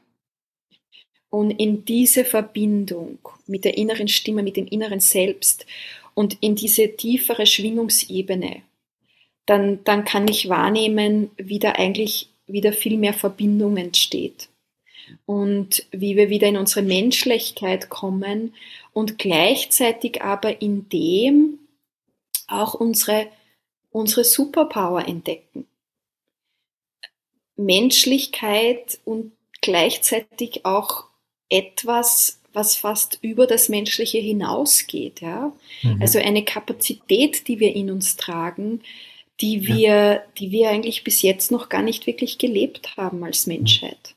und 1.34 1.50
in 1.50 1.84
diese 1.84 2.24
Verbindung 2.24 3.18
mit 3.48 3.64
der 3.64 3.76
inneren 3.76 4.06
Stimme, 4.06 4.44
mit 4.44 4.56
dem 4.56 4.68
inneren 4.68 5.00
Selbst 5.00 5.66
und 6.14 6.38
in 6.40 6.54
diese 6.54 6.96
tiefere 6.96 7.44
Schwingungsebene, 7.44 8.62
dann, 9.44 9.82
dann 9.82 10.04
kann 10.04 10.28
ich 10.28 10.48
wahrnehmen, 10.48 11.32
wie 11.36 11.58
da 11.58 11.72
eigentlich 11.72 12.28
wieder 12.46 12.72
viel 12.72 12.96
mehr 12.98 13.14
Verbindung 13.14 13.76
entsteht. 13.76 14.48
Und 15.26 15.84
wie 15.90 16.16
wir 16.16 16.30
wieder 16.30 16.46
in 16.46 16.56
unsere 16.56 16.82
Menschlichkeit 16.82 17.88
kommen 17.88 18.54
und 18.92 19.18
gleichzeitig 19.18 20.22
aber 20.22 20.62
in 20.62 20.88
dem 20.88 21.58
auch 22.46 22.74
unsere, 22.74 23.26
unsere 23.90 24.22
Superpower 24.22 25.08
entdecken. 25.08 25.66
Menschlichkeit 27.56 29.00
und 29.04 29.32
gleichzeitig 29.60 30.64
auch 30.64 31.08
etwas, 31.54 32.40
was 32.52 32.76
fast 32.76 33.18
über 33.22 33.46
das 33.46 33.68
Menschliche 33.68 34.18
hinausgeht. 34.18 35.20
Ja? 35.20 35.52
Mhm. 35.82 36.02
Also 36.02 36.18
eine 36.18 36.44
Kapazität, 36.44 37.46
die 37.48 37.60
wir 37.60 37.74
in 37.74 37.90
uns 37.90 38.16
tragen, 38.16 38.80
die 39.40 39.66
wir, 39.66 39.86
ja. 39.86 40.22
die 40.38 40.50
wir 40.50 40.70
eigentlich 40.70 41.04
bis 41.04 41.22
jetzt 41.22 41.50
noch 41.50 41.68
gar 41.68 41.82
nicht 41.82 42.06
wirklich 42.06 42.38
gelebt 42.38 42.96
haben 42.96 43.24
als 43.24 43.46
Menschheit. 43.46 44.14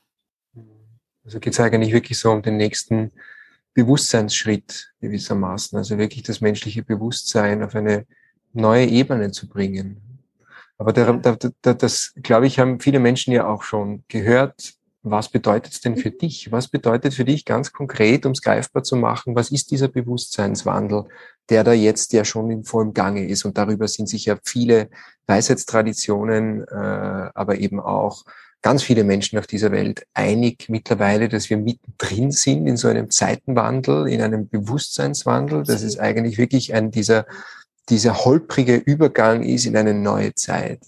Also 1.24 1.40
geht 1.40 1.52
es 1.52 1.60
eigentlich 1.60 1.92
wirklich 1.92 2.18
so 2.18 2.30
um 2.30 2.42
den 2.42 2.56
nächsten 2.56 3.12
Bewusstseinsschritt 3.74 4.92
gewissermaßen, 5.00 5.76
also 5.76 5.98
wirklich 5.98 6.22
das 6.22 6.40
menschliche 6.40 6.82
Bewusstsein 6.82 7.62
auf 7.62 7.74
eine 7.74 8.06
neue 8.52 8.86
Ebene 8.86 9.30
zu 9.30 9.48
bringen. 9.48 10.00
Aber 10.78 10.92
da, 10.92 11.12
da, 11.12 11.36
da, 11.62 11.74
das, 11.74 12.14
glaube 12.22 12.46
ich, 12.46 12.58
haben 12.58 12.80
viele 12.80 13.00
Menschen 13.00 13.32
ja 13.32 13.46
auch 13.48 13.62
schon 13.62 14.04
gehört, 14.08 14.77
was 15.02 15.28
bedeutet 15.28 15.72
es 15.72 15.80
denn 15.80 15.96
für 15.96 16.10
mhm. 16.10 16.18
dich? 16.18 16.52
Was 16.52 16.68
bedeutet 16.68 17.14
für 17.14 17.24
dich 17.24 17.44
ganz 17.44 17.72
konkret, 17.72 18.26
um 18.26 18.32
es 18.32 18.42
greifbar 18.42 18.82
zu 18.82 18.96
machen, 18.96 19.36
was 19.36 19.50
ist 19.50 19.70
dieser 19.70 19.88
Bewusstseinswandel, 19.88 21.04
der 21.48 21.64
da 21.64 21.72
jetzt 21.72 22.12
ja 22.12 22.24
schon 22.24 22.50
in 22.50 22.64
vollem 22.64 22.94
Gange 22.94 23.26
ist? 23.26 23.44
Und 23.44 23.58
darüber 23.58 23.88
sind 23.88 24.08
sich 24.08 24.26
ja 24.26 24.36
viele 24.44 24.90
Weisheitstraditionen, 25.26 26.62
äh, 26.66 27.30
aber 27.34 27.58
eben 27.58 27.80
auch 27.80 28.24
ganz 28.60 28.82
viele 28.82 29.04
Menschen 29.04 29.38
auf 29.38 29.46
dieser 29.46 29.70
Welt 29.70 30.04
einig 30.14 30.66
mittlerweile, 30.68 31.28
dass 31.28 31.48
wir 31.48 31.58
mittendrin 31.58 32.32
sind 32.32 32.66
in 32.66 32.76
so 32.76 32.88
einem 32.88 33.10
Zeitenwandel, 33.10 34.08
in 34.08 34.20
einem 34.20 34.48
Bewusstseinswandel. 34.48 35.62
dass 35.62 35.82
es 35.82 35.98
eigentlich 35.98 36.38
wirklich 36.38 36.74
ein 36.74 36.90
dieser, 36.90 37.26
dieser 37.88 38.24
holprige 38.24 38.76
Übergang 38.76 39.44
ist 39.44 39.64
in 39.64 39.76
eine 39.76 39.94
neue 39.94 40.34
Zeit. 40.34 40.80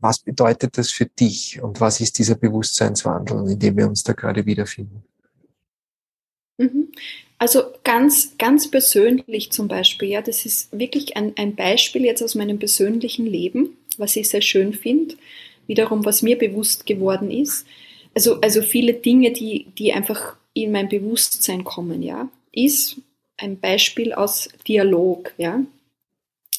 Was 0.00 0.18
bedeutet 0.18 0.78
das 0.78 0.90
für 0.90 1.06
dich 1.06 1.60
und 1.62 1.80
was 1.80 2.00
ist 2.00 2.18
dieser 2.18 2.34
Bewusstseinswandel, 2.34 3.50
in 3.50 3.58
dem 3.58 3.76
wir 3.76 3.86
uns 3.86 4.02
da 4.02 4.12
gerade 4.14 4.46
wiederfinden? 4.46 5.04
Mhm. 6.58 6.88
Also 7.38 7.62
ganz, 7.84 8.36
ganz 8.36 8.70
persönlich 8.70 9.50
zum 9.50 9.66
Beispiel, 9.66 10.10
ja, 10.10 10.20
das 10.20 10.44
ist 10.44 10.78
wirklich 10.78 11.16
ein, 11.16 11.32
ein 11.36 11.56
Beispiel 11.56 12.04
jetzt 12.04 12.22
aus 12.22 12.34
meinem 12.34 12.58
persönlichen 12.58 13.26
Leben, 13.26 13.78
was 13.96 14.16
ich 14.16 14.28
sehr 14.28 14.42
schön 14.42 14.74
finde, 14.74 15.16
wiederum, 15.66 16.04
was 16.04 16.20
mir 16.20 16.36
bewusst 16.36 16.84
geworden 16.84 17.30
ist. 17.30 17.66
Also, 18.14 18.40
also 18.42 18.60
viele 18.60 18.92
Dinge, 18.92 19.32
die, 19.32 19.66
die 19.78 19.92
einfach 19.92 20.36
in 20.52 20.72
mein 20.72 20.88
Bewusstsein 20.88 21.64
kommen, 21.64 22.02
ja, 22.02 22.28
ist 22.52 22.96
ein 23.38 23.58
Beispiel 23.58 24.12
aus 24.12 24.48
Dialog, 24.68 25.32
ja. 25.38 25.64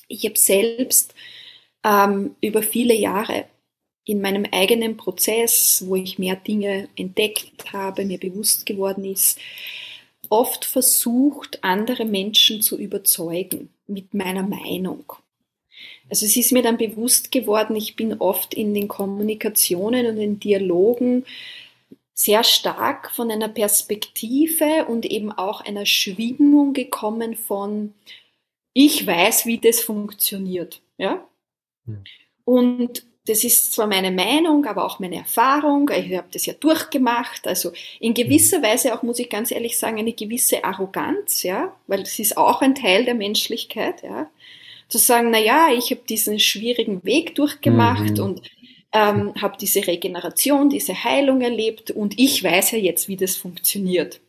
Ich 0.07 0.25
habe 0.25 0.37
selbst 0.37 1.13
ähm, 1.83 2.35
über 2.41 2.61
viele 2.63 2.93
Jahre 2.93 3.45
in 4.05 4.21
meinem 4.21 4.45
eigenen 4.51 4.97
Prozess, 4.97 5.83
wo 5.85 5.95
ich 5.95 6.19
mehr 6.19 6.35
Dinge 6.35 6.89
entdeckt 6.95 7.71
habe, 7.71 8.05
mir 8.05 8.19
bewusst 8.19 8.65
geworden 8.65 9.05
ist, 9.05 9.39
oft 10.29 10.65
versucht, 10.65 11.63
andere 11.63 12.05
Menschen 12.05 12.61
zu 12.61 12.77
überzeugen 12.77 13.69
mit 13.87 14.13
meiner 14.13 14.43
Meinung. 14.43 15.13
Also 16.09 16.25
es 16.25 16.35
ist 16.35 16.51
mir 16.51 16.61
dann 16.61 16.77
bewusst 16.77 17.31
geworden, 17.31 17.75
ich 17.75 17.95
bin 17.95 18.13
oft 18.19 18.53
in 18.53 18.73
den 18.73 18.87
Kommunikationen 18.87 20.07
und 20.07 20.17
den 20.17 20.39
Dialogen 20.39 21.25
sehr 22.13 22.43
stark 22.43 23.11
von 23.11 23.31
einer 23.31 23.47
Perspektive 23.47 24.85
und 24.87 25.05
eben 25.05 25.31
auch 25.31 25.61
einer 25.61 25.85
Schwingung 25.85 26.73
gekommen 26.73 27.35
von 27.35 27.93
ich 28.73 29.05
weiß, 29.05 29.45
wie 29.45 29.57
das 29.57 29.81
funktioniert, 29.81 30.81
ja? 30.97 31.27
Hm. 31.85 32.03
Und 32.45 33.05
das 33.27 33.43
ist 33.43 33.73
zwar 33.73 33.87
meine 33.87 34.11
Meinung, 34.11 34.65
aber 34.65 34.83
auch 34.83 34.99
meine 34.99 35.17
Erfahrung. 35.17 35.89
Ich 35.95 36.15
habe 36.15 36.27
das 36.31 36.45
ja 36.45 36.53
durchgemacht. 36.53 37.47
Also 37.47 37.71
in 37.99 38.13
gewisser 38.13 38.59
mhm. 38.59 38.63
Weise 38.63 38.95
auch, 38.95 39.03
muss 39.03 39.19
ich 39.19 39.29
ganz 39.29 39.51
ehrlich 39.51 39.77
sagen, 39.77 39.99
eine 39.99 40.13
gewisse 40.13 40.63
Arroganz, 40.63 41.43
ja, 41.43 41.75
weil 41.87 41.99
das 41.99 42.17
ist 42.17 42.37
auch 42.37 42.61
ein 42.61 42.73
Teil 42.75 43.05
der 43.05 43.15
Menschlichkeit, 43.15 44.01
ja. 44.03 44.29
Zu 44.87 44.97
sagen, 44.97 45.29
na 45.31 45.39
ja, 45.39 45.69
ich 45.71 45.91
habe 45.91 46.01
diesen 46.09 46.39
schwierigen 46.39 47.03
Weg 47.05 47.35
durchgemacht 47.35 48.17
mhm. 48.17 48.23
und 48.23 48.41
ähm, 48.91 49.33
habe 49.41 49.55
diese 49.57 49.87
Regeneration, 49.87 50.69
diese 50.69 51.03
Heilung 51.03 51.39
erlebt 51.41 51.91
und 51.91 52.19
ich 52.19 52.43
weiß 52.43 52.71
ja 52.71 52.77
jetzt, 52.77 53.07
wie 53.07 53.15
das 53.15 53.37
funktioniert. 53.37 54.19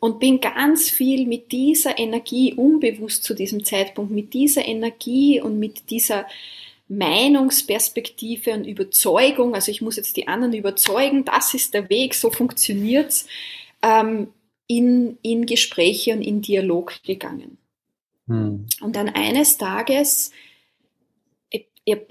Und 0.00 0.20
bin 0.20 0.40
ganz 0.40 0.90
viel 0.90 1.26
mit 1.26 1.52
dieser 1.52 1.98
Energie, 1.98 2.54
unbewusst 2.54 3.24
zu 3.24 3.34
diesem 3.34 3.64
Zeitpunkt, 3.64 4.10
mit 4.10 4.34
dieser 4.34 4.66
Energie 4.66 5.40
und 5.40 5.58
mit 5.58 5.90
dieser 5.90 6.26
Meinungsperspektive 6.88 8.52
und 8.52 8.66
Überzeugung, 8.66 9.54
also 9.54 9.70
ich 9.70 9.80
muss 9.80 9.96
jetzt 9.96 10.16
die 10.16 10.28
anderen 10.28 10.52
überzeugen, 10.52 11.24
das 11.24 11.54
ist 11.54 11.72
der 11.72 11.88
Weg, 11.88 12.14
so 12.14 12.30
funktioniert's, 12.30 13.26
ähm, 13.82 14.28
in, 14.66 15.18
in 15.22 15.46
Gespräche 15.46 16.12
und 16.12 16.22
in 16.22 16.42
Dialog 16.42 17.02
gegangen. 17.02 17.58
Hm. 18.26 18.66
Und 18.80 18.96
dann 18.96 19.08
eines 19.08 19.56
Tages 19.58 20.30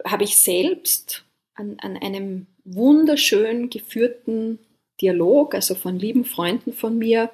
habe 0.05 0.23
ich 0.23 0.37
selbst 0.37 1.25
an, 1.55 1.77
an 1.79 1.97
einem 1.97 2.47
wunderschön 2.63 3.69
geführten 3.69 4.59
Dialog, 5.01 5.55
also 5.55 5.75
von 5.75 5.99
lieben 5.99 6.25
Freunden 6.25 6.73
von 6.73 6.97
mir, 6.97 7.31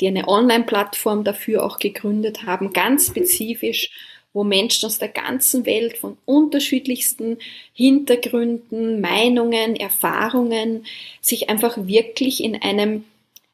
die 0.00 0.08
eine 0.08 0.28
Online-Plattform 0.28 1.24
dafür 1.24 1.64
auch 1.64 1.78
gegründet 1.78 2.44
haben, 2.44 2.72
ganz 2.72 3.08
spezifisch 3.08 3.90
wo 4.32 4.44
Menschen 4.44 4.86
aus 4.86 4.98
der 4.98 5.08
ganzen 5.08 5.66
Welt 5.66 5.98
von 5.98 6.16
unterschiedlichsten 6.24 7.38
Hintergründen, 7.74 9.00
Meinungen, 9.00 9.76
Erfahrungen 9.76 10.86
sich 11.20 11.50
einfach 11.50 11.76
wirklich 11.86 12.42
in 12.42 12.60
einem, 12.62 13.04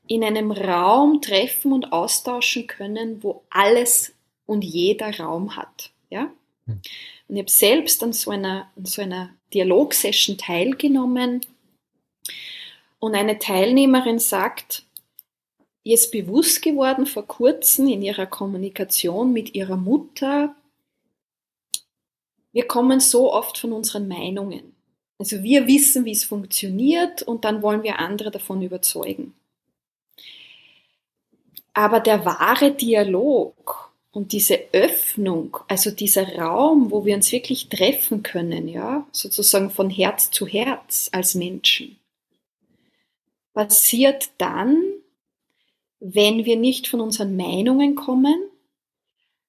in 0.06 0.22
einem 0.22 0.52
Raum 0.52 1.20
treffen 1.20 1.72
und 1.72 1.92
austauschen 1.92 2.66
können, 2.66 3.22
wo 3.22 3.42
alles 3.50 4.14
und 4.46 4.62
jeder 4.62 5.18
Raum 5.18 5.56
hat. 5.56 5.90
Ja? 6.10 6.30
Hm. 6.66 6.80
Und 7.28 7.36
ich 7.36 7.40
habe 7.40 7.50
selbst 7.50 8.02
an 8.02 8.12
so 8.12 8.30
einer, 8.30 8.70
an 8.76 8.84
so 8.84 9.02
einer 9.02 9.30
Dialogsession 9.52 10.38
teilgenommen 10.38 11.40
und 12.98 13.14
eine 13.14 13.38
Teilnehmerin 13.38 14.18
sagt, 14.18 14.84
ihr 15.84 15.94
ist 15.94 16.10
bewusst 16.10 16.62
geworden 16.62 17.06
vor 17.06 17.26
kurzem 17.26 17.88
in 17.88 18.02
ihrer 18.02 18.26
Kommunikation 18.26 19.32
mit 19.32 19.54
ihrer 19.54 19.76
Mutter, 19.76 20.54
wir 22.52 22.66
kommen 22.66 23.00
so 23.00 23.32
oft 23.32 23.58
von 23.58 23.72
unseren 23.72 24.08
Meinungen. 24.08 24.74
Also 25.18 25.42
wir 25.42 25.66
wissen, 25.66 26.04
wie 26.04 26.12
es 26.12 26.24
funktioniert 26.24 27.22
und 27.22 27.44
dann 27.44 27.62
wollen 27.62 27.82
wir 27.82 27.98
andere 27.98 28.30
davon 28.30 28.62
überzeugen. 28.62 29.34
Aber 31.74 32.00
der 32.00 32.24
wahre 32.24 32.72
Dialog 32.72 33.92
und 34.10 34.32
diese 34.32 34.58
Öffnung, 34.72 35.58
also 35.68 35.90
dieser 35.90 36.36
Raum, 36.36 36.90
wo 36.90 37.04
wir 37.04 37.14
uns 37.14 37.30
wirklich 37.30 37.68
treffen 37.68 38.22
können, 38.22 38.68
ja, 38.68 39.06
sozusagen 39.12 39.70
von 39.70 39.90
Herz 39.90 40.30
zu 40.30 40.46
Herz 40.46 41.08
als 41.12 41.34
Menschen, 41.34 41.97
passiert 43.58 44.30
dann, 44.38 44.84
wenn 45.98 46.44
wir 46.44 46.56
nicht 46.56 46.86
von 46.86 47.00
unseren 47.00 47.36
Meinungen 47.36 47.96
kommen, 47.96 48.40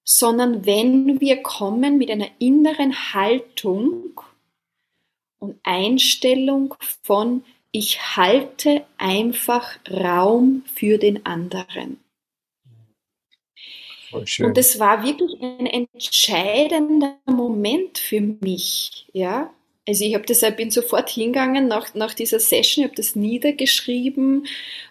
sondern 0.02 0.66
wenn 0.66 1.20
wir 1.20 1.44
kommen 1.44 1.96
mit 1.96 2.10
einer 2.10 2.26
inneren 2.40 3.12
Haltung 3.14 4.20
und 5.38 5.60
Einstellung 5.62 6.74
von 7.02 7.44
ich 7.70 8.16
halte 8.16 8.84
einfach 8.98 9.78
Raum 9.88 10.64
für 10.74 10.98
den 10.98 11.24
anderen. 11.24 12.00
Und 14.48 14.58
es 14.58 14.80
war 14.80 15.04
wirklich 15.04 15.40
ein 15.40 15.66
entscheidender 15.66 17.16
Moment 17.26 17.96
für 17.96 18.20
mich, 18.20 19.06
ja. 19.12 19.54
Also 19.86 20.04
ich 20.04 20.14
habe 20.14 20.26
das, 20.26 20.42
ich 20.42 20.56
bin 20.56 20.70
sofort 20.70 21.10
hingegangen 21.10 21.66
nach, 21.66 21.94
nach 21.94 22.14
dieser 22.14 22.38
Session, 22.38 22.84
ich 22.84 22.90
habe 22.90 22.96
das 22.96 23.16
niedergeschrieben, 23.16 24.46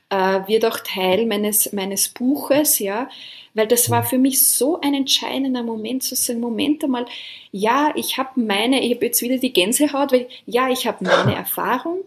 äh, 0.09 0.47
wird 0.47 0.65
auch 0.65 0.79
Teil 0.79 1.25
meines, 1.25 1.71
meines 1.73 2.09
Buches, 2.09 2.79
ja. 2.79 3.09
Weil 3.53 3.67
das 3.67 3.89
war 3.89 4.03
für 4.03 4.17
mich 4.17 4.47
so 4.47 4.79
ein 4.81 4.93
entscheidender 4.93 5.63
Moment 5.63 6.03
zu 6.03 6.15
sagen, 6.15 6.39
Moment 6.39 6.83
einmal, 6.83 7.05
ja, 7.51 7.93
ich 7.95 8.17
habe 8.17 8.39
meine, 8.41 8.83
ich 8.83 8.95
habe 8.95 9.05
jetzt 9.05 9.21
wieder 9.21 9.37
die 9.37 9.53
Gänsehaut, 9.53 10.11
weil 10.11 10.27
ja, 10.45 10.69
ich 10.69 10.87
habe 10.87 11.03
meine 11.03 11.35
Erfahrung, 11.35 12.03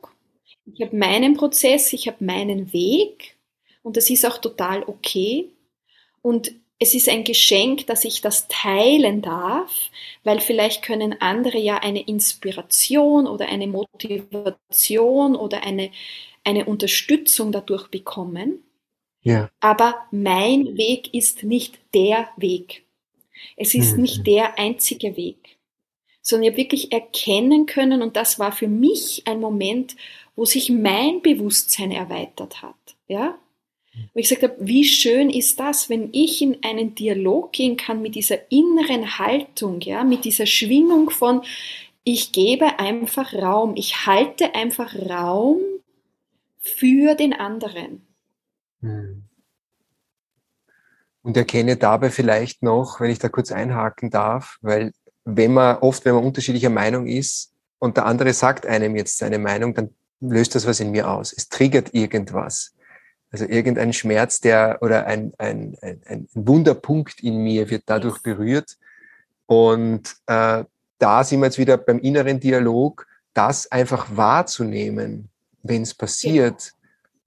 ich 0.67 0.81
habe 0.83 0.97
meinen 0.97 1.35
Prozess, 1.35 1.93
ich 1.93 2.07
habe 2.09 2.25
meinen 2.25 2.73
Weg 2.73 3.37
und 3.83 3.97
das 3.97 4.11
ist 4.11 4.25
auch 4.27 4.39
total 4.39 4.85
okay. 4.85 5.49
Und 6.23 6.53
es 6.79 6.95
ist 6.95 7.09
ein 7.09 7.25
Geschenk, 7.25 7.87
dass 7.87 8.05
ich 8.05 8.21
das 8.21 8.49
teilen 8.49 9.23
darf, 9.23 9.91
weil 10.25 10.41
vielleicht 10.41 10.83
können 10.83 11.21
andere 11.21 11.59
ja 11.59 11.79
eine 11.79 12.03
Inspiration 12.03 13.27
oder 13.27 13.49
eine 13.49 13.69
Motivation 13.69 15.37
oder 15.37 15.63
eine, 15.63 15.91
eine 16.43 16.65
Unterstützung 16.65 17.53
dadurch 17.53 17.89
bekommen. 17.89 18.65
Ja. 19.23 19.49
Aber 19.61 19.95
mein 20.11 20.77
Weg 20.77 21.15
ist 21.15 21.45
nicht 21.45 21.79
der 21.95 22.29
Weg. 22.37 22.85
Es 23.57 23.75
ist 23.75 23.97
mhm. 23.97 24.03
nicht 24.03 24.27
der 24.27 24.59
einzige 24.59 25.17
Weg, 25.17 25.59
sondern 26.21 26.45
ich 26.45 26.51
habe 26.51 26.63
wirklich 26.63 26.93
erkennen 26.93 27.67
können 27.67 28.03
und 28.03 28.17
das 28.17 28.39
war 28.39 28.53
für 28.53 28.69
mich 28.69 29.23
ein 29.27 29.41
Moment, 29.41 29.97
wo 30.35 30.45
sich 30.45 30.71
mein 30.71 31.23
Bewusstsein 31.23 31.93
erweitert 31.93 32.63
hat. 32.63 32.97
Ja? 33.07 33.39
Wo 33.95 34.21
ich 34.21 34.29
gesagt 34.29 34.43
habe, 34.43 34.57
wie 34.59 34.85
schön 34.85 35.29
ist 35.29 35.61
das, 35.61 35.91
wenn 35.91 36.09
ich 36.13 36.41
in 36.41 36.59
einen 36.63 36.95
Dialog 36.95 37.53
gehen 37.53 37.77
kann 37.77 38.01
mit 38.01 38.15
dieser 38.15 38.51
inneren 38.51 39.19
Haltung, 39.19 39.81
ja, 39.83 40.03
mit 40.03 40.25
dieser 40.25 40.47
Schwingung 40.47 41.11
von, 41.11 41.43
ich 42.05 42.33
gebe 42.33 42.79
einfach 42.79 43.35
Raum, 43.35 43.75
ich 43.77 44.07
halte 44.07 44.55
einfach 44.55 44.95
Raum 44.95 45.59
für 46.59 47.15
den 47.15 47.33
anderen. 47.35 48.07
Hm. 48.81 49.25
Und 51.23 51.37
erkenne 51.37 51.77
dabei 51.77 52.11
vielleicht 52.11 52.63
noch, 52.63 52.99
wenn 52.99 53.11
ich 53.11 53.19
da 53.19 53.29
kurz 53.29 53.53
einhaken 53.53 54.11
darf, 54.11 54.59
weil 54.63 54.93
wenn 55.25 55.53
man 55.53 55.77
oft, 55.79 56.05
wenn 56.05 56.15
man 56.15 56.25
unterschiedlicher 56.25 56.71
Meinung 56.71 57.07
ist 57.07 57.53
und 57.79 57.97
der 57.97 58.07
andere 58.07 58.33
sagt 58.33 58.67
einem 58.67 58.97
jetzt 58.97 59.19
seine 59.19 59.39
Meinung, 59.39 59.75
dann 59.75 59.95
löst 60.21 60.55
das 60.55 60.67
was 60.67 60.81
in 60.81 60.91
mir 60.91 61.09
aus. 61.11 61.33
Es 61.33 61.49
triggert 61.49 61.95
irgendwas. 61.95 62.75
Also 63.33 63.47
irgendein 63.47 63.93
Schmerz, 63.93 64.41
der 64.41 64.79
oder 64.83 65.07
ein, 65.07 65.33
ein, 65.39 65.77
ein, 65.81 66.03
ein 66.07 66.29
Wunderpunkt 66.35 67.21
in 67.21 67.39
mir 67.39 67.71
wird 67.71 67.85
dadurch 67.87 68.23
berührt. 68.23 68.77
Und 69.47 70.15
äh, 70.27 70.65
da 70.99 71.25
sind 71.25 71.41
wir 71.41 71.47
jetzt 71.47 71.59
wieder 71.59 71.79
beim 71.79 71.99
inneren 71.99 72.39
Dialog, 72.39 73.07
das 73.35 73.73
einfach 73.73 74.07
wahrzunehmen, 74.15 75.31
wenn 75.63 75.83
es 75.83 75.95
passiert, 75.95 76.75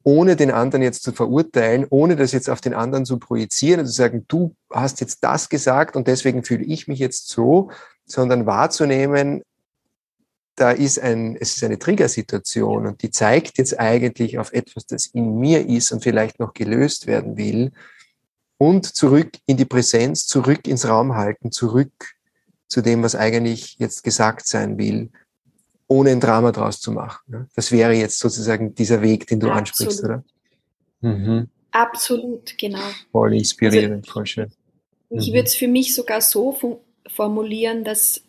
ohne 0.04 0.36
den 0.36 0.52
anderen 0.52 0.84
jetzt 0.84 1.02
zu 1.02 1.12
verurteilen, 1.12 1.88
ohne 1.90 2.16
das 2.16 2.32
jetzt 2.32 2.50
auf 2.50 2.62
den 2.62 2.76
anderen 2.76 3.06
zu 3.06 3.18
projizieren 3.18 3.82
und 3.82 3.88
zu 3.88 3.94
sagen, 3.94 4.26
du 4.28 4.56
hast 4.72 5.02
jetzt 5.02 5.24
das 5.24 5.50
gesagt 5.50 5.96
und 5.96 6.08
deswegen 6.08 6.44
fühle 6.44 6.64
ich 6.64 6.88
mich 6.88 7.00
jetzt 7.00 7.28
so, 7.28 7.72
sondern 8.06 8.46
wahrzunehmen, 8.46 9.42
da 10.56 10.72
ist 10.72 11.00
ein, 11.00 11.36
es 11.36 11.58
ist 11.58 11.64
eine 11.64 11.78
Triggersituation 11.78 12.88
und 12.88 13.02
die 13.02 13.12
zeigt 13.12 13.58
jetzt 13.58 13.78
eigentlich 13.80 14.40
auf 14.40 14.54
etwas, 14.54 14.86
das 14.86 15.08
in 15.08 15.38
mir 15.38 15.68
ist 15.68 15.92
und 15.92 16.02
vielleicht 16.02 16.40
noch 16.40 16.54
gelöst 16.54 17.08
werden 17.08 17.38
will 17.38 17.72
und 18.58 18.86
zurück 18.86 19.32
in 19.46 19.58
die 19.58 19.66
Präsenz, 19.66 20.28
zurück 20.28 20.68
ins 20.68 20.88
Raum 20.88 21.16
halten, 21.16 21.52
zurück 21.52 22.16
zu 22.68 22.82
dem, 22.82 23.04
was 23.04 23.16
eigentlich 23.16 23.78
jetzt 23.80 24.04
gesagt 24.04 24.48
sein 24.48 24.78
will, 24.78 25.10
ohne 25.88 26.12
ein 26.12 26.20
Drama 26.20 26.52
draus 26.52 26.80
zu 26.80 26.92
machen. 26.92 27.50
Das 27.56 27.72
wäre 27.72 27.94
jetzt 27.94 28.20
sozusagen 28.20 28.74
dieser 28.74 29.02
Weg, 29.02 29.28
den 29.28 29.40
du 29.40 29.48
Absolut. 29.52 29.92
ansprichst, 29.92 30.04
oder? 30.04 30.24
Mhm. 31.02 31.48
Absolut, 31.72 32.58
genau. 32.58 32.80
Voll 33.12 33.36
inspirierend, 33.36 34.06
also, 34.06 34.12
voll 34.14 34.26
schön. 34.26 34.52
Mhm. 35.10 35.20
Ich 35.20 35.28
würde 35.28 35.44
es 35.44 35.56
für 35.56 35.68
mich 35.68 35.94
sogar 35.94 36.22
so 36.22 36.58
formulieren, 37.08 37.84
dass 37.84 38.25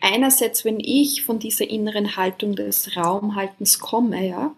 einerseits, 0.00 0.64
wenn 0.64 0.80
ich 0.80 1.22
von 1.22 1.38
dieser 1.38 1.68
inneren 1.68 2.16
Haltung 2.16 2.54
des 2.56 2.96
Raumhaltens 2.96 3.78
komme, 3.78 4.26
ja, 4.26 4.54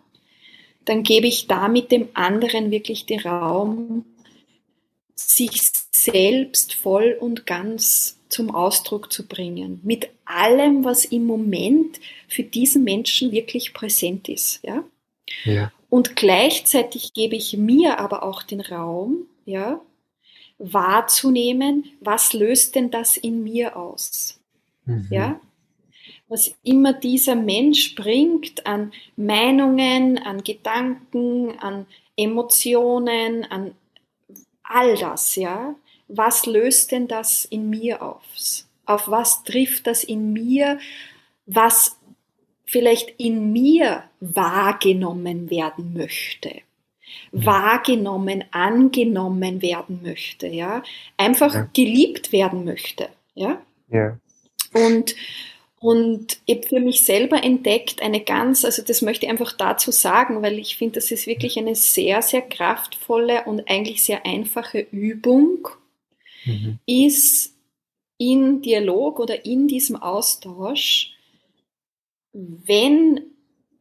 dann 0.84 1.02
gebe 1.02 1.26
ich 1.26 1.46
damit 1.46 1.92
dem 1.92 2.08
anderen 2.14 2.70
wirklich 2.70 3.06
den 3.06 3.20
Raum, 3.20 4.04
sich 5.14 5.70
selbst 5.92 6.74
voll 6.74 7.16
und 7.18 7.44
ganz 7.44 8.18
zum 8.28 8.54
Ausdruck 8.54 9.12
zu 9.12 9.26
bringen. 9.26 9.80
Mit 9.82 10.08
allem, 10.24 10.84
was 10.84 11.04
im 11.04 11.26
Moment 11.26 11.98
für 12.28 12.42
diesen 12.42 12.84
Menschen 12.84 13.32
wirklich 13.32 13.74
präsent 13.74 14.28
ist. 14.28 14.60
Ja? 14.62 14.84
ja. 15.44 15.72
Und 15.90 16.16
gleichzeitig 16.16 17.12
gebe 17.14 17.36
ich 17.36 17.56
mir 17.56 17.98
aber 17.98 18.22
auch 18.22 18.42
den 18.42 18.60
Raum, 18.60 19.26
ja, 19.44 19.80
wahrzunehmen, 20.58 21.84
was 22.00 22.32
löst 22.32 22.74
denn 22.74 22.90
das 22.90 23.16
in 23.16 23.44
mir 23.44 23.76
aus? 23.76 24.37
Mhm. 24.88 25.06
Ja? 25.10 25.40
Was 26.28 26.54
immer 26.62 26.92
dieser 26.92 27.34
Mensch 27.34 27.94
bringt 27.94 28.66
an 28.66 28.92
Meinungen, 29.16 30.18
an 30.18 30.42
Gedanken, 30.42 31.58
an 31.58 31.86
Emotionen, 32.16 33.44
an 33.44 33.74
all 34.62 34.96
das, 34.96 35.36
ja, 35.36 35.74
was 36.08 36.46
löst 36.46 36.92
denn 36.92 37.08
das 37.08 37.44
in 37.44 37.70
mir 37.70 38.02
auf? 38.02 38.22
Auf 38.84 39.08
was 39.08 39.44
trifft 39.44 39.86
das 39.86 40.04
in 40.04 40.32
mir, 40.32 40.78
was 41.46 41.98
vielleicht 42.64 43.10
in 43.18 43.52
mir 43.52 44.04
wahrgenommen 44.20 45.50
werden 45.50 45.94
möchte? 45.94 46.62
wahrgenommen, 47.32 48.44
angenommen 48.50 49.62
werden 49.62 50.00
möchte, 50.02 50.46
ja, 50.46 50.82
einfach 51.16 51.54
ja. 51.54 51.68
geliebt 51.72 52.32
werden 52.32 52.64
möchte, 52.64 53.08
ja. 53.34 53.60
ja. 53.90 54.18
Und 54.72 55.14
und 55.80 56.38
ich 56.44 56.56
habe 56.56 56.66
für 56.66 56.80
mich 56.80 57.04
selber 57.04 57.42
entdeckt 57.44 58.02
eine 58.02 58.20
ganz, 58.20 58.64
also 58.64 58.82
das 58.82 59.00
möchte 59.00 59.26
ich 59.26 59.30
einfach 59.30 59.52
dazu 59.52 59.92
sagen, 59.92 60.42
weil 60.42 60.58
ich 60.58 60.76
finde, 60.76 60.94
das 60.94 61.12
ist 61.12 61.28
wirklich 61.28 61.56
eine 61.56 61.76
sehr, 61.76 62.20
sehr 62.20 62.42
kraftvolle 62.42 63.44
und 63.44 63.70
eigentlich 63.70 64.02
sehr 64.02 64.26
einfache 64.26 64.80
Übung, 64.90 65.68
mhm. 66.44 66.80
ist 66.84 67.54
in 68.16 68.60
Dialog 68.60 69.20
oder 69.20 69.44
in 69.44 69.68
diesem 69.68 69.94
Austausch, 69.94 71.12
wenn 72.32 73.20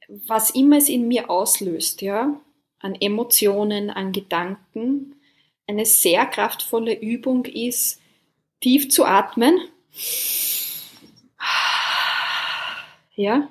was 0.08 0.52
immer 0.52 0.78
es 0.78 0.90
in 0.90 1.08
mir 1.08 1.32
auslöst, 1.32 2.04
ja, 2.04 2.40
an 2.80 2.94
Emotionen, 2.94 3.90
an 3.90 4.12
Gedanken, 4.12 5.16
eine 5.66 5.86
sehr 5.86 6.28
kraftvolle 6.28 6.94
Übung 6.94 7.46
ist, 7.46 8.00
tief 8.62 8.90
zu 8.90 9.04
atmen 9.04 9.60
ja. 13.18 13.50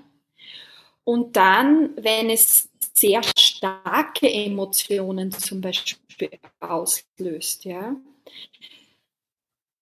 Und 1.04 1.36
dann, 1.36 1.90
wenn 1.96 2.30
es 2.30 2.68
sehr 2.94 3.22
starke 3.38 4.32
Emotionen 4.32 5.30
zum 5.30 5.60
Beispiel 5.60 6.30
auslöst, 6.60 7.64
ja, 7.64 7.94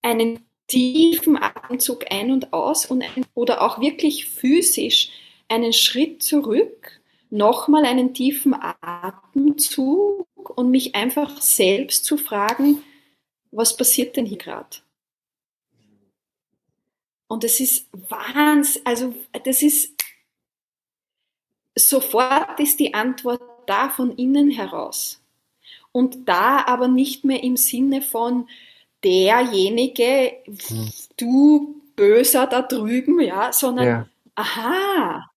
einen 0.01 0.45
tiefen 0.67 1.41
Atemzug 1.41 2.11
ein 2.11 2.31
und 2.31 2.53
aus 2.53 2.85
und 2.85 3.01
ein, 3.01 3.25
oder 3.33 3.61
auch 3.61 3.79
wirklich 3.79 4.27
physisch 4.27 5.09
einen 5.47 5.73
Schritt 5.73 6.21
zurück, 6.21 7.01
nochmal 7.29 7.85
einen 7.85 8.13
tiefen 8.13 8.55
Atemzug 8.81 10.27
und 10.55 10.69
mich 10.69 10.95
einfach 10.95 11.41
selbst 11.41 12.05
zu 12.05 12.17
fragen, 12.17 12.83
was 13.51 13.77
passiert 13.77 14.17
denn 14.17 14.25
hier 14.25 14.37
gerade? 14.37 14.77
Und 17.27 17.43
das 17.43 17.59
ist 17.59 17.87
Wahnsinn, 18.09 18.81
also 18.85 19.13
das 19.43 19.61
ist, 19.61 19.93
sofort 21.75 22.59
ist 22.59 22.79
die 22.79 22.93
Antwort 22.93 23.41
da 23.67 23.89
von 23.89 24.15
innen 24.15 24.51
heraus. 24.51 25.21
Und 25.91 26.27
da 26.27 26.65
aber 26.65 26.87
nicht 26.87 27.23
mehr 27.23 27.43
im 27.43 27.57
Sinne 27.57 28.01
von 28.01 28.47
derjenige, 29.03 30.33
hm. 30.45 30.91
du 31.17 31.81
Böser 31.95 32.47
da 32.47 32.61
drüben, 32.61 33.19
ja, 33.21 33.53
sondern 33.53 33.87
ja. 33.87 34.07
aha. 34.35 35.29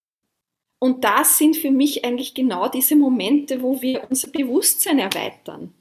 Und 0.81 1.05
das 1.05 1.39
sind 1.39 1.57
für 1.57 1.71
mich 1.71 2.05
eigentlich 2.05 2.35
genau 2.35 2.69
diese 2.69 2.97
Momente, 2.97 3.63
wo 3.63 3.81
wir 3.83 4.07
unser 4.11 4.29
Bewusstsein 4.29 4.99
erweitern. 4.99 5.75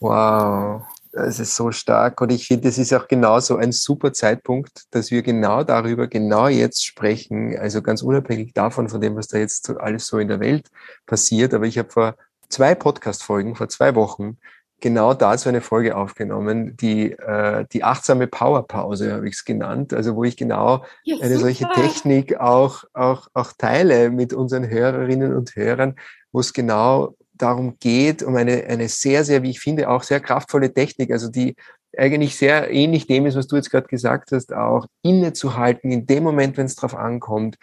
Wow. 0.00 0.82
Es 1.16 1.38
ist 1.38 1.54
so 1.54 1.70
stark 1.70 2.20
und 2.20 2.32
ich 2.32 2.46
finde, 2.46 2.68
es 2.68 2.78
ist 2.78 2.92
auch 2.92 3.06
genauso 3.06 3.56
ein 3.56 3.72
super 3.72 4.12
Zeitpunkt, 4.12 4.82
dass 4.90 5.10
wir 5.10 5.22
genau 5.22 5.62
darüber 5.62 6.08
genau 6.08 6.48
jetzt 6.48 6.84
sprechen. 6.84 7.56
Also 7.56 7.82
ganz 7.82 8.02
unabhängig 8.02 8.52
davon, 8.52 8.88
von 8.88 9.00
dem, 9.00 9.16
was 9.16 9.28
da 9.28 9.38
jetzt 9.38 9.70
alles 9.70 10.06
so 10.06 10.18
in 10.18 10.28
der 10.28 10.40
Welt 10.40 10.68
passiert. 11.06 11.54
Aber 11.54 11.66
ich 11.66 11.78
habe 11.78 11.90
vor 11.90 12.16
zwei 12.48 12.74
Podcast-Folgen, 12.74 13.54
vor 13.54 13.68
zwei 13.68 13.94
Wochen, 13.94 14.38
genau 14.80 15.14
dazu 15.14 15.48
eine 15.48 15.60
Folge 15.60 15.96
aufgenommen, 15.96 16.76
die, 16.76 17.12
äh, 17.12 17.64
die 17.72 17.82
achtsame 17.84 18.26
Powerpause 18.26 19.12
habe 19.12 19.28
ich 19.28 19.34
es 19.36 19.44
genannt, 19.44 19.94
also 19.94 20.14
wo 20.14 20.24
ich 20.24 20.36
genau 20.36 20.84
ja, 21.04 21.16
eine 21.22 21.38
solche 21.38 21.66
Technik 21.74 22.38
auch, 22.38 22.84
auch, 22.92 23.28
auch 23.32 23.52
teile 23.56 24.10
mit 24.10 24.34
unseren 24.34 24.68
Hörerinnen 24.68 25.34
und 25.34 25.56
Hörern, 25.56 25.94
wo 26.32 26.40
es 26.40 26.52
genau 26.52 27.14
darum 27.34 27.76
geht, 27.78 28.22
um 28.22 28.36
eine, 28.36 28.64
eine 28.64 28.88
sehr, 28.88 29.24
sehr, 29.24 29.42
wie 29.42 29.50
ich 29.50 29.60
finde, 29.60 29.88
auch 29.88 30.02
sehr 30.02 30.20
kraftvolle 30.20 30.72
Technik, 30.72 31.10
also 31.10 31.28
die 31.28 31.56
eigentlich 31.96 32.36
sehr 32.36 32.70
ähnlich 32.70 33.06
dem 33.06 33.26
ist, 33.26 33.36
was 33.36 33.46
du 33.46 33.56
jetzt 33.56 33.70
gerade 33.70 33.86
gesagt 33.86 34.32
hast, 34.32 34.52
auch 34.52 34.86
innezuhalten 35.02 35.90
in 35.90 36.06
dem 36.06 36.24
Moment, 36.24 36.56
wenn 36.56 36.66
es 36.66 36.76
drauf 36.76 36.94
ankommt, 36.94 37.56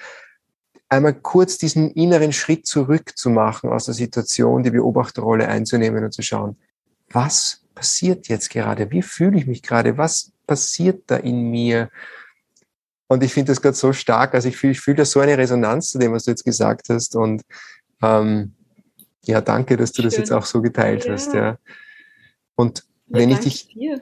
einmal 0.89 1.13
kurz 1.13 1.57
diesen 1.57 1.91
inneren 1.91 2.33
Schritt 2.33 2.65
zurück 2.65 3.17
zu 3.17 3.29
machen 3.29 3.69
aus 3.69 3.85
der 3.85 3.93
Situation, 3.93 4.63
die 4.63 4.71
Beobachterrolle 4.71 5.47
einzunehmen 5.47 6.03
und 6.03 6.13
zu 6.13 6.21
schauen, 6.21 6.57
was 7.09 7.61
passiert 7.75 8.27
jetzt 8.27 8.49
gerade? 8.49 8.91
Wie 8.91 9.01
fühle 9.01 9.37
ich 9.37 9.47
mich 9.47 9.63
gerade? 9.63 9.97
Was 9.97 10.31
passiert 10.47 11.03
da 11.07 11.17
in 11.17 11.49
mir? 11.49 11.89
Und 13.07 13.23
ich 13.23 13.33
finde 13.33 13.51
das 13.51 13.61
gerade 13.61 13.75
so 13.75 13.93
stark. 13.93 14.33
Also 14.33 14.49
ich 14.49 14.57
fühle, 14.57 14.71
ich 14.71 14.81
fühle 14.81 14.97
da 14.97 15.05
so 15.05 15.19
eine 15.19 15.37
Resonanz 15.37 15.91
zu 15.91 15.99
dem, 15.99 16.13
was 16.13 16.25
du 16.25 16.31
jetzt 16.31 16.45
gesagt 16.45 16.87
hast. 16.89 17.15
Und 17.15 17.41
ähm, 18.01 18.53
ja, 19.25 19.41
danke, 19.41 19.77
dass 19.77 19.91
du 19.91 20.01
Schön. 20.01 20.09
das 20.09 20.17
jetzt 20.17 20.31
auch 20.31 20.45
so 20.45 20.61
geteilt 20.61 21.05
ja. 21.05 21.13
hast. 21.13 21.33
Ja. 21.33 21.57
Und 22.55 22.79
ja, 23.07 23.19
wenn 23.19 23.29
ich 23.29 23.39
dich, 23.39 23.67
dir. 23.67 24.01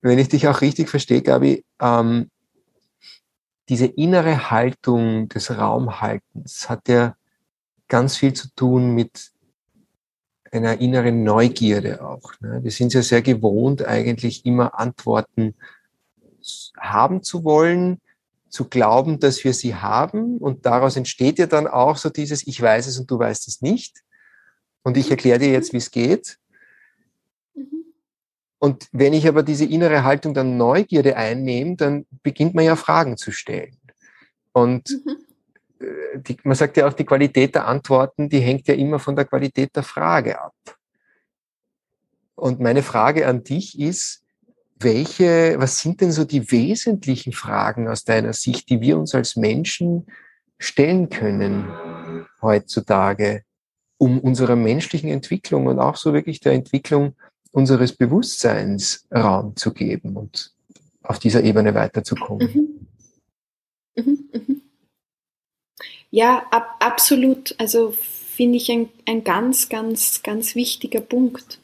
wenn 0.00 0.18
ich 0.18 0.28
dich 0.28 0.48
auch 0.48 0.60
richtig 0.60 0.88
verstehe, 0.88 1.22
Gabi, 1.22 1.64
ähm, 1.80 2.30
diese 3.68 3.86
innere 3.86 4.50
Haltung 4.50 5.28
des 5.28 5.50
Raumhaltens 5.56 6.68
hat 6.68 6.88
ja 6.88 7.16
ganz 7.88 8.16
viel 8.16 8.32
zu 8.32 8.48
tun 8.54 8.94
mit 8.94 9.32
einer 10.52 10.80
inneren 10.80 11.24
Neugierde 11.24 12.04
auch. 12.04 12.32
Ne? 12.40 12.62
Wir 12.62 12.70
sind 12.70 12.94
ja 12.94 13.02
sehr 13.02 13.22
gewohnt, 13.22 13.84
eigentlich 13.84 14.46
immer 14.46 14.78
Antworten 14.78 15.54
haben 16.78 17.22
zu 17.22 17.44
wollen, 17.44 18.00
zu 18.48 18.68
glauben, 18.68 19.18
dass 19.18 19.44
wir 19.44 19.52
sie 19.52 19.74
haben. 19.74 20.38
Und 20.38 20.64
daraus 20.64 20.96
entsteht 20.96 21.38
ja 21.38 21.46
dann 21.46 21.66
auch 21.66 21.96
so 21.96 22.08
dieses 22.08 22.46
Ich 22.46 22.60
weiß 22.60 22.86
es 22.86 22.98
und 22.98 23.10
du 23.10 23.18
weißt 23.18 23.48
es 23.48 23.60
nicht. 23.60 24.02
Und 24.86 24.96
ich 24.96 25.10
erkläre 25.10 25.40
dir 25.40 25.50
jetzt, 25.50 25.72
wie 25.72 25.78
es 25.78 25.90
geht. 25.90 26.38
Mhm. 27.56 27.86
Und 28.60 28.86
wenn 28.92 29.14
ich 29.14 29.26
aber 29.26 29.42
diese 29.42 29.64
innere 29.64 30.04
Haltung 30.04 30.32
dann 30.32 30.56
Neugierde 30.56 31.16
einnehme, 31.16 31.74
dann 31.74 32.06
beginnt 32.22 32.54
man 32.54 32.64
ja 32.64 32.76
Fragen 32.76 33.16
zu 33.16 33.32
stellen. 33.32 33.76
Und 34.52 34.88
mhm. 34.90 35.16
Äh, 35.80 36.20
die, 36.20 36.36
man 36.44 36.54
sagt 36.54 36.76
ja 36.76 36.86
auch, 36.86 36.92
die 36.92 37.04
Qualität 37.04 37.56
der 37.56 37.66
Antworten, 37.66 38.28
die 38.28 38.38
hängt 38.38 38.68
ja 38.68 38.74
immer 38.74 39.00
von 39.00 39.16
der 39.16 39.24
Qualität 39.24 39.74
der 39.74 39.82
Frage 39.82 40.40
ab. 40.40 40.54
Und 42.36 42.60
meine 42.60 42.84
Frage 42.84 43.26
an 43.26 43.42
dich 43.42 43.80
ist, 43.80 44.22
welche, 44.78 45.56
was 45.58 45.80
sind 45.80 46.00
denn 46.00 46.12
so 46.12 46.24
die 46.24 46.52
wesentlichen 46.52 47.32
Fragen 47.32 47.88
aus 47.88 48.04
deiner 48.04 48.34
Sicht, 48.34 48.70
die 48.70 48.80
wir 48.80 48.98
uns 48.98 49.16
als 49.16 49.34
Menschen 49.34 50.06
stellen 50.60 51.10
können 51.10 51.66
heutzutage? 52.40 53.45
Um 53.98 54.20
unserer 54.20 54.56
menschlichen 54.56 55.10
Entwicklung 55.10 55.66
und 55.66 55.78
auch 55.78 55.96
so 55.96 56.12
wirklich 56.12 56.40
der 56.40 56.52
Entwicklung 56.52 57.14
unseres 57.52 57.92
Bewusstseins 57.92 59.06
Raum 59.10 59.56
zu 59.56 59.72
geben 59.72 60.16
und 60.16 60.52
auf 61.02 61.18
dieser 61.18 61.42
Ebene 61.42 61.74
weiterzukommen. 61.74 62.86
Mhm. 63.96 64.04
Mhm, 64.04 64.28
mhm. 64.32 64.62
Ja, 66.10 66.46
ab, 66.50 66.76
absolut. 66.80 67.54
Also 67.58 67.92
finde 68.36 68.58
ich 68.58 68.70
ein, 68.70 68.90
ein 69.06 69.24
ganz, 69.24 69.68
ganz, 69.68 70.22
ganz 70.22 70.54
wichtiger 70.54 71.00
Punkt. 71.00 71.58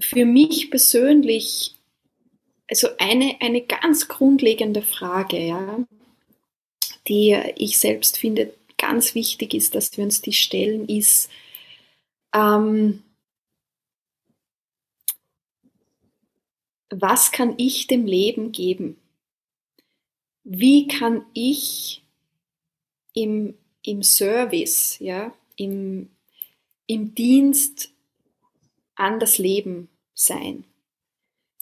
Für 0.00 0.26
mich 0.26 0.70
persönlich, 0.70 1.74
also 2.68 2.88
eine, 2.98 3.36
eine 3.40 3.62
ganz 3.62 4.08
grundlegende 4.08 4.82
Frage, 4.82 5.38
ja, 5.38 5.78
die 7.08 7.38
ich 7.56 7.78
selbst 7.78 8.18
finde 8.18 8.52
ganz 8.80 9.14
wichtig 9.14 9.54
ist, 9.54 9.74
dass 9.74 9.96
wir 9.96 10.04
uns 10.04 10.22
die 10.22 10.32
stellen, 10.32 10.88
ist, 10.88 11.30
ähm, 12.34 13.02
was 16.90 17.30
kann 17.30 17.54
ich 17.58 17.86
dem 17.86 18.06
Leben 18.06 18.50
geben? 18.50 18.96
Wie 20.42 20.88
kann 20.88 21.24
ich 21.34 22.02
im, 23.14 23.54
im 23.84 24.02
Service, 24.02 24.98
ja, 24.98 25.32
im, 25.56 26.10
im 26.86 27.14
Dienst 27.14 27.92
an 28.96 29.20
das 29.20 29.38
Leben 29.38 29.88
sein? 30.14 30.64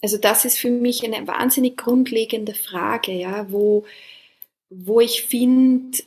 Also 0.01 0.17
das 0.17 0.45
ist 0.45 0.57
für 0.57 0.71
mich 0.71 1.03
eine 1.03 1.27
wahnsinnig 1.27 1.77
grundlegende 1.77 2.53
Frage, 2.53 3.11
ja, 3.11 3.51
wo, 3.51 3.85
wo 4.69 5.01
ich 5.01 5.23
finde, 5.23 5.99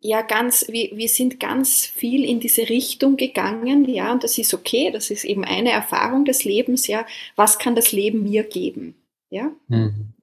ja, 0.00 0.22
ganz, 0.22 0.66
wir, 0.68 0.90
wir 0.96 1.08
sind 1.08 1.38
ganz 1.40 1.84
viel 1.84 2.24
in 2.24 2.40
diese 2.40 2.68
Richtung 2.68 3.16
gegangen, 3.16 3.86
ja, 3.86 4.12
und 4.12 4.24
das 4.24 4.38
ist 4.38 4.54
okay, 4.54 4.90
das 4.90 5.10
ist 5.10 5.24
eben 5.24 5.44
eine 5.44 5.70
Erfahrung 5.70 6.24
des 6.24 6.44
Lebens, 6.44 6.86
ja, 6.86 7.06
was 7.36 7.58
kann 7.58 7.74
das 7.74 7.92
Leben 7.92 8.22
mir 8.22 8.44
geben, 8.44 8.94
ja? 9.28 9.52
Mhm. 9.68 10.14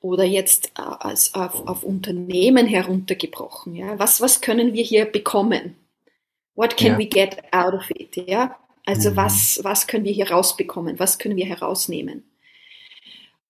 Oder 0.00 0.24
jetzt 0.24 0.72
äh, 0.78 0.82
als 0.82 1.34
auf, 1.34 1.66
auf 1.66 1.82
Unternehmen 1.82 2.66
heruntergebrochen, 2.66 3.74
ja, 3.74 3.98
was, 3.98 4.20
was 4.20 4.40
können 4.40 4.72
wir 4.72 4.84
hier 4.84 5.04
bekommen? 5.04 5.74
What 6.54 6.76
can 6.76 6.92
ja. 6.92 6.98
we 6.98 7.06
get 7.06 7.42
out 7.52 7.74
of 7.74 7.90
it, 7.90 8.16
ja? 8.28 8.56
Also 8.86 9.10
mhm. 9.10 9.16
was, 9.16 9.60
was 9.62 9.88
können 9.88 10.04
wir 10.04 10.12
hier 10.12 10.30
rausbekommen? 10.30 10.98
Was 10.98 11.18
können 11.18 11.36
wir 11.36 11.46
herausnehmen? 11.46 12.24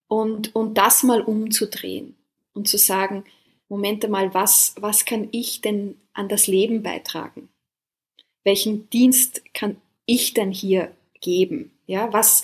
Und, 0.08 0.54
und 0.56 0.76
das 0.76 1.02
mal 1.02 1.20
umzudrehen 1.20 2.16
und 2.52 2.68
zu 2.68 2.78
sagen, 2.78 3.24
Moment 3.70 4.04
einmal, 4.04 4.34
was, 4.34 4.74
was 4.80 5.04
kann 5.04 5.28
ich 5.30 5.60
denn 5.60 5.96
an 6.12 6.28
das 6.28 6.48
Leben 6.48 6.82
beitragen? 6.82 7.48
Welchen 8.44 8.90
Dienst 8.90 9.42
kann 9.54 9.76
ich 10.06 10.34
denn 10.34 10.50
hier 10.50 10.90
geben? 11.20 11.70
Ja, 11.86 12.12
was, 12.12 12.42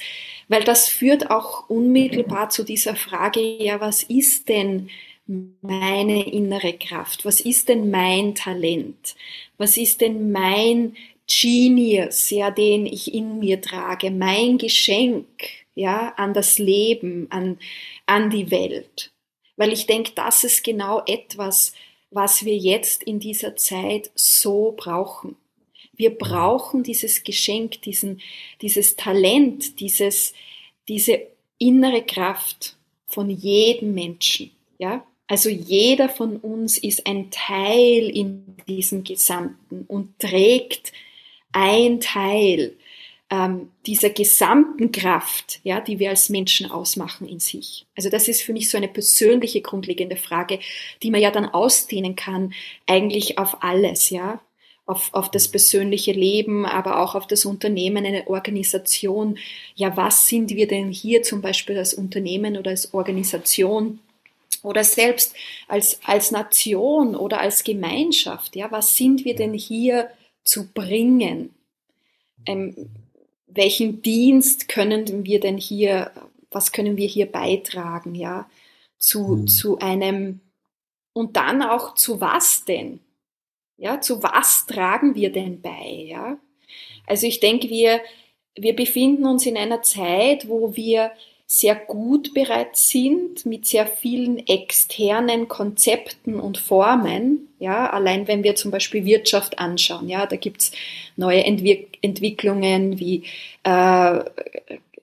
weil 0.48 0.62
das 0.62 0.88
führt 0.88 1.30
auch 1.30 1.68
unmittelbar 1.68 2.50
zu 2.50 2.62
dieser 2.62 2.94
Frage, 2.94 3.40
ja, 3.40 3.80
was 3.80 4.04
ist 4.04 4.48
denn 4.48 4.88
meine 5.26 6.30
innere 6.30 6.72
Kraft? 6.74 7.24
Was 7.24 7.40
ist 7.40 7.68
denn 7.68 7.90
mein 7.90 8.36
Talent? 8.36 9.16
Was 9.58 9.76
ist 9.76 10.00
denn 10.02 10.30
mein 10.30 10.96
Genius, 11.28 12.30
ja, 12.30 12.52
den 12.52 12.86
ich 12.86 13.12
in 13.12 13.40
mir 13.40 13.60
trage? 13.60 14.12
Mein 14.12 14.58
Geschenk, 14.58 15.26
ja, 15.74 16.14
an 16.16 16.34
das 16.34 16.58
Leben, 16.58 17.26
an, 17.30 17.58
an 18.06 18.30
die 18.30 18.50
Welt? 18.52 19.10
Weil 19.56 19.72
ich 19.72 19.86
denke, 19.86 20.12
das 20.14 20.44
ist 20.44 20.64
genau 20.64 21.02
etwas, 21.06 21.72
was 22.10 22.44
wir 22.44 22.56
jetzt 22.56 23.02
in 23.02 23.20
dieser 23.20 23.56
Zeit 23.56 24.10
so 24.14 24.74
brauchen. 24.76 25.36
Wir 25.96 26.10
brauchen 26.10 26.82
dieses 26.82 27.24
Geschenk, 27.24 27.82
diesen, 27.82 28.20
dieses 28.60 28.96
Talent, 28.96 29.80
dieses, 29.80 30.34
diese 30.88 31.20
innere 31.58 32.02
Kraft 32.02 32.76
von 33.06 33.30
jedem 33.30 33.94
Menschen. 33.94 34.50
Ja? 34.78 35.06
Also 35.26 35.48
jeder 35.48 36.08
von 36.08 36.36
uns 36.36 36.78
ist 36.78 37.06
ein 37.06 37.30
Teil 37.30 38.10
in 38.10 38.56
diesem 38.68 39.04
Gesamten 39.04 39.84
und 39.88 40.18
trägt 40.18 40.92
ein 41.52 42.00
Teil 42.00 42.76
ähm, 43.28 43.70
dieser 43.86 44.10
gesamten 44.10 44.92
Kraft, 44.92 45.60
ja, 45.64 45.80
die 45.80 45.98
wir 45.98 46.10
als 46.10 46.28
Menschen 46.28 46.70
ausmachen 46.70 47.26
in 47.26 47.40
sich. 47.40 47.86
Also 47.96 48.08
das 48.08 48.28
ist 48.28 48.42
für 48.42 48.52
mich 48.52 48.70
so 48.70 48.76
eine 48.76 48.88
persönliche 48.88 49.60
grundlegende 49.62 50.16
Frage, 50.16 50.60
die 51.02 51.10
man 51.10 51.20
ja 51.20 51.30
dann 51.30 51.46
ausdehnen 51.46 52.14
kann, 52.14 52.54
eigentlich 52.86 53.38
auf 53.38 53.62
alles, 53.62 54.10
ja, 54.10 54.40
auf, 54.86 55.12
auf 55.12 55.30
das 55.32 55.48
persönliche 55.48 56.12
Leben, 56.12 56.64
aber 56.64 57.00
auch 57.00 57.16
auf 57.16 57.26
das 57.26 57.44
Unternehmen, 57.44 58.06
eine 58.06 58.28
Organisation. 58.28 59.38
Ja, 59.74 59.96
was 59.96 60.28
sind 60.28 60.50
wir 60.50 60.68
denn 60.68 60.90
hier 60.90 61.24
zum 61.24 61.42
Beispiel 61.42 61.76
als 61.76 61.94
Unternehmen 61.94 62.56
oder 62.56 62.70
als 62.70 62.94
Organisation? 62.94 63.98
Oder 64.62 64.84
selbst 64.84 65.34
als, 65.68 66.00
als 66.04 66.30
Nation 66.30 67.14
oder 67.16 67.40
als 67.40 67.62
Gemeinschaft, 67.62 68.56
ja, 68.56 68.70
was 68.70 68.96
sind 68.96 69.24
wir 69.24 69.34
denn 69.34 69.52
hier 69.52 70.10
zu 70.44 70.72
bringen? 70.72 71.54
Ähm, 72.46 72.88
welchen 73.56 74.02
Dienst 74.02 74.68
können 74.68 75.24
wir 75.24 75.40
denn 75.40 75.56
hier, 75.58 76.12
was 76.50 76.72
können 76.72 76.96
wir 76.96 77.08
hier 77.08 77.26
beitragen, 77.26 78.14
ja, 78.14 78.48
zu, 78.98 79.20
mhm. 79.20 79.48
zu 79.48 79.78
einem, 79.78 80.40
und 81.12 81.36
dann 81.36 81.62
auch 81.62 81.94
zu 81.94 82.20
was 82.20 82.64
denn? 82.64 83.00
Ja, 83.78 84.00
zu 84.00 84.22
was 84.22 84.66
tragen 84.66 85.14
wir 85.14 85.32
denn 85.32 85.60
bei, 85.60 86.04
ja? 86.06 86.38
Also 87.06 87.26
ich 87.26 87.40
denke, 87.40 87.68
wir, 87.68 88.00
wir 88.56 88.74
befinden 88.74 89.26
uns 89.26 89.46
in 89.46 89.56
einer 89.56 89.82
Zeit, 89.82 90.48
wo 90.48 90.74
wir 90.76 91.12
sehr 91.48 91.76
gut 91.76 92.34
bereits 92.34 92.90
sind 92.90 93.46
mit 93.46 93.66
sehr 93.66 93.86
vielen 93.86 94.44
externen 94.48 95.46
Konzepten 95.46 96.40
und 96.40 96.58
Formen. 96.58 97.48
Ja, 97.60 97.88
allein 97.90 98.26
wenn 98.26 98.42
wir 98.42 98.56
zum 98.56 98.72
Beispiel 98.72 99.04
Wirtschaft 99.04 99.58
anschauen, 99.58 100.08
ja, 100.08 100.26
da 100.26 100.36
gibt's 100.36 100.72
neue 101.16 101.44
Entwick 101.44 101.98
Entwicklungen 102.02 102.98
wie 102.98 103.24
äh, 103.62 104.24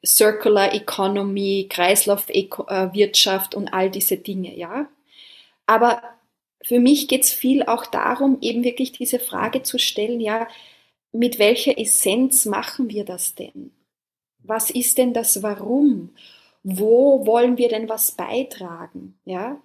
Circular 0.05 0.73
Economy, 0.73 1.67
Kreislaufwirtschaft 1.69 3.55
und 3.55 3.69
all 3.73 3.89
diese 3.89 4.17
Dinge, 4.17 4.55
ja. 4.57 4.89
Aber 5.65 6.01
für 6.61 6.79
mich 6.79 7.07
geht's 7.07 7.31
viel 7.31 7.63
auch 7.63 7.85
darum, 7.85 8.37
eben 8.41 8.63
wirklich 8.65 8.91
diese 8.91 9.19
Frage 9.19 9.63
zu 9.63 9.79
stellen, 9.79 10.19
ja, 10.19 10.47
mit 11.13 11.39
welcher 11.39 11.77
Essenz 11.79 12.45
machen 12.45 12.89
wir 12.89 13.05
das 13.05 13.35
denn? 13.35 13.71
Was 14.43 14.69
ist 14.69 14.97
denn 14.97 15.13
das 15.13 15.41
Warum? 15.41 16.09
Wo 16.63 17.25
wollen 17.25 17.57
wir 17.57 17.69
denn 17.69 17.89
was 17.89 18.11
beitragen? 18.11 19.17
Ja? 19.25 19.61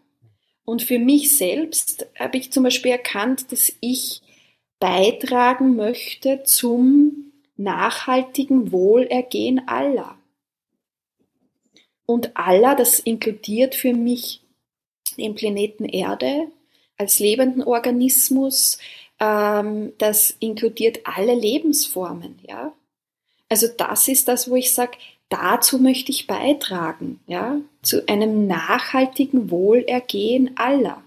Und 0.65 0.83
für 0.83 0.99
mich 0.99 1.37
selbst 1.37 2.07
habe 2.19 2.39
ich 2.39 2.53
zum 2.53 2.65
Beispiel 2.65 2.93
erkannt, 2.93 3.53
dass 3.53 3.73
ich 3.81 4.23
beitragen 4.81 5.77
möchte 5.77 6.43
zum 6.45 7.33
nachhaltigen 7.57 8.71
Wohlergehen 8.71 9.67
aller. 9.67 10.17
Und 12.07 12.37
aller, 12.37 12.75
das 12.75 13.01
inkludiert 13.01 13.75
für 13.75 13.93
mich 13.93 14.41
den 15.19 15.35
Planeten 15.35 15.85
Erde 15.85 16.49
als 16.97 17.19
lebenden 17.19 17.63
Organismus, 17.63 18.79
ähm, 19.21 19.93
das 19.99 20.31
inkludiert 20.41 21.01
alle 21.05 21.35
Lebensformen, 21.35 22.39
ja. 22.47 22.73
Also 23.49 23.67
das 23.77 24.09
ist 24.09 24.29
das, 24.29 24.51
wo 24.51 24.57
ich 24.57 24.75
sage, 24.75 24.99
dazu 25.29 25.79
möchte 25.79 26.13
ich 26.13 26.27
beitragen, 26.27 27.21
ja, 27.27 27.61
zu 27.83 28.07
einem 28.09 28.47
nachhaltigen 28.47 29.51
Wohlergehen 29.51 30.57
aller. 30.57 31.03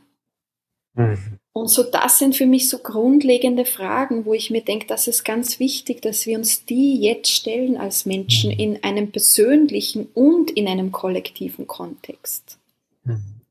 Mhm. 0.94 1.40
Und 1.54 1.68
so 1.68 1.84
das 1.84 2.18
sind 2.18 2.36
für 2.36 2.46
mich 2.46 2.70
so 2.70 2.80
grundlegende 2.80 3.66
Fragen, 3.66 4.26
wo 4.26 4.34
ich 4.34 4.52
mir 4.52 4.62
denke, 4.62 4.88
das 4.88 5.08
ist 5.08 5.26
ganz 5.26 5.60
wichtig, 5.60 6.02
dass 6.02 6.26
wir 6.26 6.38
uns 6.38 6.66
die 6.66 7.02
jetzt 7.02 7.30
stellen 7.30 7.78
als 7.78 8.06
Menschen 8.06 8.52
mhm. 8.52 8.60
in 8.60 8.84
einem 8.84 9.12
persönlichen 9.12 10.08
und 10.14 10.52
in 10.52 10.68
einem 10.68 10.92
kollektiven 10.92 11.68
Kontext. 11.68 12.58
Mhm. 13.04 13.42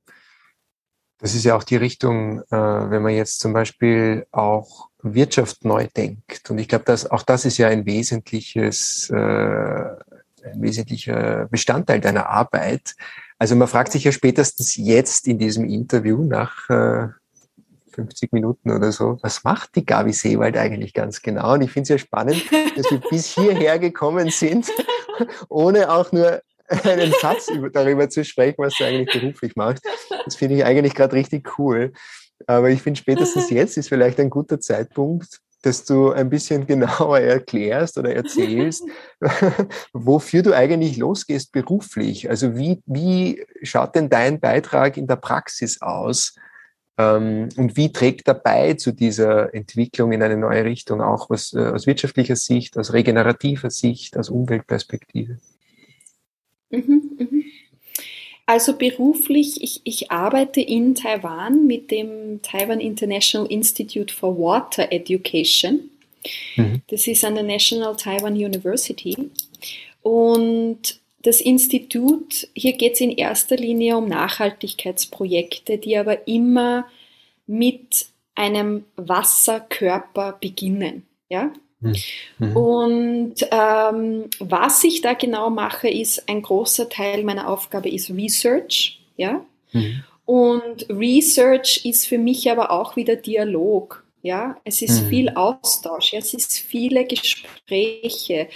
Das 1.18 1.34
ist 1.34 1.44
ja 1.44 1.54
auch 1.54 1.64
die 1.64 1.76
Richtung, 1.76 2.40
äh, 2.50 2.56
wenn 2.56 3.02
man 3.02 3.14
jetzt 3.14 3.40
zum 3.40 3.52
Beispiel 3.52 4.26
auch 4.32 4.88
Wirtschaft 5.02 5.64
neu 5.64 5.86
denkt. 5.96 6.50
Und 6.50 6.58
ich 6.58 6.68
glaube, 6.68 6.84
dass 6.84 7.10
auch 7.10 7.22
das 7.22 7.44
ist 7.44 7.58
ja 7.58 7.68
ein 7.68 7.86
wesentliches, 7.86 9.10
äh, 9.10 9.16
ein 9.16 10.60
wesentlicher 10.60 11.46
Bestandteil 11.50 12.00
deiner 12.00 12.28
Arbeit. 12.28 12.94
Also 13.38 13.56
man 13.56 13.68
fragt 13.68 13.92
sich 13.92 14.04
ja 14.04 14.12
spätestens 14.12 14.76
jetzt 14.76 15.26
in 15.26 15.38
diesem 15.38 15.64
Interview 15.64 16.24
nach 16.24 16.68
50 17.90 18.32
Minuten 18.32 18.70
oder 18.70 18.92
so, 18.92 19.18
was 19.22 19.44
macht 19.44 19.76
die 19.76 19.84
Gabi 19.84 20.12
Seewald 20.12 20.56
eigentlich 20.56 20.94
ganz 20.94 21.22
genau? 21.22 21.54
Und 21.54 21.62
ich 21.62 21.70
finde 21.70 21.84
es 21.84 21.88
ja 21.88 21.98
spannend, 21.98 22.42
dass 22.76 22.90
wir 22.90 23.00
bis 23.10 23.34
hierher 23.34 23.78
gekommen 23.78 24.30
sind, 24.30 24.70
ohne 25.48 25.90
auch 25.90 26.12
nur 26.12 26.40
einen 26.84 27.12
Satz 27.20 27.48
darüber 27.72 28.08
zu 28.08 28.24
sprechen, 28.24 28.56
was 28.58 28.74
du 28.76 28.84
eigentlich 28.84 29.20
beruflich 29.20 29.56
machst. 29.56 29.84
Das 30.24 30.36
finde 30.36 30.56
ich 30.56 30.64
eigentlich 30.64 30.94
gerade 30.94 31.16
richtig 31.16 31.58
cool. 31.58 31.92
Aber 32.46 32.70
ich 32.70 32.82
finde, 32.82 32.98
spätestens 32.98 33.50
jetzt 33.50 33.76
ist 33.76 33.88
vielleicht 33.88 34.20
ein 34.20 34.30
guter 34.30 34.60
Zeitpunkt, 34.60 35.40
dass 35.62 35.84
du 35.84 36.10
ein 36.10 36.30
bisschen 36.30 36.66
genauer 36.66 37.20
erklärst 37.20 37.98
oder 37.98 38.14
erzählst, 38.14 38.84
wofür 39.92 40.42
du 40.42 40.54
eigentlich 40.54 40.96
losgehst 40.96 41.52
beruflich. 41.52 42.30
Also 42.30 42.56
wie, 42.56 42.82
wie 42.86 43.44
schaut 43.62 43.94
denn 43.94 44.08
dein 44.08 44.40
Beitrag 44.40 44.96
in 44.96 45.06
der 45.06 45.16
Praxis 45.16 45.80
aus? 45.82 46.34
Ähm, 46.98 47.48
und 47.56 47.76
wie 47.76 47.92
trägt 47.92 48.28
dabei 48.28 48.74
zu 48.74 48.92
dieser 48.92 49.54
Entwicklung 49.54 50.12
in 50.12 50.22
eine 50.22 50.36
neue 50.36 50.64
Richtung, 50.64 51.00
auch 51.00 51.30
was, 51.30 51.52
äh, 51.52 51.58
aus 51.58 51.86
wirtschaftlicher 51.86 52.36
Sicht, 52.36 52.78
aus 52.78 52.92
regenerativer 52.92 53.70
Sicht, 53.70 54.16
aus 54.16 54.28
Umweltperspektive? 54.30 55.38
Mhm, 56.70 56.78
mhm. 56.78 57.09
Also 58.50 58.76
beruflich, 58.76 59.62
ich, 59.62 59.80
ich 59.84 60.10
arbeite 60.10 60.60
in 60.60 60.96
Taiwan 60.96 61.68
mit 61.68 61.92
dem 61.92 62.42
Taiwan 62.42 62.80
International 62.80 63.46
Institute 63.46 64.12
for 64.12 64.36
Water 64.36 64.90
Education. 64.90 65.88
Mhm. 66.56 66.82
Das 66.88 67.06
ist 67.06 67.24
an 67.24 67.36
der 67.36 67.44
National 67.44 67.94
Taiwan 67.96 68.32
University. 68.32 69.16
Und 70.02 70.98
das 71.22 71.40
Institut, 71.40 72.48
hier 72.52 72.72
geht 72.72 72.94
es 72.94 73.00
in 73.00 73.12
erster 73.12 73.54
Linie 73.54 73.96
um 73.96 74.08
Nachhaltigkeitsprojekte, 74.08 75.78
die 75.78 75.96
aber 75.96 76.26
immer 76.26 76.86
mit 77.46 78.06
einem 78.34 78.84
Wasserkörper 78.96 80.38
beginnen. 80.40 81.06
Ja? 81.28 81.52
Mhm. 81.80 81.94
mhm. 82.38 82.56
Und 82.56 83.34
ähm, 83.50 84.24
was 84.38 84.84
ich 84.84 85.00
da 85.00 85.14
genau 85.14 85.50
mache, 85.50 85.88
ist 85.88 86.28
ein 86.28 86.42
großer 86.42 86.88
Teil 86.88 87.24
meiner 87.24 87.48
Aufgabe 87.48 87.88
ist 87.88 88.10
Research. 88.10 89.00
Ja? 89.16 89.44
Mhm. 89.72 90.04
Und 90.24 90.88
Research 90.88 91.84
ist 91.84 92.06
für 92.06 92.18
mich 92.18 92.50
aber 92.50 92.70
auch 92.70 92.96
wieder 92.96 93.16
Dialog. 93.16 94.04
Ja, 94.22 94.58
es 94.64 94.82
ist 94.82 95.04
mhm. 95.04 95.08
viel 95.08 95.28
Austausch, 95.30 96.12
ja? 96.12 96.18
es 96.18 96.34
ist 96.34 96.58
viele 96.58 97.06
Gespräche, 97.06 98.48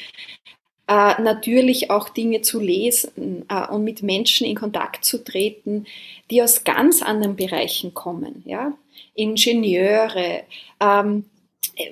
äh, 0.87 1.23
natürlich 1.23 1.91
auch 1.91 2.11
Dinge 2.11 2.43
zu 2.43 2.61
lesen 2.61 3.47
äh, 3.49 3.67
und 3.69 3.85
mit 3.85 4.03
Menschen 4.03 4.47
in 4.47 4.57
Kontakt 4.57 5.07
zu 5.07 5.25
treten, 5.25 5.87
die 6.31 6.43
aus 6.43 6.65
ganz 6.65 7.01
anderen 7.01 7.37
Bereichen 7.37 7.95
kommen. 7.95 8.43
Ja? 8.45 8.75
Ingenieure, 9.15 10.43
ähm, 10.81 11.25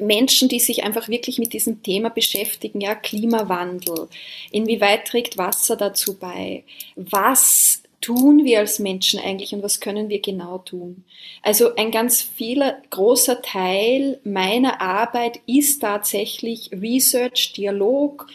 Menschen, 0.01 0.49
die 0.49 0.61
sich 0.61 0.85
einfach 0.85 1.09
wirklich 1.09 1.39
mit 1.39 1.53
diesem 1.53 1.83
Thema 1.83 2.11
beschäftigen, 2.11 2.81
ja, 2.81 2.95
Klimawandel, 2.95 4.09
inwieweit 4.51 5.07
trägt 5.07 5.39
Wasser 5.39 5.77
dazu 5.77 6.19
bei, 6.19 6.65
was 6.97 7.83
tun 8.01 8.45
wir 8.45 8.59
als 8.59 8.79
Menschen 8.79 9.21
eigentlich 9.21 9.55
und 9.55 9.63
was 9.63 9.81
können 9.81 10.09
wir 10.09 10.21
genau 10.21 10.59
tun? 10.59 11.05
Also 11.43 11.75
ein 11.77 11.91
ganz 11.91 12.21
vieler 12.21 12.83
großer 12.91 13.41
Teil 13.41 14.21
meiner 14.25 14.81
Arbeit 14.81 15.41
ist 15.47 15.81
tatsächlich 15.81 16.71
Research, 16.73 17.53
Dialog, 17.55 18.27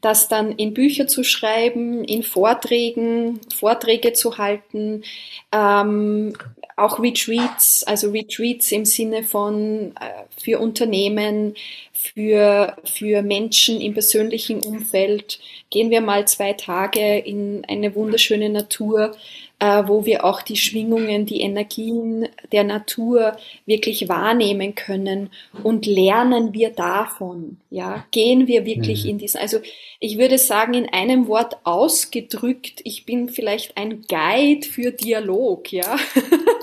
das 0.00 0.28
dann 0.28 0.52
in 0.52 0.74
Bücher 0.74 1.08
zu 1.08 1.24
schreiben, 1.24 2.04
in 2.04 2.22
Vorträgen, 2.22 3.40
Vorträge 3.54 4.12
zu 4.12 4.38
halten, 4.38 5.02
ähm, 5.50 6.34
auch 6.76 7.00
Retreats, 7.00 7.82
also 7.84 8.10
Retreats 8.10 8.70
im 8.70 8.84
Sinne 8.84 9.24
von 9.24 9.94
äh, 9.98 10.15
für 10.40 10.58
Unternehmen, 10.58 11.54
für, 11.92 12.76
für 12.84 13.22
Menschen 13.22 13.80
im 13.80 13.94
persönlichen 13.94 14.62
Umfeld. 14.62 15.38
Gehen 15.70 15.90
wir 15.90 16.00
mal 16.00 16.28
zwei 16.28 16.52
Tage 16.52 17.18
in 17.18 17.64
eine 17.66 17.94
wunderschöne 17.94 18.48
Natur, 18.48 19.16
äh, 19.58 19.82
wo 19.86 20.04
wir 20.04 20.24
auch 20.24 20.42
die 20.42 20.56
Schwingungen, 20.56 21.24
die 21.24 21.40
Energien 21.40 22.28
der 22.52 22.64
Natur 22.64 23.36
wirklich 23.64 24.08
wahrnehmen 24.08 24.74
können 24.74 25.30
und 25.62 25.86
lernen 25.86 26.52
wir 26.52 26.70
davon. 26.70 27.56
Ja, 27.70 28.04
gehen 28.10 28.46
wir 28.46 28.66
wirklich 28.66 29.04
mhm. 29.04 29.10
in 29.10 29.18
diesen, 29.18 29.40
also 29.40 29.58
ich 29.98 30.18
würde 30.18 30.36
sagen, 30.36 30.74
in 30.74 30.88
einem 30.90 31.26
Wort 31.26 31.56
ausgedrückt, 31.64 32.82
ich 32.84 33.06
bin 33.06 33.30
vielleicht 33.30 33.76
ein 33.78 34.02
Guide 34.02 34.66
für 34.66 34.92
Dialog, 34.92 35.72
ja. 35.72 35.96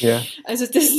Ja. 0.00 0.24
Also 0.44 0.66
das, 0.66 0.90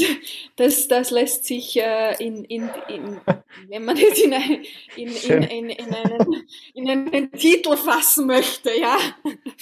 das, 0.56 0.88
das 0.88 1.12
lässt 1.12 1.46
sich 1.46 1.78
äh, 1.78 2.16
in, 2.24 2.44
in, 2.46 2.70
in, 2.88 3.22
wenn 3.68 3.86
man 3.86 3.98
es 3.98 4.20
in, 4.20 4.34
ein, 4.34 4.64
in, 4.96 5.10
in, 5.10 5.44
in, 5.44 5.70
in, 5.70 5.94
einen, 5.94 6.46
in 6.74 6.90
einen 6.90 7.32
Titel 7.32 7.76
fassen 7.78 8.28
möchte, 8.28 8.72
ja. 8.80 8.98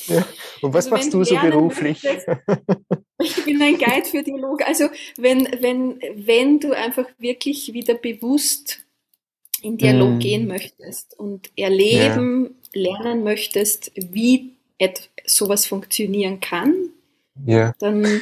ja. 0.08 0.26
Und 0.62 0.74
was 0.74 0.86
also 0.86 0.96
machst 0.96 1.14
du 1.14 1.24
so 1.24 1.36
beruflich? 1.36 2.04
Möchtest, 2.04 2.28
ich 3.20 3.46
bin 3.46 3.62
ein 3.62 3.78
Guide 3.78 4.06
für 4.06 4.24
Dialog. 4.24 4.62
Also 4.66 4.90
wenn, 5.18 5.48
wenn, 5.60 6.00
wenn 6.16 6.60
du 6.60 6.74
einfach 6.74 7.08
wirklich 7.18 7.74
wieder 7.74 7.96
bewusst 7.96 8.80
in 9.62 9.78
Dialog 9.78 10.16
mm. 10.16 10.20
gehen 10.20 10.48
möchtest 10.48 11.18
und 11.18 11.50
erleben, 11.56 12.56
ja. 12.74 12.82
lernen 12.82 13.24
möchtest, 13.24 13.92
wie 13.96 14.52
sowas 15.26 15.66
funktionieren 15.66 16.40
kann, 16.40 16.90
ja. 17.46 17.74
dann 17.80 18.22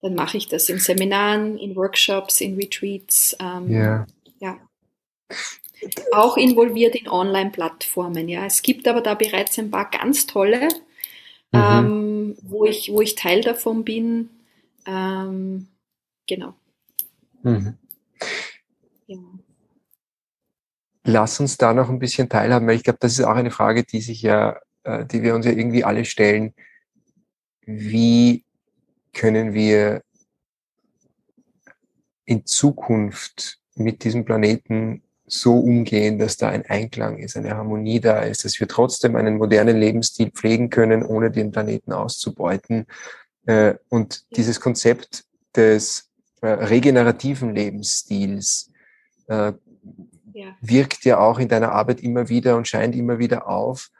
dann 0.00 0.14
mache 0.14 0.36
ich 0.36 0.48
das 0.48 0.68
in 0.68 0.78
Seminaren, 0.78 1.58
in 1.58 1.74
Workshops, 1.74 2.40
in 2.40 2.56
Retreats. 2.56 3.36
Ähm, 3.40 3.70
yeah. 3.70 4.06
Ja. 4.38 4.58
Auch 6.12 6.36
involviert 6.36 6.94
in 6.94 7.08
Online-Plattformen. 7.08 8.28
Ja, 8.28 8.46
es 8.46 8.62
gibt 8.62 8.86
aber 8.86 9.00
da 9.00 9.14
bereits 9.14 9.58
ein 9.58 9.70
paar 9.70 9.90
ganz 9.90 10.26
tolle, 10.26 10.68
mhm. 11.52 11.60
ähm, 11.60 12.36
wo 12.42 12.64
ich 12.64 12.90
wo 12.92 13.00
ich 13.00 13.16
Teil 13.16 13.42
davon 13.42 13.84
bin. 13.84 14.30
Ähm, 14.86 15.68
genau. 16.26 16.54
Mhm. 17.42 17.74
Ja. 19.06 19.18
Lass 21.04 21.40
uns 21.40 21.56
da 21.56 21.72
noch 21.72 21.88
ein 21.88 21.98
bisschen 21.98 22.28
teilhaben, 22.28 22.66
weil 22.66 22.76
ich 22.76 22.84
glaube, 22.84 22.98
das 23.00 23.18
ist 23.18 23.24
auch 23.24 23.34
eine 23.34 23.50
Frage, 23.50 23.82
die 23.82 24.00
sich 24.00 24.22
ja, 24.22 24.60
äh, 24.84 25.04
die 25.06 25.22
wir 25.22 25.34
uns 25.34 25.46
ja 25.46 25.52
irgendwie 25.52 25.84
alle 25.84 26.04
stellen. 26.04 26.54
Wie 27.64 28.44
können 29.18 29.52
wir 29.52 30.02
in 32.24 32.46
Zukunft 32.46 33.58
mit 33.74 34.04
diesem 34.04 34.24
Planeten 34.24 35.02
so 35.26 35.58
umgehen, 35.58 36.18
dass 36.18 36.36
da 36.36 36.48
ein 36.48 36.64
Einklang 36.66 37.18
ist, 37.18 37.36
eine 37.36 37.56
Harmonie 37.56 38.00
da 38.00 38.20
ist, 38.20 38.44
dass 38.44 38.58
wir 38.60 38.68
trotzdem 38.68 39.16
einen 39.16 39.36
modernen 39.36 39.76
Lebensstil 39.76 40.30
pflegen 40.30 40.70
können, 40.70 41.02
ohne 41.02 41.30
den 41.30 41.50
Planeten 41.50 41.92
auszubeuten. 41.92 42.86
Äh, 43.46 43.74
und 43.88 44.24
dieses 44.36 44.60
Konzept 44.60 45.24
des 45.54 46.10
äh, 46.40 46.46
regenerativen 46.46 47.54
Lebensstils 47.54 48.70
äh, 49.26 49.52
wirkt 50.60 51.04
ja 51.04 51.18
auch 51.18 51.40
in 51.40 51.48
deiner 51.48 51.72
Arbeit 51.72 52.00
immer 52.00 52.28
wieder 52.28 52.56
und 52.56 52.68
scheint 52.68 52.94
immer 52.94 53.18
wieder 53.18 53.48
auf. 53.48 53.90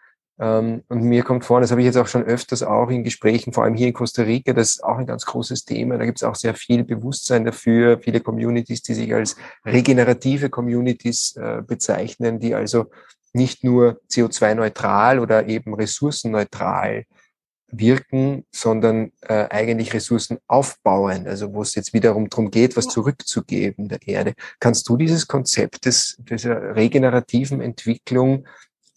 Ähm, 0.41 0.83
und 0.89 1.03
mir 1.03 1.25
kommt 1.25 1.45
vor, 1.45 1.61
das 1.61 1.71
habe 1.71 1.81
ich 1.81 1.87
jetzt 1.87 1.97
auch 1.97 2.07
schon 2.07 2.23
öfters 2.23 2.63
auch 2.63 2.91
in 2.91 3.03
Gesprächen, 3.03 3.53
vor 3.53 3.65
allem 3.65 3.75
hier 3.75 3.89
in 3.89 3.93
Costa 3.93 4.23
Rica, 4.23 4.53
das 4.53 4.77
ist 4.77 4.85
auch 4.85 4.99
ein 4.99 5.07
ganz 5.07 5.25
großes 5.27 5.65
Thema. 5.65 5.99
Da 5.99 6.05
gibt 6.05 6.19
es 6.19 6.25
auch 6.25 6.37
sehr 6.37 6.55
viel 6.55 6.85
Bewusstsein 6.85 7.45
dafür, 7.45 7.99
viele 7.99 8.21
Communities, 8.21 8.83
die 8.83 8.95
sich 8.95 9.13
als 9.15 9.37
regenerative 9.65 10.49
Communities 10.49 11.37
äh, 11.37 11.63
bezeichnen, 11.67 12.39
die 12.39 12.55
also 12.55 12.87
nicht 13.33 13.65
nur 13.65 14.01
CO2-neutral 14.11 15.19
oder 15.19 15.47
eben 15.49 15.75
ressourcenneutral 15.75 17.05
wirken, 17.71 18.47
sondern 18.51 19.13
äh, 19.21 19.47
eigentlich 19.51 19.93
Ressourcen 19.93 20.39
aufbauen, 20.47 21.27
also 21.27 21.53
wo 21.53 21.63
es 21.63 21.75
jetzt 21.75 21.93
wiederum 21.93 22.31
darum 22.31 22.51
geht, 22.51 22.77
was 22.77 22.89
zurückzugeben 22.89 23.89
der 23.89 24.07
Erde. 24.07 24.35
Kannst 24.59 24.89
du 24.89 24.97
dieses 24.97 25.27
Konzept 25.27 25.85
des, 25.85 26.17
dieser 26.19 26.75
regenerativen 26.75 27.61
Entwicklung 27.61 28.47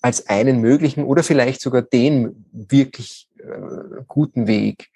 als 0.02 0.28
einen 0.28 0.62
möglichen 0.62 1.04
oder 1.04 1.24
vielleicht 1.24 1.62
sogar 1.62 1.82
den 1.82 2.46
wirklich 2.52 3.28
äh, 3.38 4.02
guten 4.08 4.48
Weg 4.48 4.90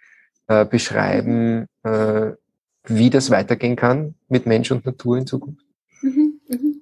äh, 0.47 0.65
beschreiben, 0.65 1.67
äh, 1.83 2.31
wie 2.87 3.09
das 3.09 3.29
weitergehen 3.29 3.75
kann 3.75 4.15
mit 4.27 4.45
Mensch 4.45 4.71
und 4.71 4.85
Natur 4.85 5.17
in 5.17 5.27
Zukunft? 5.27 5.65
Mhm, 6.01 6.39
mhm. 6.47 6.81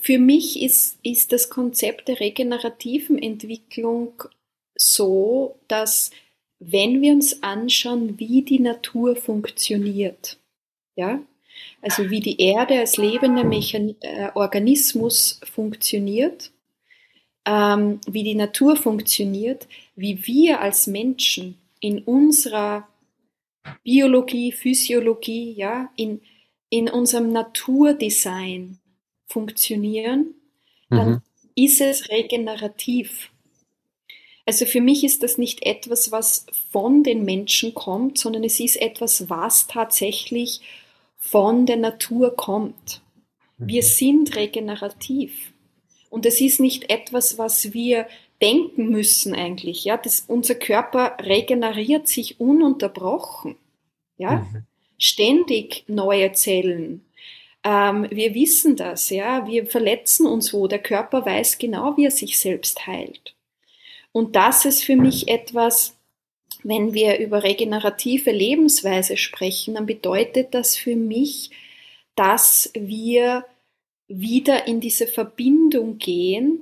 Für 0.00 0.18
mich 0.18 0.62
ist, 0.62 0.98
ist 1.02 1.32
das 1.32 1.50
Konzept 1.50 2.08
der 2.08 2.20
regenerativen 2.20 3.18
Entwicklung 3.18 4.22
so, 4.76 5.58
dass 5.68 6.10
wenn 6.58 7.02
wir 7.02 7.12
uns 7.12 7.42
anschauen, 7.42 8.18
wie 8.18 8.42
die 8.42 8.60
Natur 8.60 9.16
funktioniert, 9.16 10.38
ja, 10.94 11.20
also 11.80 12.10
wie 12.10 12.20
die 12.20 12.40
Erde 12.40 12.78
als 12.78 12.96
lebender 12.96 13.44
Mechan 13.44 13.96
äh, 14.00 14.30
Organismus 14.34 15.40
funktioniert, 15.44 16.51
ähm, 17.44 18.00
wie 18.06 18.22
die 18.22 18.34
Natur 18.34 18.76
funktioniert, 18.76 19.66
wie 19.96 20.26
wir 20.26 20.60
als 20.60 20.86
Menschen 20.86 21.58
in 21.80 22.02
unserer 22.02 22.88
Biologie, 23.84 24.52
Physiologie, 24.52 25.52
ja, 25.52 25.90
in, 25.96 26.20
in 26.70 26.88
unserem 26.88 27.32
Naturdesign 27.32 28.78
funktionieren, 29.26 30.34
dann 30.90 31.10
mhm. 31.10 31.22
ist 31.54 31.80
es 31.80 32.08
regenerativ. 32.10 33.30
Also 34.44 34.66
für 34.66 34.80
mich 34.80 35.04
ist 35.04 35.22
das 35.22 35.38
nicht 35.38 35.64
etwas, 35.64 36.10
was 36.10 36.46
von 36.70 37.04
den 37.04 37.24
Menschen 37.24 37.74
kommt, 37.74 38.18
sondern 38.18 38.42
es 38.44 38.58
ist 38.58 38.76
etwas, 38.76 39.30
was 39.30 39.68
tatsächlich 39.68 40.60
von 41.16 41.66
der 41.66 41.76
Natur 41.76 42.36
kommt. 42.36 43.00
Wir 43.58 43.82
mhm. 43.82 43.86
sind 43.86 44.36
regenerativ. 44.36 45.51
Und 46.12 46.26
es 46.26 46.42
ist 46.42 46.60
nicht 46.60 46.90
etwas, 46.90 47.38
was 47.38 47.72
wir 47.72 48.06
denken 48.42 48.90
müssen 48.90 49.34
eigentlich. 49.34 49.84
Ja, 49.84 49.96
das, 49.96 50.24
unser 50.28 50.54
Körper 50.54 51.16
regeneriert 51.18 52.06
sich 52.06 52.38
ununterbrochen. 52.38 53.56
Ja? 54.18 54.46
Mhm. 54.52 54.64
Ständig 54.98 55.84
neue 55.86 56.30
Zellen. 56.32 57.02
Ähm, 57.64 58.08
wir 58.10 58.34
wissen 58.34 58.76
das, 58.76 59.08
ja. 59.08 59.46
Wir 59.46 59.64
verletzen 59.64 60.26
uns 60.26 60.52
wo. 60.52 60.66
Der 60.66 60.80
Körper 60.80 61.24
weiß 61.24 61.56
genau, 61.56 61.96
wie 61.96 62.04
er 62.04 62.10
sich 62.10 62.38
selbst 62.38 62.86
heilt. 62.86 63.34
Und 64.12 64.36
das 64.36 64.66
ist 64.66 64.84
für 64.84 64.96
mich 64.96 65.28
etwas, 65.28 65.96
wenn 66.62 66.92
wir 66.92 67.20
über 67.20 67.42
regenerative 67.42 68.32
Lebensweise 68.32 69.16
sprechen, 69.16 69.76
dann 69.76 69.86
bedeutet 69.86 70.52
das 70.52 70.76
für 70.76 70.94
mich, 70.94 71.52
dass 72.16 72.70
wir 72.74 73.46
wieder 74.20 74.66
in 74.66 74.80
diese 74.80 75.06
Verbindung 75.06 75.98
gehen 75.98 76.60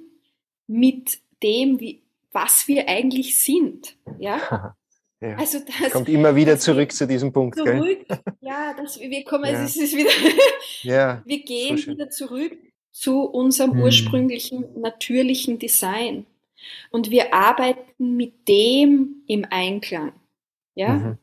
mit 0.67 1.19
dem, 1.43 1.81
wie, 1.81 2.03
was 2.33 2.69
wir 2.69 2.89
eigentlich 2.89 3.39
sind. 3.39 3.97
Ja? 4.19 4.75
ja. 5.21 5.37
Also 5.37 5.59
das 5.59 5.93
kommt 5.93 6.09
immer 6.09 6.35
wieder 6.37 6.59
zurück 6.59 6.93
zu 6.93 7.07
diesem 7.07 7.33
Punkt. 7.33 7.57
Zurück, 7.57 8.07
gell? 8.07 8.19
ja, 8.41 8.75
das, 8.77 8.99
wir 9.01 9.25
kommen, 9.25 9.53
ja. 9.53 9.65
es 9.65 9.77
ist 9.77 9.97
wieder, 9.97 10.11
ja, 10.83 11.23
wir 11.27 11.43
gehen 11.43 11.77
so 11.77 11.91
wieder 11.91 12.11
zurück 12.11 12.57
zu 12.93 13.23
unserem 13.23 13.73
hm. 13.73 13.83
ursprünglichen 13.83 14.81
natürlichen 14.81 15.59
Design. 15.59 16.27
Und 16.91 17.11
wir 17.11 17.33
arbeiten 17.33 18.17
mit 18.17 18.47
dem 18.49 19.23
im 19.27 19.47
Einklang. 19.49 20.13
Ja? 20.75 20.93
Mhm. 20.93 21.19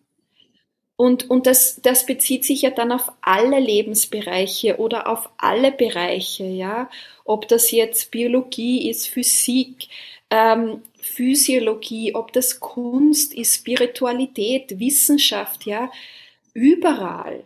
Und, 0.98 1.30
und 1.30 1.46
das, 1.46 1.80
das 1.84 2.08
bezieht 2.08 2.44
sich 2.44 2.64
ja 2.64 2.72
dann 2.72 2.92
auf 2.92 3.12
alle 3.22 3.60
Lebensbereiche 3.60 4.78
oder 4.78 5.08
auf 5.08 5.30
alle 5.38 5.72
Bereiche, 5.72 6.46
ja. 6.46 6.90
Ob 7.24 7.48
das 7.48 7.70
jetzt 7.72 8.10
Biologie 8.10 8.90
ist, 8.90 9.08
Physik, 9.08 9.90
ähm, 10.32 10.82
Physiologie, 11.00 12.16
ob 12.16 12.34
das 12.34 12.60
Kunst 12.60 13.36
ist, 13.36 13.54
Spiritualität, 13.54 14.80
Wissenschaft, 14.80 15.68
ja. 15.68 15.92
Überall 16.54 17.44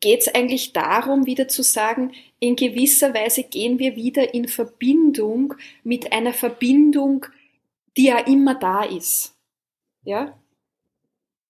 geht 0.00 0.20
es 0.22 0.34
eigentlich 0.34 0.72
darum, 0.72 1.26
wieder 1.26 1.46
zu 1.46 1.62
sagen, 1.62 2.12
in 2.40 2.56
gewisser 2.56 3.14
Weise 3.14 3.44
gehen 3.44 3.78
wir 3.78 3.94
wieder 3.94 4.34
in 4.34 4.48
Verbindung 4.48 5.54
mit 5.84 6.12
einer 6.12 6.32
Verbindung, 6.32 7.26
die 7.96 8.06
ja 8.06 8.18
immer 8.18 8.56
da 8.56 8.82
ist. 8.82 9.34
Ja? 10.04 10.36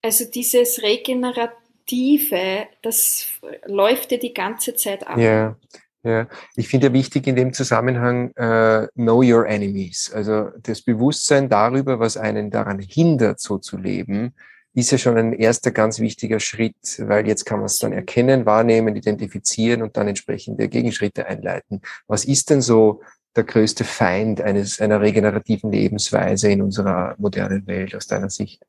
Also 0.03 0.25
dieses 0.25 0.83
Regenerative, 0.83 2.67
das 2.83 3.29
läuft 3.67 4.13
ja 4.13 4.19
die 4.19 4.35
ganze 4.35 4.75
Zeit 4.75 5.07
ab. 5.07 5.17
Ja, 5.17 5.57
ja. 6.03 6.29
Ich 6.57 6.69
finde 6.69 6.89
ja 6.89 6.93
wichtig 6.93 7.29
in 7.29 7.37
dem 7.37 7.53
Zusammenhang 7.53 8.33
äh, 8.35 8.89
Know 8.95 9.23
Your 9.23 9.47
Enemies. 9.47 10.11
Also 10.13 10.51
das 10.61 10.83
Bewusstsein 10.83 11.49
darüber, 11.49 12.01
was 12.01 12.17
einen 12.17 12.51
daran 12.51 12.81
hindert, 12.81 13.41
so 13.41 13.59
zu 13.59 13.77
leben, 13.77 14.35
ist 14.75 14.91
ja 14.91 14.99
schon 14.99 15.17
ein 15.17 15.33
erster 15.35 15.71
ganz 15.71 16.01
wichtiger 16.01 16.41
Schritt, 16.41 16.99
weil 16.99 17.29
jetzt 17.29 17.45
kann 17.45 17.59
man 17.59 17.67
es 17.67 17.79
dann 17.79 17.93
erkennen, 17.93 18.47
wahrnehmen, 18.47 18.97
identifizieren 18.97 19.83
und 19.83 19.97
dann 19.97 20.09
entsprechende 20.09 20.69
Gegenschritte 20.69 21.27
einleiten. 21.27 21.83
Was 22.07 22.25
ist 22.25 22.51
denn 22.51 22.63
so 22.63 23.03
der 23.37 23.45
größte 23.45 23.85
Feind 23.85 24.41
eines, 24.41 24.81
einer 24.81 25.01
regenerativen 25.01 25.71
Lebensweise 25.71 26.51
in 26.51 26.63
unserer 26.63 27.15
modernen 27.19 27.67
Welt 27.67 27.95
aus 27.95 28.07
deiner 28.07 28.31
Sicht? 28.31 28.63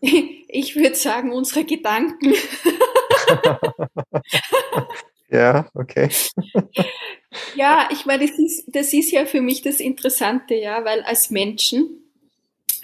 Ich 0.50 0.76
würde 0.76 0.94
sagen, 0.94 1.30
unsere 1.30 1.66
Gedanken. 1.66 2.32
ja, 5.30 5.68
okay. 5.74 6.08
ja, 7.54 7.86
ich 7.92 8.06
meine, 8.06 8.26
das 8.26 8.38
ist, 8.38 8.64
das 8.68 8.94
ist 8.94 9.10
ja 9.10 9.26
für 9.26 9.42
mich 9.42 9.60
das 9.60 9.78
Interessante, 9.78 10.54
ja, 10.54 10.86
weil 10.86 11.02
als 11.02 11.28
Menschen 11.28 12.02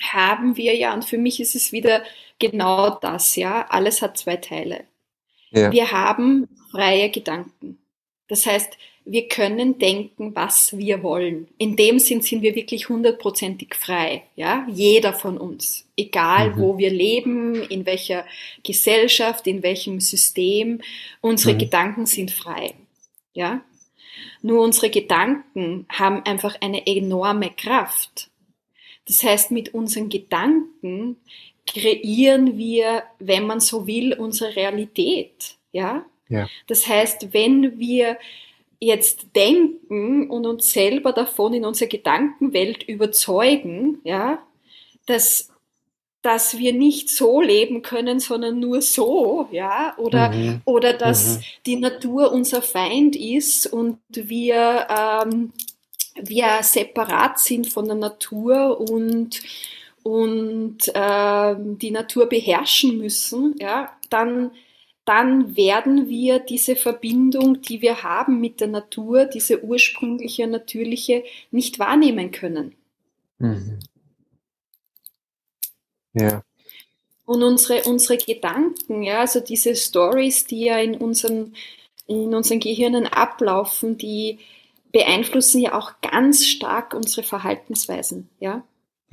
haben 0.02 0.58
wir 0.58 0.76
ja, 0.76 0.92
und 0.92 1.06
für 1.06 1.16
mich 1.16 1.40
ist 1.40 1.54
es 1.54 1.72
wieder 1.72 2.02
genau 2.38 2.90
das, 2.90 3.34
ja, 3.36 3.66
alles 3.68 4.02
hat 4.02 4.18
zwei 4.18 4.36
Teile. 4.36 4.84
Ja. 5.50 5.72
Wir 5.72 5.90
haben 5.90 6.48
freie 6.70 7.10
Gedanken. 7.10 7.78
Das 8.34 8.46
heißt, 8.46 8.76
wir 9.04 9.28
können 9.28 9.78
denken, 9.78 10.34
was 10.34 10.76
wir 10.76 11.04
wollen. 11.04 11.46
In 11.56 11.76
dem 11.76 12.00
Sinn 12.00 12.20
sind 12.20 12.42
wir 12.42 12.56
wirklich 12.56 12.88
hundertprozentig 12.88 13.76
frei, 13.76 14.24
ja, 14.34 14.66
jeder 14.68 15.12
von 15.12 15.38
uns, 15.38 15.86
egal 15.96 16.50
mhm. 16.50 16.58
wo 16.58 16.76
wir 16.76 16.90
leben, 16.90 17.62
in 17.62 17.86
welcher 17.86 18.26
Gesellschaft, 18.64 19.46
in 19.46 19.62
welchem 19.62 20.00
System, 20.00 20.80
unsere 21.20 21.54
mhm. 21.54 21.58
Gedanken 21.58 22.06
sind 22.06 22.32
frei, 22.32 22.74
ja. 23.34 23.62
Nur 24.42 24.60
unsere 24.60 24.90
Gedanken 24.90 25.86
haben 25.88 26.24
einfach 26.24 26.60
eine 26.60 26.88
enorme 26.88 27.50
Kraft. 27.50 28.30
Das 29.06 29.22
heißt, 29.22 29.52
mit 29.52 29.74
unseren 29.74 30.08
Gedanken 30.08 31.18
kreieren 31.68 32.58
wir, 32.58 33.04
wenn 33.20 33.46
man 33.46 33.60
so 33.60 33.86
will, 33.86 34.12
unsere 34.12 34.56
Realität. 34.56 35.54
Ja? 35.70 36.04
Ja. 36.34 36.48
Das 36.66 36.86
heißt, 36.86 37.32
wenn 37.32 37.78
wir 37.78 38.18
jetzt 38.80 39.28
denken 39.34 40.30
und 40.30 40.46
uns 40.46 40.72
selber 40.72 41.12
davon 41.12 41.54
in 41.54 41.64
unserer 41.64 41.88
Gedankenwelt 41.88 42.82
überzeugen, 42.82 44.00
ja, 44.04 44.38
dass 45.06 45.50
dass 46.22 46.56
wir 46.56 46.72
nicht 46.72 47.10
so 47.10 47.42
leben 47.42 47.82
können, 47.82 48.18
sondern 48.18 48.58
nur 48.58 48.80
so, 48.80 49.46
ja, 49.52 49.94
oder, 49.98 50.30
mhm. 50.30 50.62
oder 50.64 50.94
dass 50.94 51.36
mhm. 51.36 51.42
die 51.66 51.76
Natur 51.76 52.32
unser 52.32 52.62
Feind 52.62 53.14
ist 53.14 53.66
und 53.66 53.98
wir 54.08 54.86
ähm, 54.88 55.52
wir 56.14 56.62
separat 56.62 57.38
sind 57.38 57.68
von 57.68 57.86
der 57.86 57.96
Natur 57.96 58.80
und, 58.80 59.40
und 60.02 60.78
äh, 60.94 61.54
die 61.58 61.90
Natur 61.90 62.26
beherrschen 62.28 62.98
müssen, 62.98 63.54
ja, 63.58 63.92
dann, 64.10 64.50
dann 65.04 65.56
werden 65.56 66.08
wir 66.08 66.38
diese 66.38 66.76
Verbindung, 66.76 67.60
die 67.60 67.82
wir 67.82 68.02
haben 68.02 68.40
mit 68.40 68.60
der 68.60 68.68
Natur, 68.68 69.26
diese 69.26 69.62
ursprüngliche, 69.62 70.46
natürliche, 70.46 71.24
nicht 71.50 71.78
wahrnehmen 71.78 72.30
können. 72.30 72.74
Mhm. 73.38 73.78
Ja. 76.14 76.42
Und 77.26 77.42
unsere, 77.42 77.82
unsere 77.84 78.18
Gedanken, 78.18 79.02
ja, 79.02 79.20
also 79.20 79.40
diese 79.40 79.74
Stories, 79.74 80.46
die 80.46 80.66
ja 80.66 80.78
in 80.78 80.96
unseren, 80.96 81.54
in 82.06 82.34
unseren 82.34 82.60
Gehirnen 82.60 83.06
ablaufen, 83.06 83.98
die, 83.98 84.38
beeinflussen 84.94 85.60
ja 85.60 85.76
auch 85.76 86.00
ganz 86.02 86.46
stark 86.46 86.94
unsere 86.94 87.26
Verhaltensweisen, 87.26 88.30
ja. 88.38 88.64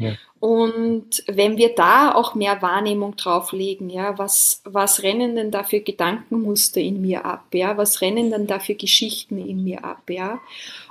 Ja. 0.02 0.14
Und 0.42 1.24
wenn 1.28 1.58
wir 1.58 1.76
da 1.76 2.16
auch 2.16 2.34
mehr 2.34 2.64
Wahrnehmung 2.64 3.16
drauflegen, 3.16 3.92
ja, 3.92 4.18
was, 4.18 4.64
was 4.66 5.04
rennen 5.04 5.36
denn 5.36 5.52
da 5.52 5.64
für 5.64 5.82
Gedankenmuster 5.82 6.82
in 6.82 7.00
mir 7.00 7.26
ab, 7.26 7.46
ja, 7.54 7.78
was 7.78 8.02
rennen 8.02 8.32
denn 8.32 8.48
da 8.48 8.60
für 8.60 8.74
Geschichten 8.74 9.38
in 9.38 9.64
mir 9.64 9.86
ab, 9.86 10.10
ja, 10.10 10.42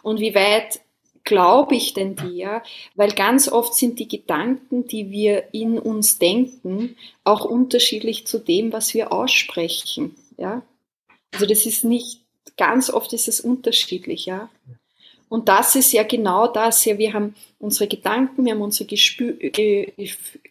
und 0.03 0.21
wie 0.21 0.37
weit 0.37 0.81
glaube 1.25 1.75
ich 1.75 1.95
denn 1.95 2.15
die, 2.15 2.37
ja, 2.37 2.63
weil 2.95 3.11
ganz 3.11 3.49
oft 3.49 3.75
sind 3.75 3.99
die 3.99 4.09
Gedanken, 4.09 4.87
die 4.87 5.11
wir 5.11 5.53
in 5.53 5.81
uns 5.81 6.19
denken, 6.19 6.97
auch 7.25 7.45
unterschiedlich 7.45 8.29
zu 8.29 8.39
dem, 8.39 8.73
was 8.73 8.95
wir 8.95 9.13
aussprechen, 9.13 10.15
ja. 10.39 10.63
Also 11.33 11.47
das 11.47 11.67
ist 11.67 11.83
nicht, 11.85 12.21
ganz 12.57 12.89
oft 12.89 13.13
ist 13.13 13.27
es 13.27 13.41
unterschiedlich, 13.41 14.27
ja. 14.27 14.49
Und 15.31 15.49
das 15.49 15.77
ist 15.77 15.93
ja 15.93 16.03
genau 16.03 16.49
das. 16.49 16.85
Ja, 16.85 16.99
wir 16.99 17.13
haben 17.13 17.37
unsere 17.61 17.87
Gedanken, 17.87 18.45
wir 18.45 18.53
haben 18.53 18.63
unsere 18.63 18.89
Gespü 18.89 19.35
Ge 19.51 19.93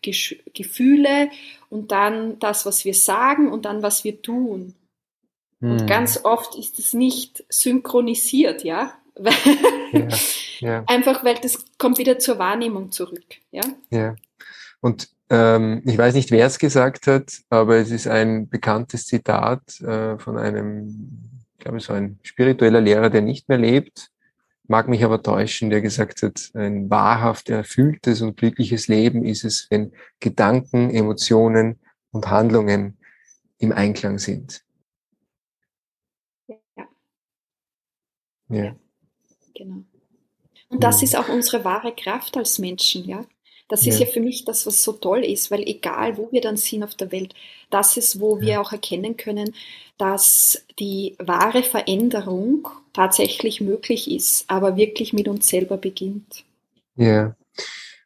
Ge 0.02 0.16
Gefühle 0.54 1.30
und 1.70 1.92
dann 1.92 2.40
das, 2.40 2.66
was 2.66 2.86
wir 2.86 2.94
sagen 2.94 3.52
und 3.52 3.66
dann, 3.66 3.84
was 3.84 4.06
wir 4.06 4.22
tun. 4.22 4.74
Hm. 5.60 5.72
Und 5.72 5.86
ganz 5.86 6.24
oft 6.24 6.56
ist 6.56 6.80
es 6.80 6.94
nicht 6.94 7.44
synchronisiert, 7.50 8.64
ja. 8.64 8.94
ja, 9.92 10.08
ja. 10.60 10.84
Einfach 10.88 11.26
weil 11.26 11.36
das 11.36 11.66
kommt 11.78 11.98
wieder 11.98 12.18
zur 12.18 12.40
Wahrnehmung 12.40 12.94
zurück, 12.94 13.26
ja. 13.52 13.64
Ja. 13.90 14.16
Und 14.80 15.10
ähm, 15.30 15.82
ich 15.86 15.98
weiß 15.98 16.14
nicht, 16.14 16.32
wer 16.32 16.48
es 16.48 16.58
gesagt 16.58 17.06
hat, 17.06 17.42
aber 17.50 17.76
es 17.76 17.92
ist 17.92 18.08
ein 18.08 18.48
bekanntes 18.48 19.08
Zitat 19.08 19.82
äh, 19.82 20.18
von 20.18 20.38
einem, 20.38 21.42
ich 21.58 21.66
glaube, 21.66 21.82
so 21.82 21.92
ein 21.92 22.18
spiritueller 22.24 22.80
Lehrer, 22.80 23.10
der 23.10 23.22
nicht 23.22 23.50
mehr 23.50 23.58
lebt 23.58 24.10
mag 24.70 24.88
mich 24.88 25.04
aber 25.04 25.22
täuschen, 25.22 25.70
der 25.70 25.82
gesagt 25.82 26.22
hat, 26.22 26.52
ein 26.54 26.90
wahrhaft 26.90 27.50
erfülltes 27.50 28.22
und 28.22 28.38
glückliches 28.38 28.88
Leben 28.88 29.26
ist 29.26 29.44
es, 29.44 29.68
wenn 29.70 29.94
Gedanken, 30.20 30.92
Emotionen 30.92 31.80
und 32.12 32.30
Handlungen 32.30 32.98
im 33.58 33.72
Einklang 33.72 34.20
sind. 34.20 34.64
Ja. 36.48 36.58
Ja. 36.78 36.88
ja 38.48 38.76
genau. 39.56 39.84
Und 40.70 40.84
das 40.84 41.02
ist 41.02 41.18
auch 41.18 41.30
unsere 41.30 41.66
wahre 41.66 41.94
Kraft 41.96 42.38
als 42.38 42.60
Menschen, 42.60 43.06
ja. 43.06 43.26
Das 43.70 43.86
ist 43.86 44.00
ja. 44.00 44.06
ja 44.06 44.12
für 44.12 44.20
mich 44.20 44.46
das, 44.46 44.66
was 44.66 44.84
so 44.84 44.94
toll 44.94 45.24
ist, 45.24 45.52
weil 45.52 45.62
egal, 45.62 46.18
wo 46.18 46.32
wir 46.32 46.42
dann 46.42 46.58
sind 46.58 46.84
auf 46.84 46.96
der 46.96 47.12
Welt, 47.12 47.36
das 47.70 47.96
ist, 47.98 48.20
wo 48.20 48.42
wir 48.42 48.60
auch 48.60 48.72
erkennen 48.72 49.16
können, 49.16 49.54
dass 50.00 50.66
die 50.80 51.16
wahre 51.20 51.62
Veränderung 51.62 52.68
tatsächlich 52.94 53.62
möglich 53.62 54.10
ist, 54.10 54.50
aber 54.50 54.76
wirklich 54.76 55.14
mit 55.14 55.28
uns 55.28 55.48
selber 55.48 55.78
beginnt. 55.78 56.44
Ja. 56.96 57.36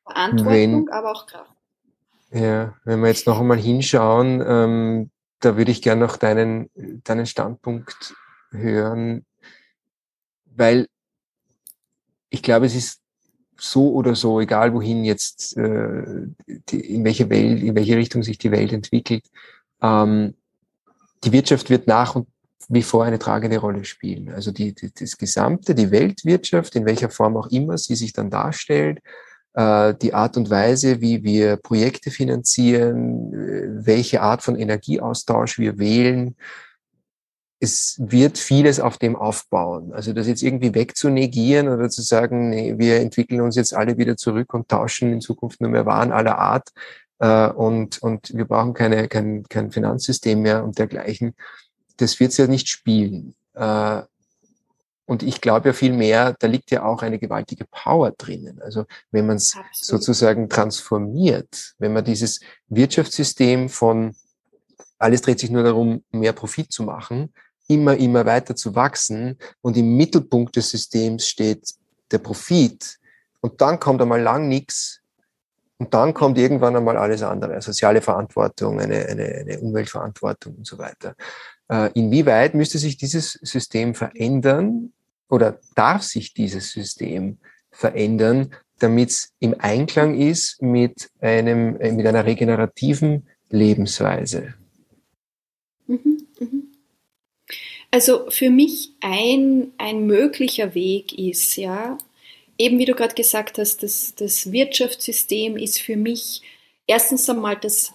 Verantwortung, 0.04 0.88
Wenn, 0.88 0.90
aber 0.90 1.12
auch 1.14 1.26
Kraft. 1.26 1.52
Ja, 2.32 2.76
wenn 2.84 3.00
wir 3.00 3.08
jetzt 3.08 3.26
noch 3.26 3.40
einmal 3.40 3.60
hinschauen, 3.60 4.44
ähm, 4.46 5.12
da 5.40 5.56
würde 5.56 5.72
ich 5.72 5.82
gerne 5.82 6.06
noch 6.06 6.18
deinen, 6.18 6.70
deinen 7.04 7.26
Standpunkt 7.26 8.16
hören, 8.52 9.26
weil 10.46 10.88
ich 12.30 12.42
glaube, 12.42 12.66
es 12.66 12.76
ist 12.76 13.03
so 13.64 13.94
oder 13.94 14.14
so, 14.14 14.42
egal 14.42 14.74
wohin 14.74 15.06
jetzt, 15.06 15.56
äh, 15.56 16.04
die, 16.70 16.96
in 16.96 17.06
welche 17.06 17.30
Welt, 17.30 17.64
in 17.64 17.76
welche 17.76 17.96
Richtung 17.96 18.22
sich 18.22 18.38
die 18.38 18.52
Welt 18.52 18.74
entwickelt, 18.74 19.24
ähm, 19.82 20.34
die 21.24 21.32
Wirtschaft 21.32 21.70
wird 21.70 21.88
nach 21.88 22.16
und 22.16 22.28
wie 22.68 22.84
vor 22.84 23.06
eine 23.06 23.20
tragende 23.20 23.58
Rolle 23.58 23.86
spielen. 23.86 24.30
Also 24.34 24.52
die, 24.52 24.74
die, 24.74 24.92
das 24.94 25.18
gesamte, 25.18 25.76
die 25.76 25.92
Weltwirtschaft, 25.92 26.76
in 26.76 26.86
welcher 26.86 27.10
Form 27.10 27.38
auch 27.38 27.48
immer 27.48 27.78
sie 27.78 27.96
sich 27.96 28.12
dann 28.12 28.30
darstellt, 28.30 29.00
äh, 29.54 29.94
die 29.94 30.14
Art 30.14 30.36
und 30.36 30.50
Weise, 30.50 31.00
wie 31.00 31.24
wir 31.24 31.56
Projekte 31.56 32.12
finanzieren, 32.12 33.34
äh, 33.34 33.86
welche 33.86 34.22
Art 34.22 34.42
von 34.42 34.58
Energieaustausch 34.58 35.58
wir 35.58 35.80
wählen, 35.80 36.36
es 37.64 37.96
wird 37.98 38.38
vieles 38.38 38.82
auf 38.82 38.98
dem 38.98 39.16
aufbauen. 39.16 39.94
Also 39.94 40.12
das 40.12 40.28
jetzt 40.28 40.44
irgendwie 40.44 40.76
wegzunegieren 40.76 41.70
oder 41.70 41.90
zu 41.90 42.02
sagen, 42.02 42.50
nee, 42.50 42.76
wir 42.78 42.98
entwickeln 42.98 43.40
uns 43.40 43.56
jetzt 43.56 43.74
alle 43.74 43.98
wieder 43.98 44.18
zurück 44.18 44.54
und 44.54 44.68
tauschen 44.68 45.14
in 45.14 45.22
Zukunft 45.22 45.62
nur 45.62 45.70
mehr 45.70 45.86
Waren 45.86 46.12
aller 46.12 46.38
Art 46.38 46.70
äh, 47.20 47.48
und, 47.48 48.04
und 48.04 48.36
wir 48.36 48.46
brauchen 48.46 48.74
keine, 48.74 49.08
kein, 49.08 49.44
kein 49.44 49.72
Finanzsystem 49.72 50.42
mehr 50.42 50.64
und 50.64 50.78
dergleichen. 50.78 51.36
Das 51.98 52.20
wird 52.20 52.32
es 52.32 52.38
ja 52.38 52.48
nicht 52.48 52.68
spielen. 52.68 53.34
Äh, 53.54 54.02
und 55.06 55.24
ich 55.24 55.40
glaube 55.40 55.70
ja 55.70 55.74
viel 55.74 55.94
mehr, 55.94 56.36
da 56.40 56.48
liegt 56.48 56.70
ja 56.70 56.84
auch 56.84 57.02
eine 57.02 57.20
gewaltige 57.20 57.66
Power 57.72 58.12
drinnen. 58.12 58.62
Also 58.62 58.86
wenn 59.12 59.26
man 59.26 59.38
es 59.38 59.56
sozusagen 59.72 60.50
transformiert, 60.50 61.76
wenn 61.78 61.94
man 61.94 62.04
dieses 62.04 62.42
Wirtschaftssystem 62.68 63.70
von 63.70 64.16
alles 64.98 65.22
dreht 65.22 65.40
sich 65.40 65.50
nur 65.50 65.64
darum, 65.64 66.04
mehr 66.12 66.34
Profit 66.34 66.72
zu 66.72 66.84
machen, 66.84 67.34
immer, 67.68 67.96
immer 67.98 68.26
weiter 68.26 68.56
zu 68.56 68.76
wachsen 68.76 69.38
und 69.62 69.78
im 69.78 69.96
Mittelpunkt 69.96 70.56
des 70.56 70.70
Systems 70.70 71.28
steht 71.28 71.74
der 72.12 72.20
Profit 72.20 73.00
und 73.42 73.62
dann 73.62 73.80
kommt 73.80 74.02
einmal 74.02 74.22
lang 74.22 74.48
nichts 74.48 75.02
und 75.78 75.94
dann 75.94 76.14
kommt 76.14 76.38
irgendwann 76.38 76.76
einmal 76.76 76.98
alles 76.98 77.24
andere, 77.24 77.62
soziale 77.62 78.02
Verantwortung, 78.02 78.80
eine, 78.80 79.06
eine, 79.06 79.26
eine 79.26 79.60
Umweltverantwortung 79.60 80.56
und 80.56 80.68
so 80.68 80.78
weiter. 80.78 81.16
Äh, 81.70 81.92
inwieweit 81.94 82.54
müsste 82.54 82.78
sich 82.78 82.98
dieses 82.98 83.34
System 83.42 83.96
verändern 83.96 84.94
oder 85.30 85.60
darf 85.76 86.04
sich 86.04 86.34
dieses 86.34 86.72
System 86.72 87.38
verändern, 87.72 88.54
damit 88.80 89.10
es 89.10 89.34
im 89.40 89.56
Einklang 89.60 90.16
ist 90.16 90.62
mit 90.62 91.10
einem, 91.20 91.80
äh, 91.80 91.92
mit 91.92 92.06
einer 92.06 92.26
regenerativen 92.26 93.28
Lebensweise? 93.50 94.54
Mhm. 95.88 96.23
Also 97.94 98.28
für 98.32 98.50
mich 98.50 98.90
ein, 99.02 99.72
ein 99.78 100.08
möglicher 100.08 100.74
Weg 100.74 101.14
ist, 101.14 101.58
ja, 101.58 102.00
eben 102.58 102.80
wie 102.80 102.86
du 102.86 102.96
gerade 102.96 103.14
gesagt 103.14 103.60
hast, 103.60 103.84
das, 103.84 104.16
das 104.16 104.52
Wirtschaftssystem 104.52 105.58
ist 105.58 105.80
für 105.80 105.96
mich 105.96 106.42
erstens 106.88 107.30
einmal 107.30 107.56
das, 107.56 107.94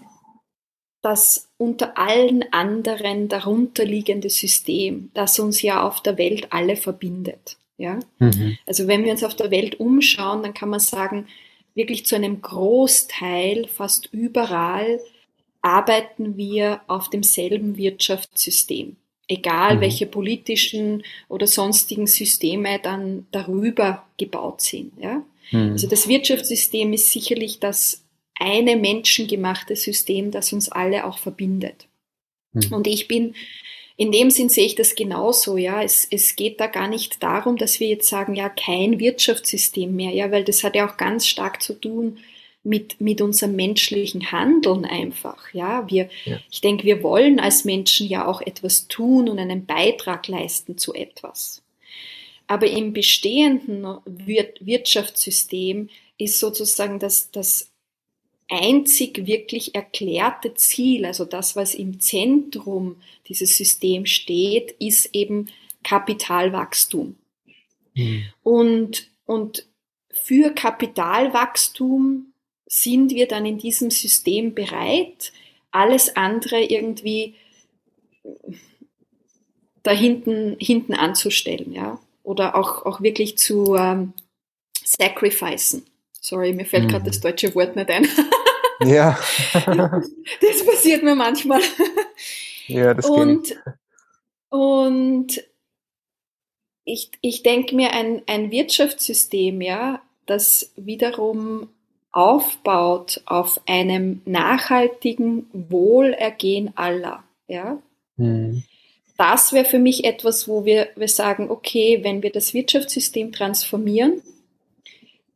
das 1.03 1.51
unter 1.57 1.99
allen 1.99 2.44
anderen 2.53 3.26
darunterliegende 3.26 4.30
System, 4.30 5.11
das 5.14 5.40
uns 5.40 5.62
ja 5.62 5.84
auf 5.84 6.01
der 6.01 6.16
Welt 6.16 6.46
alle 6.51 6.76
verbindet. 6.76 7.57
Ja? 7.76 7.99
Mhm. 8.20 8.57
Also 8.66 8.86
wenn 8.86 9.05
wir 9.05 9.11
uns 9.11 9.24
auf 9.24 9.34
der 9.34 9.51
Welt 9.51 9.80
umschauen, 9.80 10.44
dann 10.44 10.55
kann 10.55 10.68
man 10.68 10.78
sagen, 10.78 11.26
wirklich 11.74 12.07
zu 12.07 12.14
einem 12.14 12.40
Großteil, 12.40 13.66
fast 13.66 14.11
überall, 14.12 15.01
arbeiten 15.61 16.36
wir 16.36 16.82
auf 16.86 17.11
demselben 17.11 17.76
Wirtschaftssystem 17.76 18.94
egal 19.29 19.76
mhm. 19.76 19.81
welche 19.83 20.07
politischen 20.07 21.05
oder 21.29 21.47
sonstigen 21.47 22.07
Systeme 22.07 22.81
dann 22.83 23.26
darüber 23.31 24.07
gebaut 24.16 24.62
sind. 24.62 24.93
Ja? 25.01 25.22
Mhm. 25.53 25.72
Also 25.72 25.87
das 25.87 26.09
Wirtschaftssystem 26.09 26.93
ist 26.93 27.12
sicherlich 27.12 27.61
das 27.61 28.05
eine 28.41 28.76
menschengemachte 28.76 29.76
System, 29.76 30.31
das 30.31 30.53
uns 30.53 30.70
alle 30.70 31.05
auch 31.05 31.18
verbindet. 31.18 31.87
Mhm. 32.53 32.72
Und 32.72 32.87
ich 32.87 33.09
bin, 33.09 33.35
in 33.97 34.12
dem 34.12 34.31
Sinn 34.31 34.49
sehe 34.49 34.64
ich 34.64 34.76
das 34.76 34.95
genauso, 34.95 35.57
ja. 35.57 35.83
Es, 35.83 36.07
es 36.11 36.37
geht 36.37 36.61
da 36.61 36.66
gar 36.66 36.89
nicht 36.89 37.22
darum, 37.22 37.57
dass 37.57 37.81
wir 37.81 37.89
jetzt 37.89 38.09
sagen, 38.09 38.35
ja, 38.35 38.49
kein 38.49 39.01
Wirtschaftssystem 39.01 39.95
mehr, 39.95 40.12
ja, 40.12 40.31
weil 40.31 40.45
das 40.45 40.64
hat 40.64 40.76
ja 40.76 40.89
auch 40.89 40.97
ganz 40.97 41.26
stark 41.26 41.62
zu 41.62 41.74
tun 41.74 42.18
mit, 42.62 43.00
mit 43.00 43.20
unserem 43.20 43.56
menschlichen 43.56 44.32
Handeln 44.32 44.84
einfach. 44.84 45.52
Ja, 45.54 45.88
wir, 45.88 46.09
ja. 46.24 46.38
ich 46.50 46.61
denke, 46.61 46.84
wir 46.84 47.02
wollen 47.02 47.40
als 47.40 47.64
Menschen 47.64 48.09
ja 48.09 48.26
auch 48.26 48.40
etwas 48.40 48.88
tun 48.88 49.28
und 49.28 49.38
einen 49.38 49.64
Beitrag 49.64 50.28
leisten 50.28 50.76
zu 50.76 50.94
etwas. 50.94 51.62
Aber 52.46 52.66
im 52.66 52.92
bestehenden 52.92 53.86
Wirtschaftssystem 54.06 55.88
ist 56.16 56.40
sozusagen 56.40 56.98
das, 56.98 57.30
das 57.30 57.70
einzig 58.48 59.26
wirklich 59.26 59.74
erklärte 59.74 60.54
Ziel, 60.54 61.04
also 61.04 61.24
das, 61.24 61.54
was 61.54 61.74
im 61.74 62.00
Zentrum 62.00 62.96
dieses 63.28 63.56
Systems 63.56 64.11
steht, 64.11 64.74
ist 64.78 65.14
eben 65.14 65.48
Kapitalwachstum. 65.84 67.16
Mhm. 67.94 68.24
Und, 68.42 69.11
und 69.26 69.66
für 70.11 70.50
Kapitalwachstum 70.50 72.28
sind 72.69 73.12
wir 73.12 73.27
dann 73.27 73.47
in 73.47 73.59
diesem 73.59 73.91
System 73.91 74.55
bereit, 74.55 75.33
alles 75.71 76.14
andere 76.16 76.62
irgendwie 76.62 77.35
da 79.83 79.91
hinten, 79.91 80.57
hinten 80.61 80.95
anzustellen, 80.95 81.73
ja. 81.73 81.99
Oder 82.23 82.57
auch, 82.57 82.85
auch 82.85 83.01
wirklich 83.01 83.39
zu 83.39 83.75
ähm, 83.75 84.12
sacrificen. 84.85 85.86
Sorry, 86.20 86.53
mir 86.53 86.66
fällt 86.66 86.85
mhm. 86.85 86.89
gerade 86.89 87.05
das 87.07 87.20
deutsche 87.20 87.55
Wort 87.55 87.74
nicht 87.74 87.90
ein. 87.90 88.07
ja. 88.85 89.19
das 89.55 90.66
passiert 90.66 91.03
mir 91.03 91.15
manchmal. 91.15 91.62
Ja, 92.66 92.93
das 92.93 93.07
und, 93.07 93.57
und 94.51 95.43
ich, 96.85 97.11
ich 97.23 97.43
denke 97.43 97.74
mir, 97.74 97.93
ein, 97.93 98.23
ein 98.27 98.51
Wirtschaftssystem, 98.51 99.62
ja, 99.62 100.03
das 100.27 100.73
wiederum 100.77 101.70
aufbaut 102.12 103.20
auf 103.26 103.60
einem 103.66 104.22
nachhaltigen 104.24 105.47
Wohlergehen 105.52 106.72
aller. 106.76 107.22
Ja? 107.47 107.78
Mhm. 108.16 108.64
Das 109.16 109.52
wäre 109.52 109.64
für 109.64 109.78
mich 109.78 110.05
etwas, 110.05 110.48
wo 110.48 110.64
wir, 110.64 110.89
wir 110.94 111.09
sagen, 111.09 111.51
okay, 111.51 112.01
wenn 112.02 112.22
wir 112.22 112.30
das 112.30 112.55
Wirtschaftssystem 112.55 113.32
transformieren, 113.32 114.22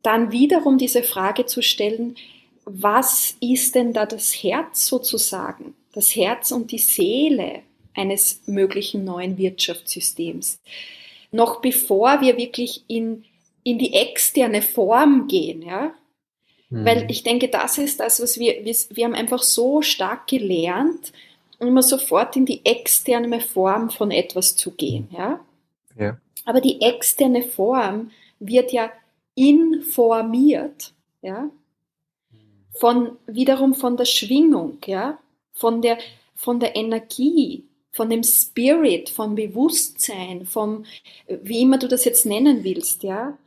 dann 0.01 0.31
wiederum 0.31 0.77
diese 0.77 1.03
Frage 1.03 1.45
zu 1.45 1.61
stellen, 1.61 2.15
was 2.65 3.35
ist 3.41 3.75
denn 3.75 3.93
da 3.93 4.05
das 4.05 4.31
Herz 4.33 4.87
sozusagen, 4.87 5.75
das 5.93 6.15
Herz 6.15 6.51
und 6.51 6.71
die 6.71 6.79
Seele 6.79 7.61
eines 7.93 8.41
möglichen 8.45 9.03
neuen 9.03 9.37
Wirtschaftssystems? 9.37 10.59
Noch 11.31 11.61
bevor 11.61 12.21
wir 12.21 12.37
wirklich 12.37 12.83
in, 12.87 13.25
in 13.63 13.79
die 13.79 13.93
externe 13.93 14.61
Form 14.61 15.27
gehen, 15.27 15.61
ja, 15.61 15.93
weil 16.73 17.03
mhm. 17.03 17.09
ich 17.09 17.23
denke, 17.23 17.49
das 17.49 17.77
ist 17.77 17.99
das, 17.99 18.19
was 18.19 18.39
wir, 18.39 18.65
wir, 18.65 18.75
wir 18.89 19.05
haben 19.05 19.13
einfach 19.13 19.43
so 19.43 19.81
stark 19.81 20.27
gelernt, 20.27 21.13
immer 21.59 21.83
sofort 21.83 22.35
in 22.35 22.45
die 22.45 22.65
externe 22.65 23.39
Form 23.39 23.89
von 23.91 24.09
etwas 24.09 24.55
zu 24.55 24.71
gehen. 24.71 25.07
Ja? 25.11 25.39
ja. 25.97 26.17
Aber 26.45 26.61
die 26.61 26.81
externe 26.81 27.43
Form 27.43 28.11
wird 28.39 28.71
ja 28.71 28.91
informiert, 29.35 30.93
ja, 31.21 31.49
von, 32.73 33.17
wiederum 33.27 33.75
von 33.75 33.95
der 33.97 34.05
Schwingung, 34.05 34.77
ja, 34.85 35.19
von 35.53 35.81
der, 35.81 35.99
von 36.35 36.59
der 36.59 36.75
Energie, 36.75 37.65
von 37.91 38.09
dem 38.09 38.23
Spirit, 38.23 39.09
vom 39.09 39.35
Bewusstsein, 39.35 40.45
vom, 40.45 40.85
wie 41.27 41.61
immer 41.61 41.77
du 41.77 41.87
das 41.87 42.05
jetzt 42.05 42.25
nennen 42.25 42.63
willst, 42.63 43.03
ja, 43.03 43.37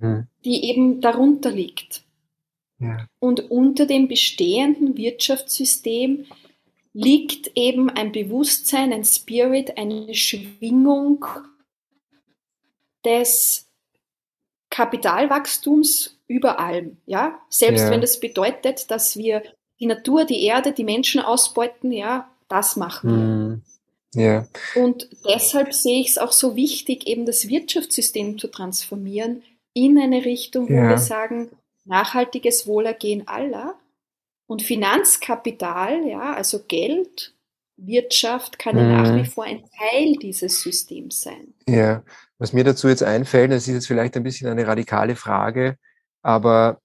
mhm. 0.00 0.26
die 0.44 0.64
eben 0.64 1.00
darunter 1.00 1.50
liegt. 1.50 2.03
Und 3.18 3.50
unter 3.50 3.86
dem 3.86 4.08
bestehenden 4.08 4.96
Wirtschaftssystem 4.96 6.26
liegt 6.92 7.52
eben 7.56 7.90
ein 7.90 8.12
Bewusstsein, 8.12 8.92
ein 8.92 9.04
Spirit, 9.04 9.76
eine 9.76 10.14
Schwingung 10.14 11.24
des 13.04 13.68
Kapitalwachstums 14.70 16.18
über 16.26 16.58
allem. 16.58 16.98
Ja? 17.06 17.38
Selbst 17.48 17.82
ja. 17.82 17.90
wenn 17.90 18.00
das 18.00 18.20
bedeutet, 18.20 18.90
dass 18.90 19.16
wir 19.16 19.42
die 19.80 19.86
Natur, 19.86 20.24
die 20.24 20.44
Erde, 20.44 20.72
die 20.72 20.84
Menschen 20.84 21.20
ausbeuten, 21.20 21.92
ja, 21.92 22.30
das 22.48 22.76
machen 22.76 23.10
wir. 23.10 23.16
Mm. 23.16 23.62
Ja. 24.14 24.46
Und 24.76 25.08
deshalb 25.28 25.74
sehe 25.74 26.00
ich 26.00 26.10
es 26.10 26.18
auch 26.18 26.30
so 26.30 26.54
wichtig, 26.54 27.08
eben 27.08 27.26
das 27.26 27.48
Wirtschaftssystem 27.48 28.38
zu 28.38 28.46
transformieren 28.46 29.42
in 29.72 29.98
eine 29.98 30.24
Richtung, 30.24 30.68
wo 30.68 30.74
ja. 30.74 30.88
wir 30.88 30.98
sagen, 30.98 31.50
nachhaltiges 31.84 32.66
Wohlergehen 32.66 33.28
aller 33.28 33.74
Und 34.46 34.62
Finanzkapital, 34.62 36.06
ja, 36.06 36.34
also 36.34 36.64
Geld, 36.64 37.34
Wirtschaft 37.76 38.58
kann 38.58 38.76
mhm. 38.76 38.92
nach 38.92 39.16
wie 39.16 39.24
vor 39.24 39.44
ein 39.44 39.64
Teil 39.76 40.14
dieses 40.20 40.60
Systems 40.60 41.22
sein. 41.22 41.54
Ja, 41.68 42.04
was 42.38 42.52
mir 42.52 42.64
dazu 42.64 42.88
jetzt 42.88 43.02
einfällt, 43.02 43.50
das 43.50 43.66
ist 43.66 43.74
jetzt 43.74 43.86
vielleicht 43.86 44.16
ein 44.16 44.22
bisschen 44.22 44.48
eine 44.48 44.66
radikale 44.66 45.16
Frage, 45.16 45.76
aber 46.22 46.80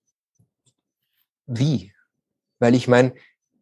wie? 1.46 1.94
Weil 2.60 2.76
ich 2.76 2.88
meine, 2.88 3.14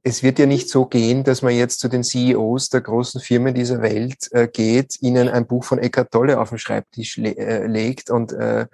es 0.03 0.23
wird 0.23 0.39
ja 0.39 0.45
nicht 0.45 0.69
so 0.69 0.85
gehen, 0.85 1.23
dass 1.23 1.41
man 1.41 1.53
jetzt 1.53 1.79
zu 1.79 1.89
den 1.89 2.03
CEOs 2.03 2.69
der 2.69 2.81
großen 2.81 3.19
Firmen 3.19 3.53
dieser 3.53 3.81
Welt 3.81 4.31
äh, 4.31 4.47
geht, 4.47 5.01
ihnen 5.01 5.27
ein 5.27 5.47
Buch 5.47 5.65
von 5.65 5.79
Eckhart 5.79 6.11
Tolle 6.11 6.39
auf 6.39 6.49
den 6.49 6.59
Schreibtisch 6.59 7.17
le 7.17 7.37
äh, 7.37 7.67
legt 7.67 8.09
und 8.09 8.31
äh, 8.31 8.67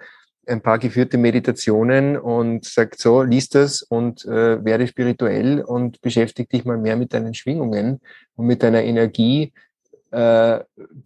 ein 0.46 0.60
paar 0.60 0.78
geführte 0.78 1.18
Meditationen 1.18 2.16
und 2.16 2.64
sagt 2.64 2.98
so, 2.98 3.22
lies 3.22 3.48
das 3.48 3.82
und 3.82 4.24
äh, 4.24 4.64
werde 4.64 4.86
spirituell 4.86 5.62
und 5.62 6.00
beschäftige 6.00 6.48
dich 6.48 6.64
mal 6.64 6.78
mehr 6.78 6.96
mit 6.96 7.12
deinen 7.12 7.34
Schwingungen 7.34 8.00
und 8.36 8.46
mit 8.46 8.62
deiner 8.62 8.82
Energie. 8.82 9.52
Äh, 10.14 10.62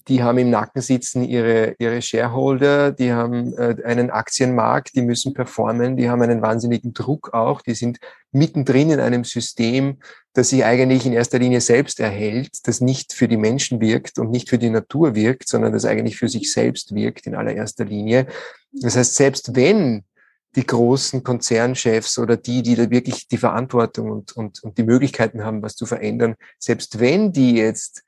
die 0.07 0.23
haben 0.23 0.37
im 0.37 0.51
Nacken 0.51 0.83
sitzen 0.83 1.25
ihre, 1.25 1.75
ihre 1.79 2.03
Shareholder, 2.03 2.93
die 2.93 3.11
haben 3.11 3.55
äh, 3.55 3.77
einen 3.83 4.11
Aktienmarkt, 4.11 4.95
die 4.95 5.01
müssen 5.01 5.33
performen, 5.33 5.97
die 5.97 6.11
haben 6.11 6.21
einen 6.21 6.43
wahnsinnigen 6.43 6.93
Druck 6.93 7.33
auch, 7.33 7.63
die 7.63 7.75
sind 7.75 8.01
mittendrin 8.33 8.91
in 8.91 9.01
einem 9.01 9.25
System, 9.25 9.97
das 10.35 10.51
sich 10.51 10.63
eigentlich 10.63 11.07
in 11.07 11.15
erster 11.15 11.39
Linie 11.39 11.63
selbst 11.63 12.01
erhält, 12.01 12.51
das 12.65 12.83
nicht 12.83 13.15
für 13.15 13.29
die 13.29 13.39
Menschen 13.39 13.81
wirkt 13.81 14.19
und 14.19 14.31
nicht 14.31 14.51
für 14.51 14.59
die 14.59 14.69
Natur 14.69 15.15
wirkt, 15.15 15.49
sondern 15.49 15.73
das 15.73 15.87
eigentlich 15.87 16.19
für 16.19 16.29
sich 16.29 16.53
selbst 16.53 16.95
wirkt 16.95 17.27
in 17.27 17.35
allererster 17.35 17.87
Linie. 17.87 18.27
Das 18.81 18.97
heißt, 18.97 19.15
selbst 19.15 19.57
wenn 19.57 20.05
die 20.57 20.67
großen 20.67 21.23
Konzernchefs 21.23 22.19
oder 22.19 22.37
die, 22.37 22.63
die 22.63 22.75
da 22.75 22.91
wirklich 22.91 23.29
die 23.29 23.37
Verantwortung 23.37 24.11
und, 24.11 24.33
und, 24.33 24.63
und 24.65 24.79
die 24.79 24.83
Möglichkeiten 24.83 25.45
haben, 25.45 25.63
was 25.63 25.77
zu 25.77 25.87
verändern, 25.87 26.37
selbst 26.59 26.99
wenn 27.01 27.33
die 27.33 27.55
jetzt 27.55 28.03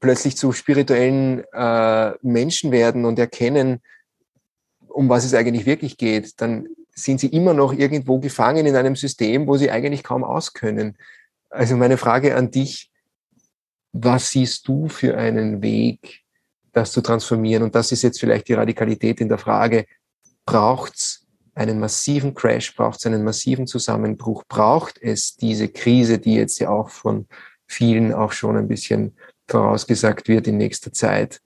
plötzlich 0.00 0.36
zu 0.36 0.52
spirituellen 0.52 1.44
äh, 1.52 2.12
Menschen 2.22 2.72
werden 2.72 3.04
und 3.04 3.18
erkennen, 3.18 3.80
um 4.88 5.08
was 5.08 5.24
es 5.24 5.34
eigentlich 5.34 5.66
wirklich 5.66 5.96
geht, 5.96 6.40
dann 6.40 6.68
sind 6.94 7.20
sie 7.20 7.28
immer 7.28 7.54
noch 7.54 7.72
irgendwo 7.72 8.18
gefangen 8.18 8.66
in 8.66 8.76
einem 8.76 8.96
System, 8.96 9.46
wo 9.46 9.56
sie 9.56 9.70
eigentlich 9.70 10.02
kaum 10.02 10.24
auskönnen. 10.24 10.96
Also 11.48 11.76
meine 11.76 11.96
Frage 11.96 12.34
an 12.34 12.50
dich, 12.50 12.90
was 13.92 14.30
siehst 14.30 14.66
du 14.68 14.88
für 14.88 15.16
einen 15.16 15.62
Weg, 15.62 16.22
das 16.72 16.92
zu 16.92 17.00
transformieren. 17.00 17.62
Und 17.62 17.74
das 17.74 17.92
ist 17.92 18.02
jetzt 18.02 18.20
vielleicht 18.20 18.48
die 18.48 18.54
Radikalität 18.54 19.20
in 19.20 19.28
der 19.28 19.38
Frage, 19.38 19.86
braucht 20.46 20.94
es 20.94 21.26
einen 21.54 21.80
massiven 21.80 22.34
Crash, 22.34 22.74
braucht 22.76 23.00
es 23.00 23.06
einen 23.06 23.24
massiven 23.24 23.66
Zusammenbruch, 23.66 24.44
braucht 24.48 24.98
es 25.02 25.36
diese 25.36 25.68
Krise, 25.68 26.18
die 26.18 26.34
jetzt 26.34 26.58
ja 26.60 26.70
auch 26.70 26.88
von 26.88 27.26
vielen 27.66 28.12
auch 28.12 28.32
schon 28.32 28.56
ein 28.56 28.68
bisschen 28.68 29.16
vorausgesagt 29.48 30.28
wird 30.28 30.46
in 30.46 30.56
nächster 30.56 30.92
Zeit, 30.92 31.40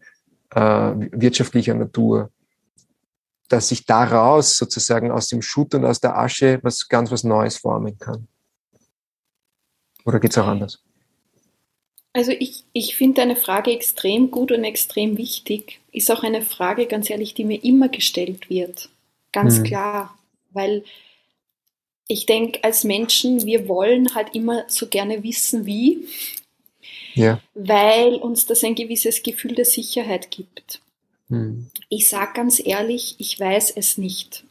äh, 0.50 0.60
wirtschaftlicher 0.60 1.74
Natur, 1.74 2.30
dass 3.48 3.68
sich 3.68 3.86
daraus 3.86 4.56
sozusagen 4.56 5.10
aus 5.10 5.28
dem 5.28 5.42
Schutt 5.42 5.74
und 5.74 5.84
aus 5.84 6.00
der 6.00 6.18
Asche 6.18 6.60
was 6.62 6.88
ganz 6.88 7.10
was 7.10 7.24
Neues 7.24 7.56
formen 7.56 7.98
kann. 7.98 8.28
Oder 10.04 10.20
geht 10.20 10.32
es 10.32 10.38
auch 10.38 10.46
anders? 10.46 10.82
Also 12.12 12.32
ich, 12.32 12.64
ich 12.72 12.96
finde 12.96 13.22
deine 13.22 13.36
Frage 13.36 13.72
extrem 13.72 14.30
gut 14.30 14.52
und 14.52 14.64
extrem 14.64 15.16
wichtig. 15.16 15.80
Ist 15.92 16.10
auch 16.10 16.22
eine 16.22 16.42
Frage, 16.42 16.86
ganz 16.86 17.08
ehrlich, 17.08 17.34
die 17.34 17.44
mir 17.44 17.62
immer 17.64 17.88
gestellt 17.88 18.50
wird. 18.50 18.90
Ganz 19.32 19.58
mhm. 19.58 19.64
klar. 19.64 20.18
Weil 20.50 20.84
ich 22.08 22.26
denke, 22.26 22.62
als 22.64 22.84
Menschen, 22.84 23.46
wir 23.46 23.66
wollen 23.68 24.14
halt 24.14 24.34
immer 24.34 24.64
so 24.68 24.88
gerne 24.88 25.22
wissen, 25.22 25.64
wie. 25.64 26.06
Ja. 27.14 27.40
Weil 27.54 28.16
uns 28.16 28.44
das 28.44 28.62
ein 28.62 28.74
gewisses 28.74 29.22
Gefühl 29.22 29.54
der 29.54 29.64
Sicherheit 29.64 30.30
gibt. 30.30 30.82
Mhm. 31.28 31.70
Ich 31.88 32.08
sage 32.08 32.34
ganz 32.34 32.60
ehrlich, 32.64 33.14
ich 33.18 33.40
weiß 33.40 33.70
es 33.70 33.96
nicht. 33.96 34.44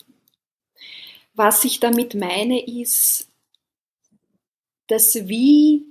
Was 1.36 1.64
ich 1.64 1.80
damit 1.80 2.16
meine, 2.16 2.66
ist, 2.66 3.28
dass 4.88 5.28
Wie 5.28 5.86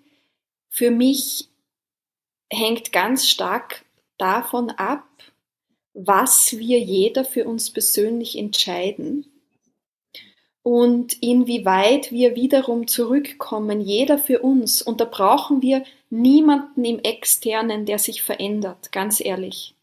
für 0.68 0.90
mich 0.90 1.49
hängt 2.50 2.92
ganz 2.92 3.28
stark 3.28 3.84
davon 4.18 4.70
ab, 4.70 5.06
was 5.94 6.58
wir 6.58 6.78
jeder 6.78 7.24
für 7.24 7.44
uns 7.46 7.70
persönlich 7.70 8.36
entscheiden 8.36 9.26
und 10.62 11.22
inwieweit 11.22 12.12
wir 12.12 12.36
wiederum 12.36 12.86
zurückkommen, 12.86 13.80
jeder 13.80 14.18
für 14.18 14.40
uns. 14.40 14.82
Und 14.82 15.00
da 15.00 15.04
brauchen 15.04 15.62
wir 15.62 15.84
niemanden 16.10 16.84
im 16.84 16.98
externen, 17.00 17.86
der 17.86 17.98
sich 17.98 18.22
verändert, 18.22 18.92
ganz 18.92 19.20
ehrlich. 19.20 19.74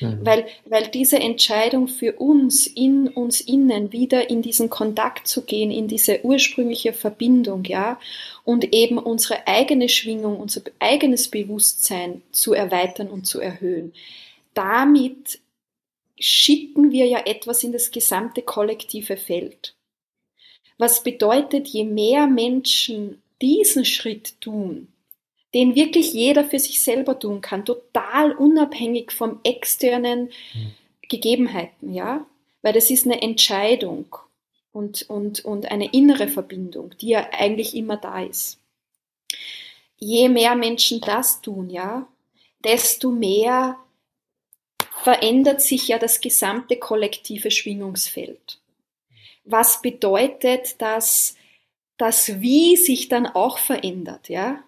Mhm. 0.00 0.18
Weil, 0.24 0.46
weil 0.66 0.88
diese 0.88 1.18
Entscheidung 1.18 1.88
für 1.88 2.14
uns, 2.14 2.66
in 2.66 3.08
uns 3.08 3.40
innen, 3.40 3.92
wieder 3.92 4.28
in 4.28 4.42
diesen 4.42 4.68
Kontakt 4.68 5.26
zu 5.26 5.42
gehen, 5.42 5.70
in 5.70 5.88
diese 5.88 6.24
ursprüngliche 6.24 6.92
Verbindung, 6.92 7.64
ja, 7.64 7.98
und 8.44 8.74
eben 8.74 8.98
unsere 8.98 9.46
eigene 9.46 9.88
Schwingung, 9.88 10.38
unser 10.38 10.62
eigenes 10.78 11.28
Bewusstsein 11.28 12.22
zu 12.30 12.52
erweitern 12.52 13.08
und 13.08 13.26
zu 13.26 13.40
erhöhen. 13.40 13.92
Damit 14.54 15.40
schicken 16.18 16.92
wir 16.92 17.06
ja 17.06 17.20
etwas 17.26 17.62
in 17.62 17.72
das 17.72 17.90
gesamte 17.90 18.42
kollektive 18.42 19.16
Feld. 19.16 19.74
Was 20.78 21.02
bedeutet, 21.02 21.68
je 21.68 21.84
mehr 21.84 22.26
Menschen 22.26 23.22
diesen 23.40 23.84
Schritt 23.84 24.40
tun, 24.40 24.88
den 25.56 25.74
wirklich 25.74 26.12
jeder 26.12 26.44
für 26.44 26.58
sich 26.58 26.82
selber 26.82 27.18
tun 27.18 27.40
kann, 27.40 27.64
total 27.64 28.32
unabhängig 28.32 29.10
vom 29.10 29.40
externen 29.42 30.30
mhm. 30.52 30.74
Gegebenheiten, 31.08 31.94
ja, 31.94 32.26
weil 32.60 32.74
das 32.74 32.90
ist 32.90 33.06
eine 33.06 33.22
Entscheidung 33.22 34.14
und, 34.70 35.08
und, 35.08 35.46
und 35.46 35.70
eine 35.70 35.94
innere 35.94 36.28
Verbindung, 36.28 36.90
die 37.00 37.08
ja 37.08 37.26
eigentlich 37.32 37.74
immer 37.74 37.96
da 37.96 38.22
ist. 38.22 38.58
Je 39.96 40.28
mehr 40.28 40.56
Menschen 40.56 41.00
das 41.00 41.40
tun, 41.40 41.70
ja, 41.70 42.06
desto 42.62 43.10
mehr 43.10 43.78
verändert 45.02 45.62
sich 45.62 45.88
ja 45.88 45.98
das 45.98 46.20
gesamte 46.20 46.76
kollektive 46.76 47.50
Schwingungsfeld. 47.50 48.60
Was 49.44 49.80
bedeutet, 49.80 50.82
dass 50.82 51.34
das 51.96 52.42
Wie 52.42 52.76
sich 52.76 53.08
dann 53.08 53.26
auch 53.26 53.56
verändert, 53.56 54.28
ja? 54.28 54.62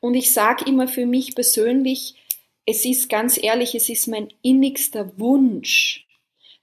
Und 0.00 0.14
ich 0.14 0.32
sage 0.32 0.64
immer 0.66 0.88
für 0.88 1.06
mich 1.06 1.34
persönlich, 1.34 2.14
es 2.66 2.84
ist 2.84 3.08
ganz 3.08 3.40
ehrlich, 3.40 3.74
es 3.74 3.88
ist 3.88 4.08
mein 4.08 4.28
innigster 4.42 5.18
Wunsch, 5.18 6.06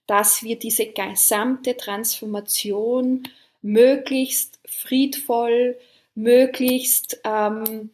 dass 0.06 0.44
wir 0.44 0.60
diese 0.60 0.88
gesamte 0.88 1.78
Transformation 1.78 3.24
möglichst 3.62 4.60
friedvoll, 4.66 5.78
möglichst 6.14 7.22
ähm, 7.24 7.90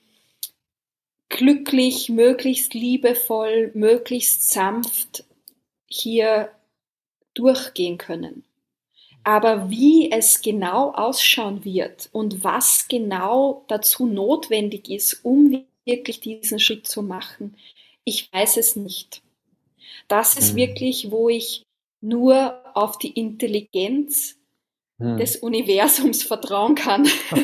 glücklich, 1.30 2.10
möglichst 2.10 2.74
liebevoll, 2.74 3.72
möglichst 3.76 4.50
sanft 4.50 5.24
hier 5.86 6.52
durchgehen 7.36 7.98
können. 7.98 8.44
Aber 9.30 9.70
wie 9.70 10.12
es 10.12 10.42
genau 10.42 10.92
ausschauen 10.92 11.64
wird 11.64 12.10
und 12.14 12.44
was 12.44 12.88
genau 12.88 13.64
dazu 13.68 14.08
notwendig 14.08 14.90
ist, 14.90 15.24
um 15.24 15.68
wirklich 15.86 16.20
diesen 16.20 16.60
Schritt 16.60 16.88
zu 16.88 17.04
machen, 17.04 17.56
ich 18.06 18.34
weiß 18.34 18.58
es 18.58 18.76
nicht. 18.76 19.22
Das 20.08 20.36
ist 20.36 20.54
mhm. 20.54 20.58
wirklich, 20.58 21.12
wo 21.12 21.30
ich 21.30 21.62
nur 22.02 22.60
auf 22.74 22.98
die 22.98 23.12
Intelligenz 23.12 24.36
mhm. 24.98 25.18
des 25.18 25.36
Universums 25.36 26.24
vertrauen 26.24 26.74
kann. 26.74 27.08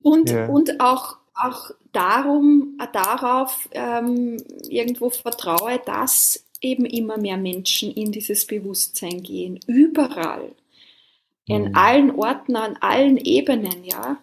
und, 0.00 0.30
yeah. 0.30 0.48
und 0.48 0.78
auch, 0.78 1.16
auch 1.34 1.72
darum, 1.90 2.78
darauf 2.92 3.68
ähm, 3.72 4.36
irgendwo 4.68 5.10
vertraue, 5.10 5.80
dass 5.84 6.46
eben 6.60 6.84
immer 6.84 7.18
mehr 7.18 7.36
Menschen 7.36 7.92
in 7.92 8.12
dieses 8.12 8.46
Bewusstsein 8.46 9.22
gehen. 9.22 9.60
Überall. 9.66 10.52
In 11.46 11.70
mhm. 11.70 11.76
allen 11.76 12.10
Orten, 12.12 12.56
an 12.56 12.76
allen 12.80 13.16
Ebenen, 13.16 13.84
ja. 13.84 14.18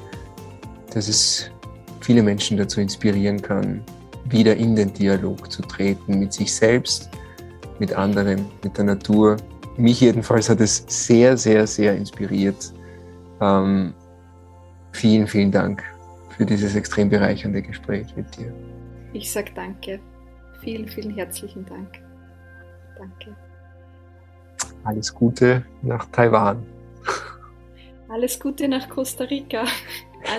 dass 0.93 1.07
es 1.07 1.49
viele 2.01 2.23
Menschen 2.23 2.57
dazu 2.57 2.81
inspirieren 2.81 3.41
kann, 3.41 3.81
wieder 4.29 4.55
in 4.55 4.75
den 4.75 4.93
Dialog 4.93 5.51
zu 5.51 5.61
treten 5.61 6.19
mit 6.19 6.33
sich 6.33 6.53
selbst, 6.53 7.09
mit 7.79 7.93
anderen, 7.93 8.45
mit 8.63 8.77
der 8.77 8.85
Natur 8.85 9.37
mich 9.77 10.01
jedenfalls 10.01 10.49
hat 10.49 10.59
es 10.59 10.83
sehr, 10.87 11.37
sehr, 11.37 11.67
sehr 11.67 11.95
inspiriert. 11.95 12.73
Ähm, 13.39 13.93
vielen, 14.91 15.27
vielen 15.27 15.51
Dank 15.51 15.83
für 16.35 16.45
dieses 16.45 16.75
extrem 16.75 17.09
bereichernde 17.09 17.61
Gespräch 17.61 18.07
mit 18.15 18.35
dir. 18.35 18.53
Ich 19.13 19.31
sage 19.31 19.51
danke. 19.55 19.99
Vielen, 20.61 20.87
vielen 20.87 21.13
herzlichen 21.15 21.65
Dank. 21.65 21.99
Danke. 22.97 23.35
Alles 24.83 25.13
Gute 25.13 25.63
nach 25.83 26.05
Taiwan. 26.11 26.65
Alles 28.09 28.39
Gute 28.39 28.67
nach 28.67 28.89
Costa 28.89 29.25
Rica. 29.25 29.65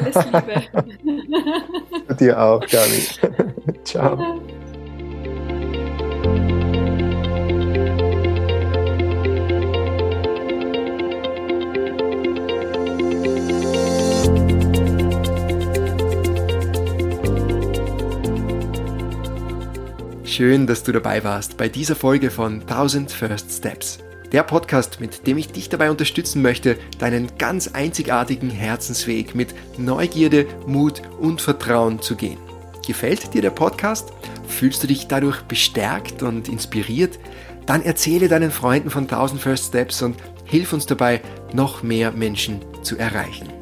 Alles 0.01 0.16
Liebe. 0.24 0.62
dir 2.19 2.40
auch, 2.40 2.60
Gabi. 2.60 3.44
Ciao. 3.89 4.43
Schön, 20.27 20.66
dass 20.66 20.82
du 20.82 20.93
dabei 20.93 21.24
warst 21.24 21.56
bei 21.56 21.70
dieser 21.70 21.97
Folge 21.97 22.31
von 22.31 22.60
1000 22.60 23.10
First 23.10 23.51
Steps. 23.51 24.01
Der 24.32 24.43
Podcast, 24.43 25.01
mit 25.01 25.27
dem 25.27 25.39
ich 25.39 25.51
dich 25.51 25.70
dabei 25.70 25.90
unterstützen 25.90 26.43
möchte, 26.43 26.77
deinen 26.98 27.39
ganz 27.39 27.69
einzigartigen 27.69 28.51
Herzensweg 28.51 29.35
mit 29.35 29.55
Neugierde, 29.78 30.47
Mut 30.66 31.01
und 31.19 31.40
Vertrauen 31.40 32.02
zu 32.02 32.16
gehen. 32.16 32.47
Gefällt 32.89 33.35
dir 33.35 33.43
der 33.43 33.51
Podcast? 33.51 34.15
Fühlst 34.48 34.82
du 34.82 34.86
dich 34.86 35.09
dadurch 35.09 35.43
bestärkt 35.43 36.23
und 36.23 36.48
inspiriert? 36.48 37.19
Dann 37.66 37.82
erzähle 37.82 38.28
deinen 38.28 38.51
Freunden 38.51 38.89
von 38.89 39.02
1000 39.02 39.43
First 39.43 39.66
Steps 39.66 40.01
und 40.01 40.16
hilf 40.47 40.73
uns 40.73 40.86
dabei, 40.86 41.20
noch 41.52 41.82
mehr 41.82 42.12
Menschen 42.12 42.65
zu 42.82 42.97
erreichen. 42.97 43.52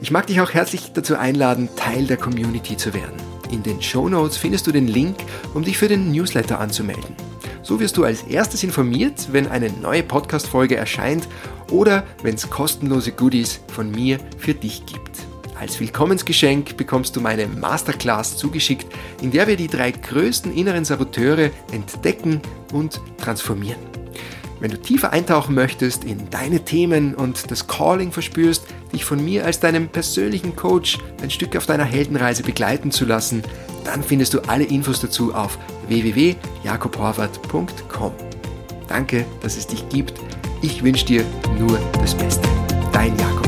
Ich 0.00 0.10
mag 0.10 0.26
dich 0.26 0.40
auch 0.40 0.54
herzlich 0.54 0.92
dazu 0.92 1.14
einladen, 1.14 1.68
Teil 1.76 2.08
der 2.08 2.16
Community 2.16 2.76
zu 2.76 2.92
werden. 2.94 3.14
In 3.52 3.62
den 3.62 3.80
Show 3.80 4.08
Notes 4.08 4.36
findest 4.36 4.66
du 4.66 4.72
den 4.72 4.88
Link, 4.88 5.18
um 5.54 5.62
dich 5.62 5.78
für 5.78 5.86
den 5.86 6.10
Newsletter 6.10 6.58
anzumelden. 6.58 7.14
So 7.62 7.78
wirst 7.78 7.96
du 7.96 8.02
als 8.02 8.24
erstes 8.24 8.64
informiert, 8.64 9.28
wenn 9.30 9.46
eine 9.46 9.70
neue 9.70 10.02
Podcast-Folge 10.02 10.74
erscheint 10.74 11.28
oder 11.70 12.02
wenn 12.24 12.34
es 12.34 12.50
kostenlose 12.50 13.12
Goodies 13.12 13.60
von 13.68 13.92
mir 13.92 14.18
für 14.36 14.54
dich 14.54 14.84
gibt. 14.84 15.27
Als 15.58 15.80
Willkommensgeschenk 15.80 16.76
bekommst 16.76 17.16
du 17.16 17.20
meine 17.20 17.48
Masterclass 17.48 18.36
zugeschickt, 18.36 18.86
in 19.20 19.32
der 19.32 19.48
wir 19.48 19.56
die 19.56 19.66
drei 19.66 19.90
größten 19.90 20.54
inneren 20.54 20.84
Saboteure 20.84 21.50
entdecken 21.72 22.40
und 22.72 23.00
transformieren. 23.18 23.80
Wenn 24.60 24.70
du 24.70 24.80
tiefer 24.80 25.12
eintauchen 25.12 25.54
möchtest 25.54 26.04
in 26.04 26.30
deine 26.30 26.64
Themen 26.64 27.14
und 27.14 27.50
das 27.50 27.66
Calling 27.66 28.12
verspürst, 28.12 28.66
dich 28.92 29.04
von 29.04 29.24
mir 29.24 29.44
als 29.44 29.58
deinem 29.60 29.88
persönlichen 29.88 30.54
Coach 30.54 30.98
ein 31.22 31.30
Stück 31.30 31.56
auf 31.56 31.66
deiner 31.66 31.84
Heldenreise 31.84 32.44
begleiten 32.44 32.92
zu 32.92 33.04
lassen, 33.04 33.42
dann 33.84 34.02
findest 34.02 34.34
du 34.34 34.40
alle 34.48 34.64
Infos 34.64 35.00
dazu 35.00 35.34
auf 35.34 35.58
www.jakobhorvath.com. 35.88 38.12
Danke, 38.88 39.24
dass 39.40 39.56
es 39.56 39.66
dich 39.66 39.88
gibt. 39.88 40.14
Ich 40.62 40.82
wünsche 40.82 41.06
dir 41.06 41.24
nur 41.58 41.78
das 42.00 42.16
Beste. 42.16 42.48
Dein 42.92 43.16
Jakob. 43.18 43.47